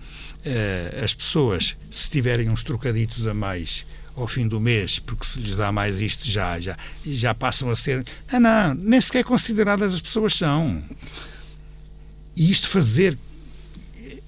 uh, 0.47 1.05
as 1.05 1.15
pessoas, 1.15 1.77
se 1.91 2.11
tiverem 2.11 2.49
uns 2.49 2.63
trocaditos 2.63 3.27
a 3.27 3.35
mais 3.35 3.87
ao 4.15 4.27
fim 4.27 4.47
do 4.47 4.61
mês, 4.61 4.99
porque 4.99 5.25
se 5.25 5.41
lhes 5.41 5.57
dá 5.57 5.73
mais 5.73 6.01
isto, 6.01 6.29
já, 6.29 6.61
já, 6.61 6.77
já 7.05 7.35
passam 7.35 7.71
a 7.71 7.77
ser. 7.77 8.05
Ah, 8.31 8.41
não, 8.41 8.75
nem 8.75 9.01
sequer 9.01 9.25
consideradas 9.25 9.95
as 9.95 10.01
pessoas 10.01 10.35
são. 10.35 10.83
E 12.37 12.51
isto 12.51 12.69
fazer 12.69 13.17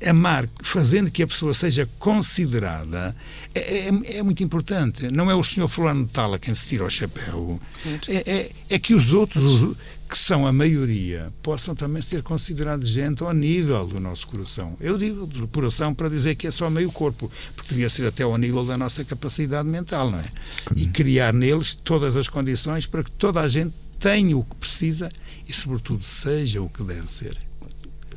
amar 0.08 0.48
fazendo 0.62 1.10
que 1.10 1.22
a 1.22 1.26
pessoa 1.26 1.54
seja 1.54 1.88
considerada 1.98 3.14
é, 3.54 3.60
é, 3.60 4.18
é, 4.18 4.22
muito 4.22 4.42
importante. 4.42 5.10
Não 5.10 5.30
é 5.30 5.34
o 5.34 5.42
senhor 5.42 5.68
fulano 5.68 6.04
de 6.04 6.12
tal 6.12 6.34
a 6.34 6.38
quem 6.38 6.54
se 6.54 6.66
tira 6.66 6.84
o 6.84 6.90
chapéu. 6.90 7.60
É, 8.08 8.30
é, 8.30 8.50
é, 8.70 8.78
que 8.78 8.94
os 8.94 9.12
outros, 9.12 9.76
que 10.12 10.18
são 10.18 10.46
a 10.46 10.52
maioria, 10.52 11.32
possam 11.42 11.74
também 11.74 12.02
ser 12.02 12.22
considerados 12.22 12.86
gente 12.86 13.22
ao 13.22 13.32
nível 13.32 13.86
do 13.86 13.98
nosso 13.98 14.26
coração. 14.26 14.76
Eu 14.78 14.98
digo 14.98 15.24
do 15.24 15.48
coração 15.48 15.94
para 15.94 16.10
dizer 16.10 16.34
que 16.34 16.46
é 16.46 16.50
só 16.50 16.68
meio 16.68 16.92
corpo, 16.92 17.32
porque 17.56 17.70
devia 17.70 17.88
ser 17.88 18.06
até 18.06 18.22
ao 18.22 18.36
nível 18.36 18.62
da 18.62 18.76
nossa 18.76 19.02
capacidade 19.06 19.66
mental, 19.66 20.10
não 20.10 20.18
é? 20.18 20.26
E 20.76 20.86
criar 20.86 21.32
neles 21.32 21.74
todas 21.74 22.14
as 22.14 22.28
condições 22.28 22.84
para 22.84 23.02
que 23.02 23.10
toda 23.10 23.40
a 23.40 23.48
gente 23.48 23.72
tenha 23.98 24.36
o 24.36 24.44
que 24.44 24.54
precisa 24.56 25.08
e, 25.48 25.52
sobretudo, 25.54 26.04
seja 26.04 26.60
o 26.60 26.68
que 26.68 26.82
deve 26.82 27.10
ser. 27.10 27.38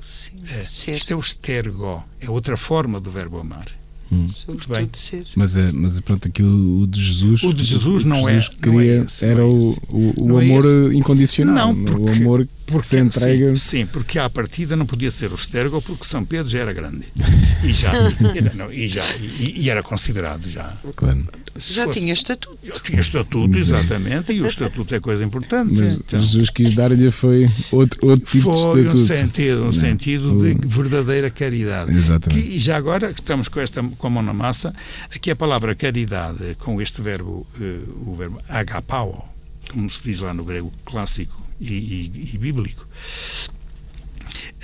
Sim, 0.01 0.35
é, 0.49 0.91
isto 0.91 1.13
é 1.13 1.15
o 1.15 1.21
stergo, 1.21 2.03
é 2.19 2.29
outra 2.29 2.57
forma 2.57 2.99
do 2.99 3.09
verbo 3.09 3.39
amar. 3.39 3.67
Hum. 4.11 4.27
Muito 4.47 4.69
bem. 4.69 4.89
Mas, 5.35 5.57
é, 5.57 5.71
mas 5.71 5.99
pronto, 5.99 6.27
aqui 6.27 6.43
o, 6.43 6.81
o, 6.81 6.87
de 6.87 7.01
Jesus. 7.01 7.43
O 7.43 7.53
de 7.53 7.63
Jesus 7.63 8.03
não, 8.03 8.29
Jesus 8.29 8.51
é, 8.51 8.61
queria, 8.61 8.71
não 8.71 8.79
é 8.79 9.05
esse, 9.05 9.25
era 9.25 9.41
é 9.41 9.43
o, 9.43 9.77
o, 9.89 10.13
o 10.17 10.37
amor 10.37 10.63
é 10.65 10.95
incondicional. 10.95 11.73
Não, 11.73 11.83
porque, 11.83 12.01
o 12.01 12.09
amor 12.09 12.47
porque 12.65 12.87
se 12.87 12.97
entrega. 12.97 13.55
Sim, 13.55 13.79
sim, 13.79 13.85
porque 13.85 14.19
à 14.19 14.29
partida 14.29 14.75
não 14.75 14.85
podia 14.85 15.11
ser 15.11 15.31
o 15.31 15.37
Stergo, 15.37 15.81
porque 15.81 16.05
São 16.05 16.23
Pedro 16.23 16.49
já 16.49 16.59
era 16.59 16.73
grande. 16.73 17.05
E 17.63 17.73
já, 17.73 17.91
era, 18.35 18.53
não, 18.53 18.71
e, 18.71 18.87
já 18.87 19.03
e, 19.19 19.63
e, 19.63 19.69
era 19.71 19.81
considerado 19.81 20.47
já. 20.47 20.77
Claro. 20.95 21.27
Já 21.57 21.85
fosse, 21.85 21.99
tinha 21.99 22.13
estatuto. 22.13 22.59
Já 22.63 22.79
tinha 22.79 22.99
estatuto, 22.99 23.57
exatamente, 23.57 24.33
e 24.33 24.41
o 24.41 24.45
estatuto 24.45 24.93
é 24.93 24.99
coisa 24.99 25.23
importante. 25.23 25.79
Mas 25.79 25.95
então. 25.95 26.21
Jesus 26.21 26.49
quis 26.51 26.73
dar-lhe 26.73 27.09
foi 27.09 27.49
outro, 27.71 28.07
outro 28.07 28.25
tipo 28.29 28.53
foi 28.53 28.83
de 28.83 28.87
estatuto. 28.89 29.03
um 29.03 29.07
sentido, 29.07 29.61
um 29.61 29.65
não. 29.65 29.71
sentido 29.71 30.37
de 30.37 30.67
verdadeira 30.67 31.29
caridade. 31.31 31.97
Exatamente. 31.97 32.43
Que, 32.43 32.55
e 32.55 32.59
já 32.59 32.75
agora 32.77 33.13
que 33.13 33.21
estamos 33.21 33.47
com, 33.47 33.59
esta, 33.59 33.81
com 33.95 34.07
a 34.07 34.09
mão 34.09 34.23
na 34.23 34.33
massa, 34.33 34.73
aqui 35.13 35.31
a 35.31 35.35
palavra 35.35 35.75
caridade, 35.75 36.55
com 36.59 36.81
este 36.81 37.01
verbo, 37.01 37.45
uh, 37.59 38.09
o 38.09 38.15
verbo 38.15 38.41
agapao, 38.47 39.33
como 39.71 39.89
se 39.89 40.03
diz 40.03 40.19
lá 40.19 40.33
no 40.33 40.43
grego 40.43 40.71
clássico 40.85 41.41
e, 41.59 41.73
e, 41.73 42.31
e 42.33 42.37
bíblico, 42.37 42.87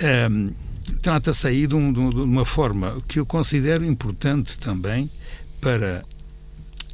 um, 0.00 0.06
ehm, 0.06 0.50
trata-se 1.00 1.46
aí 1.46 1.66
de, 1.66 1.74
um, 1.74 1.92
de, 1.92 2.00
uma 2.00 2.44
forma 2.44 3.02
que 3.08 3.18
eu 3.18 3.26
considero 3.26 3.84
importante 3.84 4.58
também 4.58 5.10
para 5.60 6.04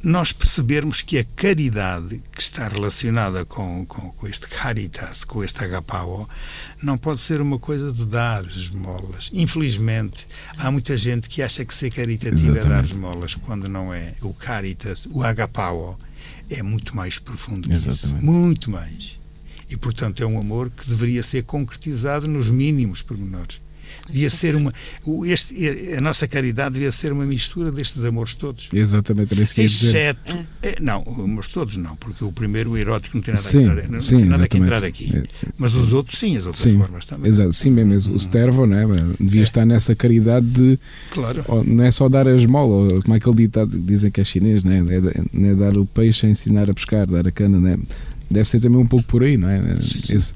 nós 0.03 0.31
percebermos 0.31 1.01
que 1.01 1.17
a 1.17 1.23
caridade 1.23 2.21
que 2.31 2.41
está 2.41 2.67
relacionada 2.67 3.43
com, 3.45 3.85
com, 3.85 4.11
com, 4.11 4.27
este 4.27 4.47
caritas, 4.47 5.23
com 5.23 5.43
este 5.43 5.63
agapao, 5.63 6.27
não 6.81 6.97
pode 6.97 7.19
ser 7.19 7.41
uma 7.41 7.59
coisa 7.59 7.91
de 7.91 8.05
dar 8.05 8.43
esmolas. 8.45 9.29
Infelizmente, 9.33 10.25
há 10.57 10.71
muita 10.71 10.95
gente 10.97 11.27
que 11.27 11.41
acha 11.41 11.65
que 11.65 11.75
ser 11.75 11.91
caritativo 11.91 12.51
Exatamente. 12.51 12.65
é 12.65 12.69
dar 12.69 12.85
esmolas, 12.85 13.35
quando 13.35 13.67
não 13.67 13.93
é. 13.93 14.13
O 14.21 14.33
caritas, 14.33 15.05
o 15.11 15.21
agapao, 15.23 15.99
é 16.49 16.63
muito 16.63 16.95
mais 16.95 17.19
profundo 17.19 17.67
que 17.67 17.75
isso. 17.75 18.15
Muito 18.17 18.71
mais. 18.71 19.19
E, 19.69 19.77
portanto, 19.77 20.23
é 20.23 20.25
um 20.25 20.39
amor 20.39 20.69
que 20.69 20.89
deveria 20.89 21.21
ser 21.21 21.43
concretizado 21.43 22.27
nos 22.27 22.49
mínimos 22.49 23.01
pormenores 23.01 23.59
devia 24.09 24.29
ser 24.29 24.55
uma. 24.55 24.73
Este, 25.25 25.95
a 25.97 26.01
nossa 26.01 26.27
caridade 26.27 26.73
devia 26.73 26.91
ser 26.91 27.11
uma 27.11 27.25
mistura 27.25 27.71
destes 27.71 28.03
amores 28.03 28.33
todos. 28.33 28.69
Exatamente, 28.73 29.33
era 29.33 29.43
isso 29.43 29.55
que 29.55 29.61
Exceto. 29.61 30.19
É, 30.61 30.75
não, 30.81 31.03
amores 31.07 31.47
todos 31.47 31.77
não, 31.77 31.95
porque 31.95 32.23
o 32.23 32.31
primeiro, 32.31 32.71
o 32.71 32.77
erótico, 32.77 33.17
não 33.17 33.23
tem 33.23 33.33
nada, 33.33 33.45
sim, 33.45 33.59
a, 33.59 33.71
entrar, 33.71 33.89
não 33.89 34.01
sim, 34.01 34.17
tem 34.17 34.25
nada 34.25 34.47
a 34.51 34.57
entrar 34.57 34.83
aqui. 34.83 35.15
É, 35.15 35.23
Mas 35.57 35.73
os 35.73 35.93
outros, 35.93 36.19
sim, 36.19 36.37
as 36.37 36.45
outras 36.45 36.63
sim, 36.63 36.77
formas 36.77 37.05
também. 37.05 37.29
Exato, 37.29 37.53
sim, 37.53 37.73
bem 37.73 37.85
mesmo. 37.85 38.15
O 38.15 38.19
Stervo 38.19 38.65
né, 38.65 38.85
devia 39.19 39.41
é. 39.41 39.43
estar 39.43 39.65
nessa 39.65 39.95
caridade 39.95 40.45
de. 40.45 40.79
Claro. 41.11 41.43
Não 41.65 41.83
é 41.83 41.91
só 41.91 42.09
dar 42.09 42.27
a 42.27 42.35
esmola, 42.35 43.01
como 43.01 43.15
é 43.15 43.19
que 43.19 43.29
ele 43.29 43.37
ditado, 43.37 43.77
dizem 43.77 44.11
que 44.11 44.21
é 44.21 44.23
chinês, 44.23 44.63
né? 44.63 44.83
É, 44.89 45.47
é 45.47 45.55
dar 45.55 45.77
o 45.77 45.85
peixe 45.85 46.25
a 46.25 46.29
ensinar 46.29 46.69
a 46.69 46.73
pescar, 46.73 47.07
dar 47.07 47.27
a 47.27 47.31
cana, 47.31 47.59
né? 47.59 47.79
Deve 48.29 48.47
ser 48.47 48.59
também 48.59 48.79
um 48.79 48.87
pouco 48.87 49.05
por 49.05 49.23
aí, 49.23 49.37
não 49.37 49.49
é? 49.49 49.59
Esse, 50.09 50.35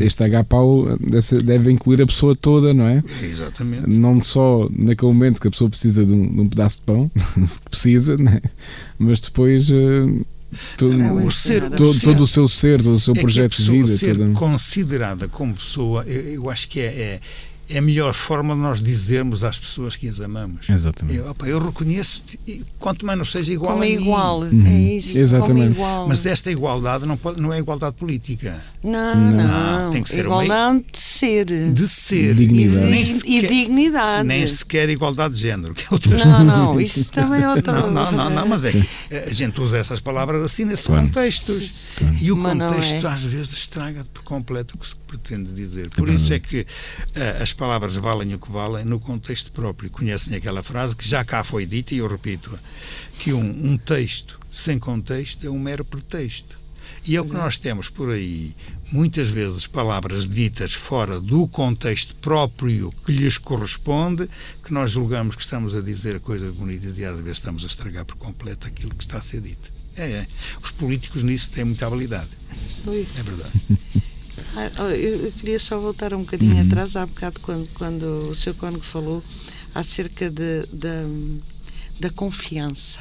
este 0.00 0.22
HPAU 0.28 0.98
deve, 0.98 1.42
deve 1.42 1.72
incluir 1.72 2.02
a 2.02 2.06
pessoa 2.06 2.36
toda, 2.36 2.74
não 2.74 2.86
é? 2.86 3.02
Exatamente. 3.22 3.88
Não 3.88 4.20
só 4.20 4.66
naquele 4.70 5.12
momento 5.12 5.40
que 5.40 5.48
a 5.48 5.50
pessoa 5.50 5.70
precisa 5.70 6.04
de 6.04 6.12
um, 6.12 6.34
de 6.34 6.40
um 6.40 6.46
pedaço 6.46 6.78
de 6.78 6.84
pão, 6.84 7.10
precisa, 7.68 8.16
né? 8.16 8.40
mas 8.98 9.20
depois. 9.20 9.70
Uh, 9.70 10.26
todo, 10.76 11.24
o 11.24 11.30
ser, 11.30 11.70
todo, 11.70 12.00
todo, 12.00 12.20
o 12.22 12.26
seu 12.26 12.46
ser, 12.46 12.82
todo 12.82 12.94
o 12.94 13.00
seu 13.00 13.14
é 13.16 13.20
projeto 13.20 13.56
de 13.56 13.70
vida. 13.70 13.86
Ser 13.86 14.16
toda... 14.16 14.32
considerada 14.32 15.28
como 15.28 15.54
pessoa, 15.54 16.04
eu, 16.06 16.34
eu 16.34 16.50
acho 16.50 16.68
que 16.68 16.80
é, 16.80 16.84
é 16.84 17.20
é 17.72 17.78
a 17.78 17.82
melhor 17.82 18.12
forma 18.12 18.54
de 18.54 18.60
nós 18.60 18.82
dizermos 18.82 19.42
às 19.44 19.58
pessoas 19.58 19.96
que 19.96 20.08
as 20.08 20.20
amamos. 20.20 20.68
Exatamente. 20.68 21.18
Eu, 21.18 21.30
opa, 21.30 21.46
eu 21.46 21.64
reconheço, 21.64 22.22
quanto 22.78 23.06
mais 23.06 23.18
não 23.18 23.24
seja 23.24 23.52
igual 23.52 23.72
como 23.72 23.84
a 23.84 23.88
igual, 23.88 24.40
mim. 24.42 24.66
é 24.66 24.96
isso. 24.96 25.18
Exatamente. 25.18 25.72
Igual. 25.72 26.08
Mas 26.08 26.26
esta 26.26 26.50
igualdade 26.50 27.06
não, 27.06 27.16
pode, 27.16 27.40
não 27.40 27.52
é 27.52 27.58
igualdade 27.58 27.96
política. 27.96 28.58
Não, 28.82 29.14
não. 29.14 29.84
não 29.84 29.90
tem 29.90 30.02
que 30.02 30.08
ser 30.08 30.24
igualdade 30.24 30.76
uma... 30.76 30.84
de 30.92 30.98
ser. 30.98 31.44
De 31.44 31.88
ser. 31.88 32.34
Dignidade. 32.34 32.92
E, 32.92 33.06
sequer, 33.06 33.44
e 33.44 33.46
dignidade. 33.48 34.28
Nem 34.28 34.46
sequer 34.46 34.88
igualdade 34.90 35.34
de 35.34 35.40
género. 35.40 35.74
Que 35.74 35.84
é 35.84 35.88
outra 35.90 36.24
não, 36.24 36.44
não, 36.44 36.80
isso 36.80 37.10
também 37.10 37.42
é 37.42 37.48
outra 37.50 37.72
não, 37.72 37.90
não, 37.90 38.12
não, 38.12 38.30
não, 38.30 38.46
mas 38.48 38.64
é 38.64 38.72
a 39.26 39.32
gente 39.32 39.60
usa 39.60 39.78
essas 39.78 40.00
palavras 40.00 40.42
assim 40.42 40.64
nesses 40.64 40.86
claro. 40.86 41.06
contextos. 41.06 41.72
Claro. 41.96 42.16
E 42.20 42.32
o 42.32 42.36
mas 42.36 42.58
contexto 42.58 43.06
é. 43.06 43.10
às 43.10 43.22
vezes 43.22 43.52
estraga 43.52 44.04
por 44.12 44.22
completo 44.22 44.74
o 44.74 44.78
que 44.78 44.86
se 44.86 44.96
pretende 45.06 45.52
dizer. 45.52 45.90
Por 45.90 46.08
é 46.08 46.14
isso 46.14 46.32
é 46.32 46.38
que 46.38 46.60
uh, 46.60 47.42
as 47.42 47.52
palavras 47.62 47.94
valem 47.94 48.34
o 48.34 48.40
que 48.40 48.50
valem 48.50 48.84
no 48.84 48.98
contexto 48.98 49.52
próprio. 49.52 49.88
Conhecem 49.88 50.34
aquela 50.34 50.64
frase 50.64 50.96
que 50.96 51.08
já 51.08 51.24
cá 51.24 51.44
foi 51.44 51.64
dita 51.64 51.94
e 51.94 51.98
eu 51.98 52.08
repito-a, 52.08 52.58
que 53.20 53.32
um, 53.32 53.70
um 53.70 53.78
texto 53.78 54.40
sem 54.50 54.80
contexto 54.80 55.46
é 55.46 55.48
um 55.48 55.60
mero 55.60 55.84
pretexto. 55.84 56.58
E 57.06 57.14
é 57.14 57.20
o 57.20 57.24
que 57.24 57.34
nós 57.34 57.56
temos 57.56 57.88
por 57.88 58.10
aí, 58.10 58.52
muitas 58.90 59.28
vezes 59.28 59.68
palavras 59.68 60.26
ditas 60.26 60.72
fora 60.72 61.20
do 61.20 61.46
contexto 61.46 62.16
próprio 62.16 62.92
que 63.06 63.12
lhes 63.12 63.38
corresponde, 63.38 64.28
que 64.64 64.72
nós 64.72 64.90
julgamos 64.90 65.36
que 65.36 65.42
estamos 65.42 65.76
a 65.76 65.80
dizer 65.80 66.18
coisas 66.18 66.52
bonitas 66.52 66.98
e 66.98 67.04
às 67.04 67.14
vezes 67.20 67.38
estamos 67.38 67.62
a 67.62 67.68
estragar 67.68 68.04
por 68.04 68.16
completo 68.16 68.66
aquilo 68.66 68.92
que 68.92 69.04
está 69.04 69.18
a 69.18 69.22
ser 69.22 69.40
dito. 69.40 69.72
É, 69.94 70.10
é. 70.10 70.26
Os 70.60 70.72
políticos 70.72 71.22
nisso 71.22 71.48
têm 71.50 71.64
muita 71.64 71.86
habilidade. 71.86 72.30
Ui. 72.84 73.06
É 73.16 73.22
verdade. 73.22 73.52
Ah, 74.54 74.84
eu 74.94 75.32
queria 75.32 75.58
só 75.58 75.78
voltar 75.78 76.12
um 76.14 76.20
bocadinho 76.20 76.56
uhum. 76.56 76.66
atrás, 76.66 76.96
há 76.96 77.06
bocado, 77.06 77.40
quando, 77.40 77.68
quando 77.74 78.30
o 78.30 78.34
Sr. 78.34 78.54
Cónigo 78.54 78.84
falou 78.84 79.22
acerca 79.74 80.30
de, 80.30 80.66
de, 80.66 81.40
da 81.98 82.10
confiança. 82.10 83.00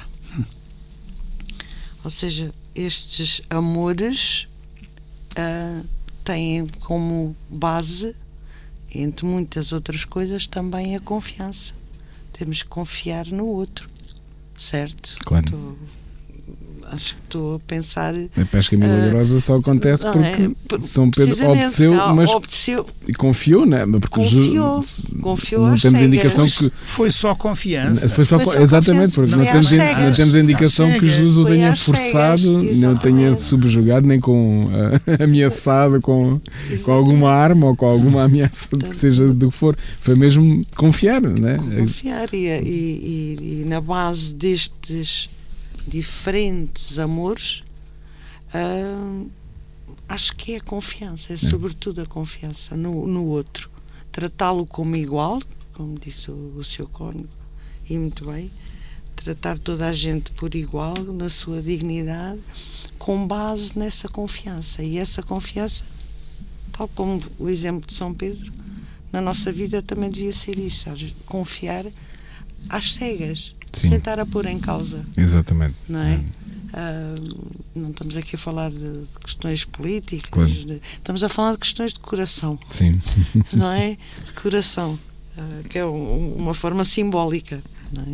Ou 2.03 2.09
seja, 2.09 2.53
estes 2.73 3.41
amores 3.49 4.47
uh, 5.31 5.85
têm 6.23 6.67
como 6.81 7.35
base, 7.49 8.15
entre 8.93 9.25
muitas 9.25 9.71
outras 9.71 10.05
coisas, 10.05 10.47
também 10.47 10.95
a 10.95 10.99
confiança. 10.99 11.73
Temos 12.33 12.63
que 12.63 12.69
confiar 12.69 13.27
no 13.27 13.45
outro, 13.45 13.87
certo? 14.57 15.17
Claro. 15.23 15.77
Acho 16.91 17.15
que 17.15 17.21
estou 17.23 17.55
a 17.55 17.59
pensar. 17.59 18.13
A 18.13 18.45
pesca 18.45 18.77
milagrosa 18.77 19.37
uh, 19.37 19.41
só 19.41 19.57
acontece 19.57 20.05
porque 20.11 20.75
é, 20.75 20.81
São 20.81 21.09
Pedro 21.09 21.49
obedeceu, 21.49 21.93
mas 22.13 22.29
obedeceu, 22.29 22.85
e 23.07 23.13
confiou, 23.13 23.65
né? 23.65 23.85
Porque 23.85 24.07
confiou, 24.07 24.83
confiou 25.21 25.67
não 25.69 25.75
temos 25.75 25.81
cegas. 25.81 26.01
indicação 26.01 26.45
que 26.45 26.71
foi 26.83 27.11
só 27.11 27.33
confiança. 27.33 28.09
Foi 28.09 28.25
só, 28.25 28.39
foi 28.39 28.53
só 28.53 28.59
exatamente, 28.59 29.13
porque 29.15 29.31
não, 29.31 29.43
não 29.43 29.51
temos, 29.51 29.71
não 29.71 30.13
temos 30.13 30.35
a 30.35 30.39
indicação 30.39 30.91
que 30.91 31.09
Jesus 31.09 31.37
o 31.37 31.45
tenha 31.45 31.75
forçado, 31.75 32.63
não 32.75 32.97
tenha 32.97 33.37
subjugado, 33.37 34.07
nem 34.07 34.19
com 34.19 34.65
uh, 34.65 34.69
ameaçado 35.23 36.01
com, 36.01 36.39
com 36.83 36.91
alguma 36.91 37.31
arma 37.31 37.67
ou 37.67 37.75
com 37.75 37.85
alguma 37.85 38.23
ameaça, 38.23 38.69
seja 38.93 39.33
do 39.33 39.49
que 39.49 39.57
for. 39.57 39.77
Foi 39.99 40.15
mesmo 40.15 40.61
confiar, 40.75 41.21
né? 41.21 41.57
Confiar 41.57 42.33
e, 42.33 42.47
e, 42.47 43.61
e 43.61 43.65
na 43.65 43.79
base 43.79 44.33
destes 44.33 45.29
diferentes 45.87 46.97
amores, 46.99 47.63
uh, 48.53 49.29
acho 50.07 50.35
que 50.35 50.53
é 50.53 50.57
a 50.57 50.61
confiança, 50.61 51.33
é 51.33 51.37
sobretudo 51.37 52.01
a 52.01 52.05
confiança 52.05 52.75
no, 52.75 53.07
no 53.07 53.25
outro. 53.25 53.69
Tratá-lo 54.11 54.65
como 54.65 54.95
igual, 54.95 55.41
como 55.73 55.97
disse 55.97 56.31
o, 56.31 56.57
o 56.57 56.63
seu 56.63 56.87
cônego, 56.87 57.29
e 57.89 57.97
muito 57.97 58.25
bem, 58.25 58.51
tratar 59.15 59.57
toda 59.57 59.87
a 59.87 59.93
gente 59.93 60.31
por 60.31 60.53
igual, 60.55 60.95
na 60.97 61.29
sua 61.29 61.61
dignidade, 61.61 62.41
com 62.97 63.25
base 63.25 63.77
nessa 63.77 64.07
confiança. 64.07 64.83
E 64.83 64.97
essa 64.97 65.23
confiança, 65.23 65.85
tal 66.71 66.87
como 66.89 67.21
o 67.39 67.49
exemplo 67.49 67.85
de 67.85 67.93
São 67.93 68.13
Pedro, 68.13 68.51
na 69.11 69.21
nossa 69.21 69.51
vida 69.51 69.81
também 69.81 70.09
devia 70.09 70.33
ser 70.33 70.57
isso, 70.57 70.89
confiar 71.25 71.85
às 72.69 72.93
cegas 72.93 73.55
Sim. 73.73 73.89
sem 73.89 73.97
estar 73.97 74.19
a 74.19 74.25
pôr 74.25 74.45
em 74.45 74.59
causa. 74.59 75.03
Exatamente. 75.17 75.75
Não 75.87 76.01
é? 76.01 76.19
Uh, 76.71 77.51
não 77.75 77.89
estamos 77.89 78.15
aqui 78.15 78.35
a 78.35 78.39
falar 78.39 78.69
de, 78.69 78.77
de 78.77 79.19
questões 79.23 79.65
políticas, 79.65 80.29
claro. 80.29 80.49
de, 80.49 80.81
estamos 80.95 81.21
a 81.23 81.27
falar 81.27 81.53
de 81.53 81.57
questões 81.59 81.91
de 81.91 81.99
coração. 81.99 82.57
Sim. 82.69 83.01
Não 83.51 83.69
é? 83.71 83.97
De 84.25 84.33
coração, 84.33 84.97
uh, 85.37 85.63
que 85.67 85.77
é 85.77 85.85
um, 85.85 86.35
uma 86.37 86.53
forma 86.53 86.85
simbólica. 86.85 87.61
Não 87.91 88.03
é? 88.03 88.07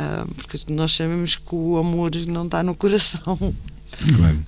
Uh, 0.00 0.34
porque 0.34 0.58
nós 0.72 0.92
sabemos 0.92 1.34
que 1.34 1.54
o 1.54 1.76
amor 1.76 2.12
não 2.28 2.44
está 2.44 2.62
no 2.62 2.74
coração. 2.74 3.36
Claro. 4.16 4.38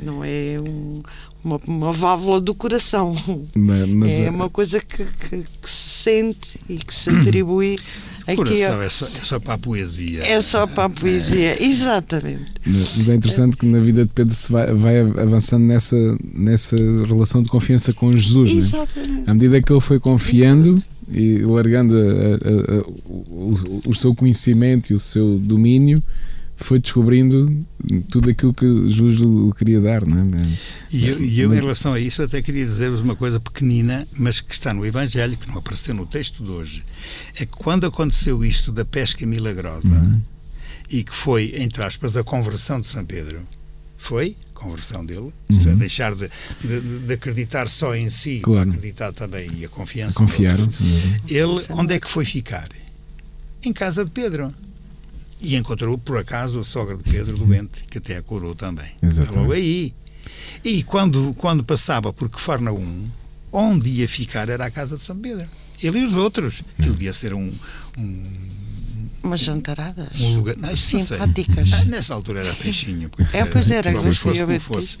não 0.00 0.22
é 0.22 0.60
um, 0.60 1.02
uma, 1.42 1.60
uma 1.66 1.92
válvula 1.92 2.40
do 2.40 2.54
coração. 2.54 3.16
Mas, 3.54 3.88
mas 3.88 4.12
é 4.12 4.30
uma 4.30 4.50
coisa 4.50 4.80
que, 4.80 5.04
que, 5.04 5.44
que, 5.60 5.70
se 5.70 6.02
sente 6.02 6.60
e 6.68 6.76
que 6.76 6.94
se 6.94 7.10
atribui 7.10 7.78
o 8.26 8.36
coração 8.36 8.82
é, 8.82 8.88
só, 8.88 9.06
é 9.06 9.24
só 9.24 9.40
para 9.40 9.54
a 9.54 9.58
poesia. 9.58 10.24
É 10.24 10.40
só 10.40 10.66
para 10.66 10.84
a 10.84 10.88
poesia, 10.88 11.56
é. 11.58 11.62
exatamente. 11.64 12.52
Mas 12.64 13.08
é 13.08 13.14
interessante 13.14 13.56
que 13.56 13.66
na 13.66 13.80
vida 13.80 14.04
de 14.04 14.10
Pedro 14.12 14.34
se 14.34 14.50
vai, 14.50 14.72
vai 14.72 15.00
avançando 15.00 15.64
nessa, 15.64 15.96
nessa 16.32 16.76
relação 17.06 17.42
de 17.42 17.48
confiança 17.48 17.92
com 17.92 18.12
Jesus. 18.12 18.50
É? 18.50 18.52
Exatamente. 18.52 19.30
À 19.30 19.34
medida 19.34 19.62
que 19.62 19.72
ele 19.72 19.80
foi 19.80 19.98
confiando 19.98 20.82
e 21.12 21.38
largando 21.38 21.96
a, 21.96 22.00
a, 22.00 22.78
a, 22.78 22.80
o, 23.06 23.82
o 23.86 23.94
seu 23.94 24.14
conhecimento 24.14 24.92
e 24.92 24.94
o 24.94 25.00
seu 25.00 25.38
domínio, 25.38 26.02
foi 26.62 26.78
descobrindo 26.78 27.64
tudo 28.08 28.30
aquilo 28.30 28.52
que 28.54 28.88
Jesus 28.88 29.18
lhe 29.18 29.52
queria 29.56 29.80
dar. 29.80 30.06
Não 30.06 30.18
é? 30.18 30.58
E 30.90 31.08
eu, 31.08 31.22
e 31.22 31.40
eu, 31.40 31.52
em 31.52 31.56
relação 31.56 31.92
a 31.92 32.00
isso, 32.00 32.22
até 32.22 32.40
queria 32.40 32.64
dizer-vos 32.64 33.00
uma 33.00 33.16
coisa 33.16 33.40
pequenina, 33.40 34.06
mas 34.16 34.40
que 34.40 34.54
está 34.54 34.72
no 34.72 34.84
Evangelho, 34.84 35.36
que 35.36 35.48
não 35.48 35.58
apareceu 35.58 35.94
no 35.94 36.06
texto 36.06 36.42
de 36.42 36.50
hoje. 36.50 36.84
É 37.34 37.46
que 37.46 37.56
quando 37.56 37.86
aconteceu 37.86 38.44
isto 38.44 38.72
da 38.72 38.84
pesca 38.84 39.26
milagrosa, 39.26 39.88
uhum. 39.88 40.20
e 40.90 41.04
que 41.04 41.14
foi, 41.14 41.54
entre 41.56 41.82
aspas, 41.82 42.16
a 42.16 42.24
conversão 42.24 42.80
de 42.80 42.88
São 42.88 43.04
Pedro, 43.04 43.40
foi 43.96 44.36
a 44.54 44.58
conversão 44.58 45.04
dele, 45.04 45.20
uhum. 45.20 45.32
isto 45.50 45.68
é, 45.68 45.74
deixar 45.74 46.14
de, 46.14 46.28
de, 46.60 46.80
de, 47.06 47.14
acreditar 47.14 47.68
só 47.68 47.94
em 47.94 48.10
si, 48.10 48.40
claro. 48.42 48.68
acreditar 48.70 49.12
também 49.12 49.50
e 49.58 49.64
a 49.64 49.68
confiança. 49.68 50.14
Confiar. 50.14 50.58
Ele, 51.28 51.64
onde 51.70 51.94
é 51.94 52.00
que 52.00 52.08
foi 52.08 52.24
ficar? 52.24 52.68
Em 53.64 53.72
casa 53.72 54.04
de 54.04 54.10
Pedro 54.10 54.52
e 55.42 55.56
encontrou, 55.56 55.98
por 55.98 56.18
acaso, 56.18 56.60
a 56.60 56.64
sogra 56.64 56.96
de 56.96 57.02
Pedro 57.02 57.36
doente, 57.36 57.84
que 57.90 57.98
até 57.98 58.16
a 58.16 58.22
curou 58.22 58.54
também. 58.54 58.92
Exatamente. 59.02 59.38
Logo 59.38 59.52
aí. 59.52 59.94
E 60.64 60.82
quando, 60.84 61.34
quando 61.34 61.64
passava 61.64 62.12
por 62.12 62.28
Cafarnaum, 62.30 63.08
onde 63.50 63.90
ia 63.90 64.08
ficar 64.08 64.48
era 64.48 64.64
a 64.64 64.70
casa 64.70 64.96
de 64.96 65.02
São 65.02 65.16
Pedro. 65.18 65.46
Ele 65.82 65.98
e 65.98 66.04
os 66.04 66.14
outros. 66.14 66.62
Ele 66.78 66.90
devia 66.90 67.12
ser 67.12 67.34
um, 67.34 67.52
um 67.98 68.24
Umas 69.22 69.40
jantaradas. 69.40 70.20
Um 70.20 70.36
lugar, 70.36 70.56
não, 70.56 70.74
simpáticas. 70.74 71.72
Ah, 71.72 71.84
nessa 71.84 72.12
altura 72.14 72.40
era 72.40 72.52
peixinho. 72.54 73.10
É, 73.32 73.44
pois 73.44 73.70
era, 73.70 73.90
era 73.90 74.12
fosse 74.12 74.44
como 74.44 74.58
fosse. 74.58 74.98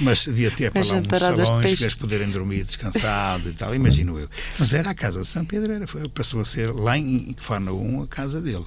Mas 0.00 0.24
devia 0.24 0.50
ter 0.50 0.70
para 0.70 0.86
lá 0.86 0.94
uns 0.94 1.08
salões 1.18 1.48
para 1.48 1.70
eles 1.70 1.94
poderem 1.94 2.30
dormir 2.30 2.62
descansado 2.64 3.48
e 3.48 3.52
tal, 3.52 3.74
imagino 3.74 4.18
eu. 4.18 4.28
Mas 4.58 4.72
era 4.72 4.90
a 4.90 4.94
casa 4.94 5.20
de 5.20 5.26
São 5.26 5.44
Pedro, 5.44 5.72
era, 5.72 5.86
passou 6.14 6.40
a 6.40 6.44
ser 6.44 6.72
lá 6.72 6.96
em 6.96 7.34
Farnaum 7.38 8.02
a 8.02 8.06
casa 8.06 8.40
dele. 8.40 8.64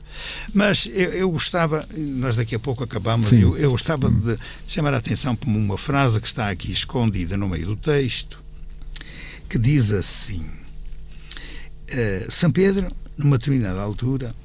Mas 0.53 0.87
eu, 0.87 1.11
eu, 1.13 1.31
gostava, 1.31 1.87
nós 1.95 2.35
daqui 2.35 2.53
a 2.53 2.59
pouco 2.59 2.83
acabamos, 2.83 3.31
eu, 3.31 3.57
eu, 3.57 3.71
gostava 3.71 4.11
de 4.11 4.37
chamar 4.67 4.93
a 4.93 4.97
atenção 4.97 5.35
para 5.35 5.49
uma 5.49 5.77
frase 5.77 6.19
que 6.19 6.27
está 6.27 6.49
aqui 6.49 6.71
escondida 6.71 7.37
no 7.37 7.47
meio 7.47 7.65
do 7.65 7.75
texto, 7.77 8.39
que 9.49 9.57
diz 9.57 9.91
assim: 9.91 10.41
uh, 10.41 12.31
São 12.31 12.51
Pedro, 12.51 12.91
numa 13.17 13.37
determinada 13.37 13.79
altura, 13.79 14.35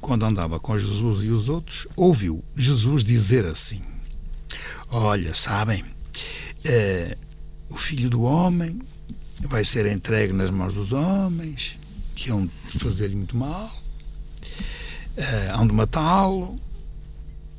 quando 0.00 0.24
andava 0.24 0.58
com 0.58 0.78
Jesus 0.78 1.22
e 1.22 1.28
os 1.28 1.48
outros, 1.48 1.86
ouviu 1.94 2.42
Jesus 2.56 3.04
dizer 3.04 3.44
assim: 3.44 3.82
Olha, 4.88 5.34
sabem, 5.34 5.82
uh, 5.82 7.16
o 7.68 7.76
filho 7.76 8.08
do 8.08 8.22
homem 8.22 8.80
vai 9.42 9.64
ser 9.64 9.86
entregue 9.86 10.32
nas 10.32 10.50
mãos 10.50 10.74
dos 10.74 10.92
homens, 10.92 11.78
que 12.14 12.30
hão 12.30 12.46
de 12.68 12.78
fazer-lhe 12.78 13.14
muito 13.14 13.36
mal, 13.36 13.70
uh, 15.16 15.52
hão 15.54 15.66
de 15.66 15.72
matá-lo, 15.72 16.60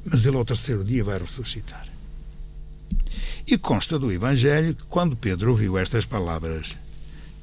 mas 0.04 0.26
ele 0.26 0.38
ao 0.38 0.46
terceiro 0.46 0.84
dia 0.84 1.04
vai 1.04 1.20
ressuscitar. 1.20 1.88
E 3.48 3.58
consta 3.58 3.98
do 3.98 4.12
Evangelho 4.12 4.76
que 4.76 4.84
quando 4.86 5.16
Pedro 5.16 5.52
ouviu 5.52 5.78
estas 5.78 6.06
palavras, 6.06 6.72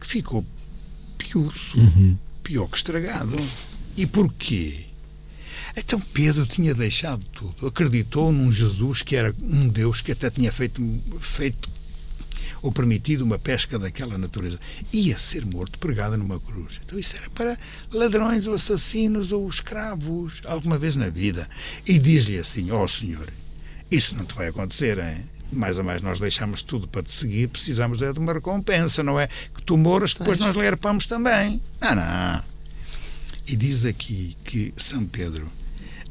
que 0.00 0.06
ficou 0.06 0.44
piuço, 1.16 1.78
uhum. 1.78 2.16
pior 2.42 2.68
que 2.68 2.76
estragado. 2.76 3.36
E 3.96 4.06
porquê? 4.06 4.87
Então 5.78 6.00
Pedro 6.00 6.44
tinha 6.44 6.74
deixado 6.74 7.24
tudo, 7.32 7.66
acreditou 7.66 8.32
num 8.32 8.50
Jesus 8.50 9.00
que 9.00 9.14
era 9.14 9.34
um 9.40 9.68
Deus 9.68 10.00
que 10.00 10.12
até 10.12 10.28
tinha 10.28 10.50
feito, 10.50 10.82
feito 11.20 11.70
ou 12.60 12.72
permitido 12.72 13.22
uma 13.22 13.38
pesca 13.38 13.78
daquela 13.78 14.18
natureza. 14.18 14.58
Ia 14.92 15.18
ser 15.18 15.46
morto 15.46 15.78
pregado 15.78 16.16
numa 16.16 16.40
cruz. 16.40 16.80
Então 16.84 16.98
isso 16.98 17.16
era 17.16 17.30
para 17.30 17.58
ladrões 17.92 18.46
ou 18.46 18.54
assassinos 18.54 19.30
ou 19.30 19.48
escravos, 19.48 20.42
alguma 20.44 20.78
vez 20.78 20.96
na 20.96 21.08
vida. 21.08 21.48
E 21.86 21.98
diz-lhe 21.98 22.38
assim: 22.38 22.70
Ó 22.70 22.82
oh, 22.82 22.88
Senhor, 22.88 23.32
isso 23.90 24.16
não 24.16 24.24
te 24.24 24.34
vai 24.34 24.48
acontecer, 24.48 24.98
hein? 24.98 25.24
mais 25.50 25.78
ou 25.78 25.84
mais 25.84 26.02
nós 26.02 26.20
deixamos 26.20 26.60
tudo 26.60 26.86
para 26.86 27.02
te 27.02 27.10
seguir, 27.10 27.48
precisamos 27.48 28.02
é 28.02 28.12
de 28.12 28.18
uma 28.18 28.34
recompensa, 28.34 29.02
não 29.02 29.18
é? 29.18 29.28
Que 29.28 29.62
tu 29.64 29.78
moras, 29.78 30.12
depois 30.12 30.38
nós 30.38 30.54
lhe 30.54 30.66
herpamos 30.66 31.06
também. 31.06 31.62
Não, 31.80 31.94
não. 31.94 32.42
E 33.46 33.56
diz 33.56 33.86
aqui 33.86 34.36
que 34.44 34.74
São 34.76 35.06
Pedro 35.06 35.50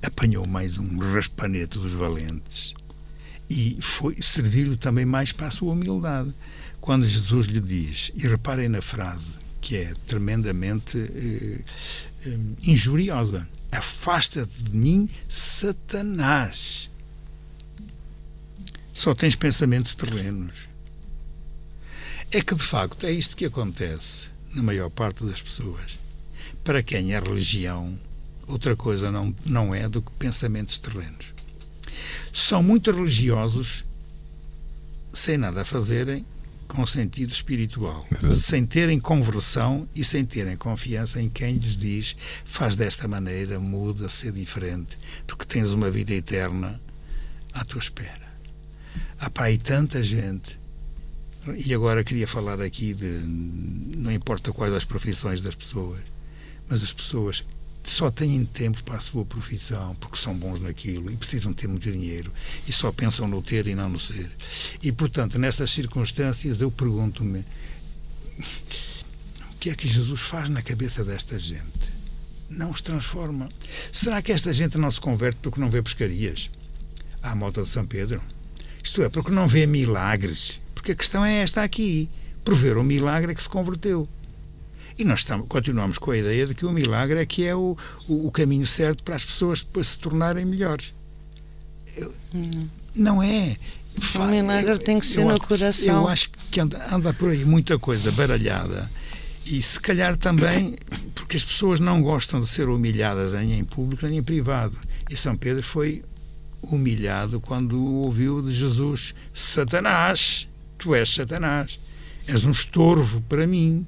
apanhou 0.02 0.46
mais 0.46 0.78
um 0.78 0.98
raspanete 0.98 1.78
dos 1.80 1.94
valentes 1.94 2.74
e 3.50 3.78
foi 3.82 4.22
servir-lhe 4.22 4.78
também 4.78 5.06
mais 5.06 5.32
para 5.32 5.48
a 5.48 5.52
sua 5.52 5.74
humildade. 5.74 6.34
Quando 6.82 7.08
Jesus 7.08 7.48
lhe 7.48 7.60
diz, 7.60 8.12
e 8.16 8.28
reparem 8.28 8.70
na 8.70 8.82
frase, 8.82 9.38
que 9.62 9.76
é 9.76 9.94
tremendamente 10.06 10.98
eh, 10.98 11.60
eh, 12.26 12.40
injuriosa: 12.64 13.48
Afasta-te 13.72 14.64
de 14.64 14.76
mim, 14.76 15.10
Satanás. 15.28 16.90
Só 18.94 19.14
tens 19.14 19.36
pensamentos 19.36 19.96
terrenos. 19.96 20.68
É 22.32 22.42
que, 22.42 22.56
de 22.56 22.64
facto, 22.64 23.06
é 23.06 23.12
isto 23.12 23.38
que 23.38 23.46
acontece 23.46 24.28
na 24.54 24.64
maior 24.64 24.90
parte 24.90 25.24
das 25.24 25.42
pessoas. 25.42 25.98
Para 26.64 26.84
quem 26.84 27.14
é 27.14 27.20
religião, 27.20 27.98
outra 28.48 28.76
coisa 28.76 29.12
não, 29.12 29.36
não 29.46 29.76
é 29.76 29.88
do 29.88 30.02
que 30.02 30.12
pensamentos 30.14 30.80
terrenos 30.80 31.38
são 32.38 32.62
muito 32.62 32.92
religiosos 32.92 33.84
sem 35.12 35.38
nada 35.38 35.62
a 35.62 35.66
fazerem 35.66 36.26
com 36.68 36.86
sentido 36.86 37.32
espiritual, 37.32 38.06
Exato. 38.12 38.36
sem 38.36 38.66
terem 38.66 39.00
conversão 39.00 39.88
e 39.96 40.04
sem 40.04 40.26
terem 40.26 40.56
confiança 40.58 41.22
em 41.22 41.30
quem 41.30 41.56
lhes 41.56 41.78
diz 41.78 42.16
faz 42.46 42.76
desta 42.76 43.08
maneira, 43.08 43.58
muda, 43.58 44.10
ser 44.10 44.34
diferente, 44.34 44.98
porque 45.26 45.46
tens 45.46 45.72
uma 45.72 45.90
vida 45.90 46.14
eterna 46.14 46.80
à 47.54 47.64
tua 47.64 47.80
espera. 47.80 48.28
Há 49.18 49.30
para 49.30 49.46
aí 49.46 49.58
tanta 49.58 50.04
gente, 50.04 50.60
e 51.66 51.74
agora 51.74 52.04
queria 52.04 52.28
falar 52.28 52.62
aqui 52.62 52.94
de 52.94 53.08
não 53.98 54.12
importa 54.12 54.52
quais 54.52 54.74
as 54.74 54.84
profissões 54.84 55.42
das 55.42 55.56
pessoas, 55.56 56.02
mas 56.70 56.84
as 56.84 56.92
pessoas 56.92 57.46
só 57.90 58.12
têm 58.12 58.44
tempo 58.46 58.84
para 58.84 58.98
a 58.98 59.00
sua 59.00 59.26
profissão 59.26 59.96
porque 59.96 60.18
são 60.18 60.38
bons 60.38 60.60
naquilo 60.60 61.12
e 61.12 61.16
precisam 61.16 61.54
ter 61.54 61.68
muito 61.68 61.90
dinheiro 61.90 62.32
e 62.68 62.74
só 62.74 62.92
pensam 62.92 63.28
no 63.28 63.42
ter 63.42 63.68
e 63.68 63.76
não 63.76 63.90
no 63.90 64.00
ser. 64.00 64.32
E, 64.84 64.92
portanto, 64.92 65.40
nestas 65.40 65.72
circunstâncias, 65.72 66.62
eu 66.62 66.72
pergunto-me 66.72 67.46
o 69.52 69.60
que 69.60 69.70
é 69.70 69.76
que 69.76 69.88
Jesus 69.88 70.22
faz 70.22 70.50
na 70.50 70.62
cabeça 70.62 71.04
desta 71.04 71.40
gente? 71.40 71.98
Não 72.50 72.72
os 72.72 72.82
transforma. 72.82 73.50
Será 73.92 74.22
que 74.22 74.32
esta 74.32 74.54
gente 74.54 74.78
não 74.78 74.90
se 74.92 75.02
converte 75.02 75.40
porque 75.42 75.60
não 75.60 75.70
vê 75.70 75.82
pescarias? 75.82 76.50
À 77.22 77.36
moda 77.36 77.64
de 77.64 77.70
São 77.70 77.86
Pedro? 77.86 78.22
Isto 78.84 79.02
é, 79.02 79.10
porque 79.10 79.32
não 79.32 79.48
vê 79.48 79.66
milagres. 79.66 80.62
Porque 80.74 80.92
a 80.92 80.96
questão 80.96 81.26
é 81.26 81.42
esta 81.42 81.64
aqui. 81.64 82.10
Por 82.46 82.56
ver 82.56 82.78
o 82.78 82.84
milagre 82.84 83.32
é 83.32 83.36
que 83.36 83.42
se 83.42 83.50
converteu. 83.50 84.08
E 84.98 85.04
nós 85.04 85.20
estamos, 85.20 85.46
continuamos 85.48 85.98
com 86.00 86.12
a 86.12 86.18
ideia 86.18 86.48
de 86.48 86.56
que 86.56 86.66
o 86.66 86.72
milagre 86.72 87.20
é 87.20 87.26
que 87.26 87.46
é 87.46 87.56
o, 87.56 87.78
o, 88.08 88.28
o 88.28 88.32
caminho 88.32 88.66
certo 88.66 89.04
para 89.04 89.16
as 89.16 89.24
pessoas 89.24 89.62
depois 89.62 89.90
se 89.90 90.00
tornarem 90.00 90.46
melhores. 90.46 90.94
Eu, 91.96 92.14
hum. 92.34 92.68
Não 92.96 93.22
é. 93.22 93.58
O 94.16 94.26
milagre 94.26 94.72
eu, 94.72 94.80
tem 94.80 95.00
que 95.00 95.06
ser 95.06 95.22
eu, 95.22 95.30
no 95.30 95.40
coração. 95.40 96.02
Eu 96.02 96.08
acho 96.08 96.32
que 96.52 96.60
anda, 96.60 96.84
anda 96.92 97.14
por 97.14 97.30
aí 97.30 97.46
muita 97.46 97.78
coisa 97.78 98.12
baralhada. 98.12 98.90
E 99.46 99.62
se 99.62 99.80
calhar 99.80 100.18
também 100.18 100.76
porque 101.14 101.38
as 101.38 101.44
pessoas 101.44 101.80
não 101.80 102.02
gostam 102.02 102.42
de 102.42 102.48
ser 102.48 102.68
humilhadas 102.68 103.32
nem 103.34 103.60
em 103.60 103.64
público 103.64 104.06
nem 104.08 104.18
em 104.18 104.24
privado. 104.24 104.78
E 105.10 105.16
São 105.16 105.38
Pedro 105.38 105.62
foi 105.62 106.04
humilhado 106.62 107.40
quando 107.40 107.80
ouviu 107.84 108.42
de 108.42 108.54
Jesus: 108.54 109.14
Satanás, 109.34 110.48
tu 110.78 110.96
és 110.96 111.14
Satanás, 111.14 111.80
és 112.28 112.46
um 112.46 112.52
estorvo 112.52 113.22
para 113.22 113.46
mim 113.46 113.86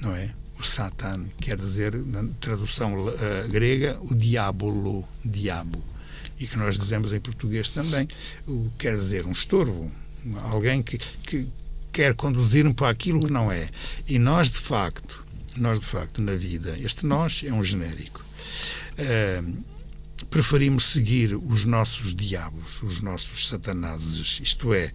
não 0.00 0.14
é? 0.14 0.32
O 0.58 0.62
Satan 0.62 1.26
quer 1.40 1.56
dizer, 1.56 1.94
na 1.94 2.26
tradução 2.40 2.94
uh, 2.94 3.48
grega, 3.48 3.98
o 4.00 4.14
diabolo, 4.14 5.06
diabo. 5.24 5.82
E 6.38 6.46
que 6.46 6.56
nós 6.56 6.78
dizemos 6.78 7.12
em 7.12 7.20
português 7.20 7.68
também, 7.68 8.08
o, 8.46 8.70
quer 8.78 8.96
dizer 8.96 9.26
um 9.26 9.32
estorvo, 9.32 9.90
alguém 10.44 10.82
que, 10.82 10.98
que 10.98 11.48
quer 11.92 12.14
conduzir-me 12.14 12.74
para 12.74 12.90
aquilo 12.90 13.20
que 13.20 13.32
não 13.32 13.50
é. 13.50 13.68
E 14.08 14.18
nós, 14.18 14.50
de 14.50 14.58
facto, 14.58 15.24
nós, 15.56 15.80
de 15.80 15.86
facto, 15.86 16.20
na 16.20 16.34
vida, 16.34 16.76
este 16.78 17.06
nós 17.06 17.42
é 17.44 17.52
um 17.52 17.62
genérico. 17.62 18.24
Uh, 18.98 19.62
preferimos 20.30 20.86
seguir 20.86 21.34
os 21.34 21.64
nossos 21.64 22.14
diabos, 22.14 22.82
os 22.82 23.00
nossos 23.00 23.48
satanases, 23.48 24.40
isto 24.42 24.72
é, 24.72 24.92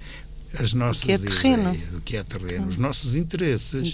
as 0.59 0.73
nossas 0.73 1.03
que 1.03 1.11
é 1.11 1.17
terreno. 1.17 1.73
ideias, 1.73 1.89
do 1.89 2.01
que 2.01 2.17
é 2.17 2.23
terreno, 2.23 2.67
os 2.67 2.77
nossos 2.77 3.15
interesses, 3.15 3.93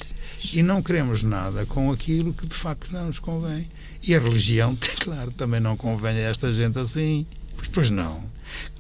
e 0.52 0.64
não 0.64 0.82
queremos 0.82 1.24
nada 1.24 1.66
com 1.66 1.92
aquilo 1.92 2.34
que 2.34 2.48
de 2.48 2.56
facto 2.56 2.92
não 2.92 3.08
nos 3.08 3.20
convém. 3.20 3.70
E 4.04 4.16
a 4.16 4.20
religião, 4.20 4.78
claro, 5.00 5.32
também 5.32 5.60
não 5.60 5.76
convém 5.76 6.18
a 6.18 6.30
esta 6.30 6.52
gente 6.54 6.80
assim. 6.80 7.26
Pois, 7.56 7.68
pois 7.68 7.90
não. 7.90 8.24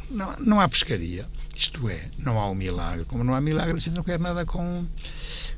não. 0.10 0.36
Não 0.40 0.60
há 0.60 0.68
pescaria. 0.68 1.28
Isto 1.56 1.90
é, 1.90 2.10
não 2.20 2.40
há 2.40 2.48
o 2.48 2.52
um 2.52 2.56
milagre. 2.56 3.04
Como 3.06 3.24
não 3.24 3.34
há 3.34 3.42
milagre, 3.42 3.78
a 3.78 3.80
gente 3.80 3.96
não 3.96 4.04
quer 4.04 4.20
nada 4.20 4.46
com, 4.46 4.86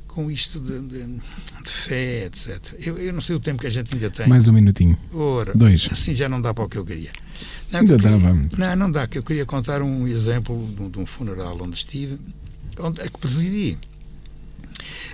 com 0.08 0.30
isto 0.30 0.58
de, 0.58 0.80
de, 0.80 1.04
de 1.04 1.70
fé, 1.70 2.24
etc. 2.24 2.58
Eu, 2.84 2.98
eu, 2.98 3.12
não 3.12 3.20
sei 3.20 3.36
o 3.36 3.40
tempo 3.40 3.60
que 3.60 3.66
a 3.66 3.70
gente 3.70 3.94
ainda 3.94 4.10
tem. 4.10 4.26
Mais 4.26 4.48
um 4.48 4.52
minutinho. 4.52 4.98
Ora, 5.12 5.52
Dois. 5.54 5.88
Assim 5.92 6.14
já 6.14 6.28
não 6.28 6.40
dá 6.40 6.54
para 6.54 6.64
o 6.64 6.68
que 6.68 6.78
eu 6.78 6.84
queria. 6.84 7.12
Não, 7.70 7.80
Ainda 7.80 7.96
dá, 7.96 8.16
vamos. 8.16 8.58
Não, 8.58 8.76
não 8.76 8.90
dá, 8.90 9.06
que 9.06 9.18
eu 9.18 9.22
queria 9.22 9.46
contar 9.46 9.82
um 9.82 10.06
exemplo 10.06 10.68
de 10.74 10.82
um, 10.82 10.90
de 10.90 10.98
um 10.98 11.06
funeral 11.06 11.56
onde 11.60 11.76
estive, 11.76 12.18
onde, 12.78 13.00
é 13.00 13.08
que 13.08 13.18
presidi, 13.18 13.78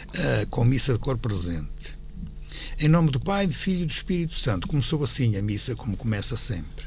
uh, 0.08 0.46
com 0.48 0.64
missa 0.64 0.92
de 0.94 0.98
cor 0.98 1.18
presente. 1.18 1.96
Em 2.78 2.88
nome 2.88 3.10
do 3.10 3.20
Pai, 3.20 3.46
do 3.46 3.54
Filho 3.54 3.82
e 3.82 3.86
do 3.86 3.92
Espírito 3.92 4.38
Santo. 4.38 4.68
Começou 4.68 5.02
assim 5.02 5.36
a 5.36 5.42
missa, 5.42 5.74
como 5.74 5.96
começa 5.96 6.36
sempre. 6.36 6.86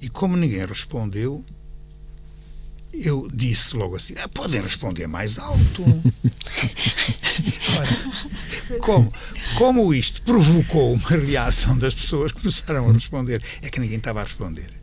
E 0.00 0.08
como 0.08 0.36
ninguém 0.36 0.64
respondeu, 0.64 1.44
eu 2.92 3.28
disse 3.32 3.76
logo 3.76 3.96
assim: 3.96 4.14
ah, 4.22 4.28
podem 4.28 4.60
responder 4.60 5.06
mais 5.06 5.38
alto. 5.38 5.84
Como, 8.80 9.10
como 9.56 9.94
isto 9.94 10.20
provocou 10.22 10.92
uma 10.92 11.08
reação 11.08 11.78
das 11.78 11.94
pessoas, 11.94 12.32
começaram 12.32 12.90
a 12.90 12.92
responder. 12.92 13.42
É 13.62 13.70
que 13.70 13.80
ninguém 13.80 13.96
estava 13.96 14.20
a 14.20 14.24
responder 14.24 14.78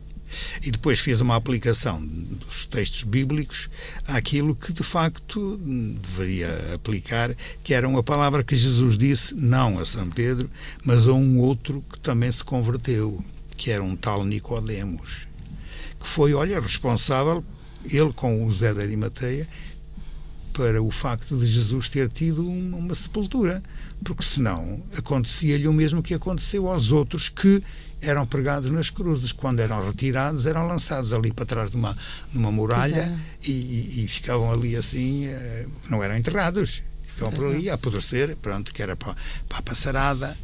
e 0.62 0.70
depois 0.70 0.98
fez 0.98 1.20
uma 1.20 1.36
aplicação 1.36 2.04
dos 2.04 2.66
textos 2.66 3.02
bíblicos 3.02 3.68
àquilo 4.06 4.54
que 4.54 4.72
de 4.72 4.82
facto 4.82 5.56
deveria 5.56 6.74
aplicar, 6.74 7.34
que 7.62 7.74
era 7.74 7.88
uma 7.88 8.02
palavra 8.02 8.44
que 8.44 8.56
Jesus 8.56 8.96
disse 8.96 9.34
não 9.34 9.78
a 9.78 9.84
São 9.84 10.08
Pedro, 10.08 10.50
mas 10.84 11.06
a 11.06 11.12
um 11.12 11.38
outro 11.38 11.82
que 11.92 11.98
também 12.00 12.30
se 12.30 12.44
converteu, 12.44 13.24
que 13.56 13.70
era 13.70 13.82
um 13.82 13.96
tal 13.96 14.24
Nicodemos, 14.24 15.28
que 16.00 16.06
foi, 16.06 16.34
olha, 16.34 16.60
responsável, 16.60 17.44
ele 17.90 18.12
com 18.12 18.46
o 18.46 18.52
Zé 18.52 18.72
da 18.74 18.82
Arimateia, 18.82 19.48
para 20.52 20.82
o 20.82 20.90
facto 20.90 21.36
de 21.36 21.46
Jesus 21.46 21.88
ter 21.88 22.08
tido 22.08 22.48
uma, 22.48 22.78
uma 22.78 22.94
sepultura, 22.94 23.62
porque 24.02 24.22
senão 24.22 24.82
acontecia-lhe 24.96 25.68
o 25.68 25.72
mesmo 25.72 26.02
que 26.02 26.14
aconteceu 26.14 26.68
aos 26.68 26.90
outros 26.90 27.28
que 27.28 27.62
eram 28.00 28.26
pregados 28.26 28.70
nas 28.70 28.88
cruzes. 28.88 29.32
Quando 29.32 29.60
eram 29.60 29.84
retirados, 29.84 30.46
eram 30.46 30.66
lançados 30.66 31.12
ali 31.12 31.32
para 31.32 31.44
trás 31.44 31.70
de 31.70 31.76
uma, 31.76 31.96
numa 32.32 32.50
muralha 32.50 33.18
e, 33.42 33.50
e, 33.50 34.04
e, 34.04 34.08
ficavam 34.08 34.50
ali 34.50 34.76
assim, 34.76 35.26
eh, 35.26 35.66
não 35.90 36.02
eram 36.02 36.16
enterrados. 36.16 36.82
Ficavam 37.14 37.32
por 37.32 37.46
ali 37.46 37.70
a 37.70 37.74
apodrecer, 37.74 38.36
pronto, 38.36 38.72
que 38.72 38.82
era 38.82 38.96
para, 38.96 39.14
para 39.48 39.58
a 39.58 39.62
passarada. 39.62 40.36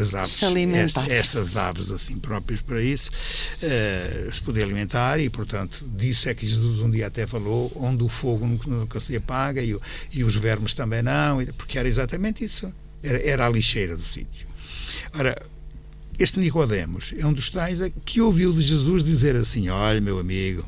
As 0.00 0.14
aves, 0.14 0.32
se 0.32 0.44
alimentar. 0.44 1.08
essas 1.08 1.56
aves 1.56 1.92
assim 1.92 2.18
próprias 2.18 2.60
para 2.60 2.82
isso, 2.82 3.10
uh, 3.10 4.32
se 4.32 4.40
poder 4.40 4.64
alimentar 4.64 5.20
e, 5.20 5.30
portanto, 5.30 5.84
disso 5.96 6.28
é 6.28 6.34
que 6.34 6.44
Jesus 6.44 6.80
um 6.80 6.90
dia 6.90 7.06
até 7.06 7.24
falou, 7.26 7.70
onde 7.76 8.02
o 8.02 8.08
fogo 8.08 8.46
nunca 8.66 8.98
se 8.98 9.16
apaga 9.16 9.62
e, 9.62 9.78
e 10.12 10.24
os 10.24 10.34
vermes 10.34 10.74
também 10.74 11.02
não, 11.02 11.44
porque 11.56 11.78
era 11.78 11.88
exatamente 11.88 12.44
isso. 12.44 12.72
Era, 13.02 13.22
era 13.26 13.46
a 13.46 13.48
lixeira 13.48 13.96
do 13.96 14.04
sítio. 14.04 14.48
Ora, 15.16 15.40
este 16.18 16.38
Nicodemos 16.38 17.14
é 17.16 17.24
um 17.24 17.32
dos 17.32 17.48
tais 17.48 17.78
que 18.04 18.20
ouviu 18.20 18.52
de 18.52 18.60
Jesus 18.60 19.02
dizer 19.02 19.36
assim: 19.36 19.68
Olha, 19.68 20.00
meu 20.00 20.18
amigo, 20.18 20.64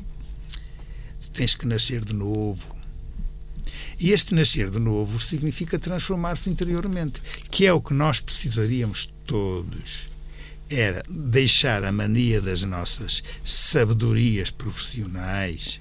tens 1.31 1.53
que 1.55 1.67
nascer 1.67 2.03
de 2.03 2.13
novo. 2.13 2.72
E 3.99 4.11
este 4.11 4.33
nascer 4.33 4.69
de 4.69 4.79
novo 4.79 5.19
significa 5.19 5.79
transformar-se 5.79 6.49
interiormente, 6.49 7.21
que 7.49 7.65
é 7.65 7.73
o 7.73 7.81
que 7.81 7.93
nós 7.93 8.19
precisaríamos 8.19 9.13
todos. 9.25 10.07
Era 10.69 11.03
deixar 11.09 11.83
a 11.83 11.91
mania 11.91 12.41
das 12.41 12.63
nossas 12.63 13.21
sabedorias 13.43 14.49
profissionais 14.49 15.79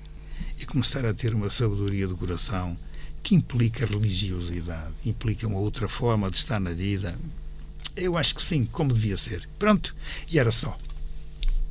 e 0.59 0.67
começar 0.67 1.05
a 1.07 1.15
ter 1.15 1.35
uma 1.35 1.49
sabedoria 1.49 2.07
do 2.07 2.17
coração 2.17 2.77
que 3.23 3.35
implica 3.35 3.87
religiosidade, 3.87 4.95
implica 5.07 5.47
uma 5.47 5.59
outra 5.59 5.89
forma 5.89 6.31
de 6.31 6.37
estar 6.37 6.61
na 6.61 6.73
vida. 6.73 7.17
Eu 7.97 8.19
acho 8.19 8.35
que 8.35 8.43
sim, 8.43 8.65
como 8.65 8.93
devia 8.93 9.17
ser. 9.17 9.49
Pronto, 9.59 9.95
e 10.31 10.39
era 10.39 10.51
só. 10.51 10.77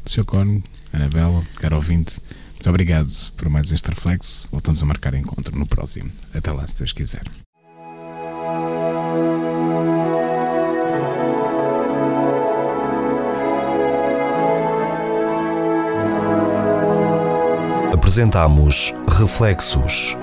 Sr. 0.06 0.26
Cone, 0.26 0.64
Anabela, 0.94 1.46
caro 1.56 1.76
ouvinte, 1.76 2.20
muito 2.62 2.70
obrigado 2.70 3.10
por 3.36 3.50
mais 3.50 3.72
este 3.72 3.90
reflexo. 3.90 4.48
Voltamos 4.52 4.84
a 4.84 4.86
marcar 4.86 5.16
encontro 5.16 5.58
no 5.58 5.66
próximo. 5.66 6.12
Até 6.32 6.52
lá, 6.52 6.68
se 6.68 6.78
Deus 6.78 6.94
quiser. 6.94 7.24
Apresentamos 17.92 18.94
Reflexos. 19.08 20.16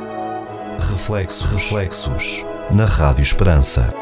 Reflexos, 0.78 1.50
reflexos 1.50 2.46
na 2.70 2.84
Rádio 2.84 3.22
Esperança. 3.22 3.92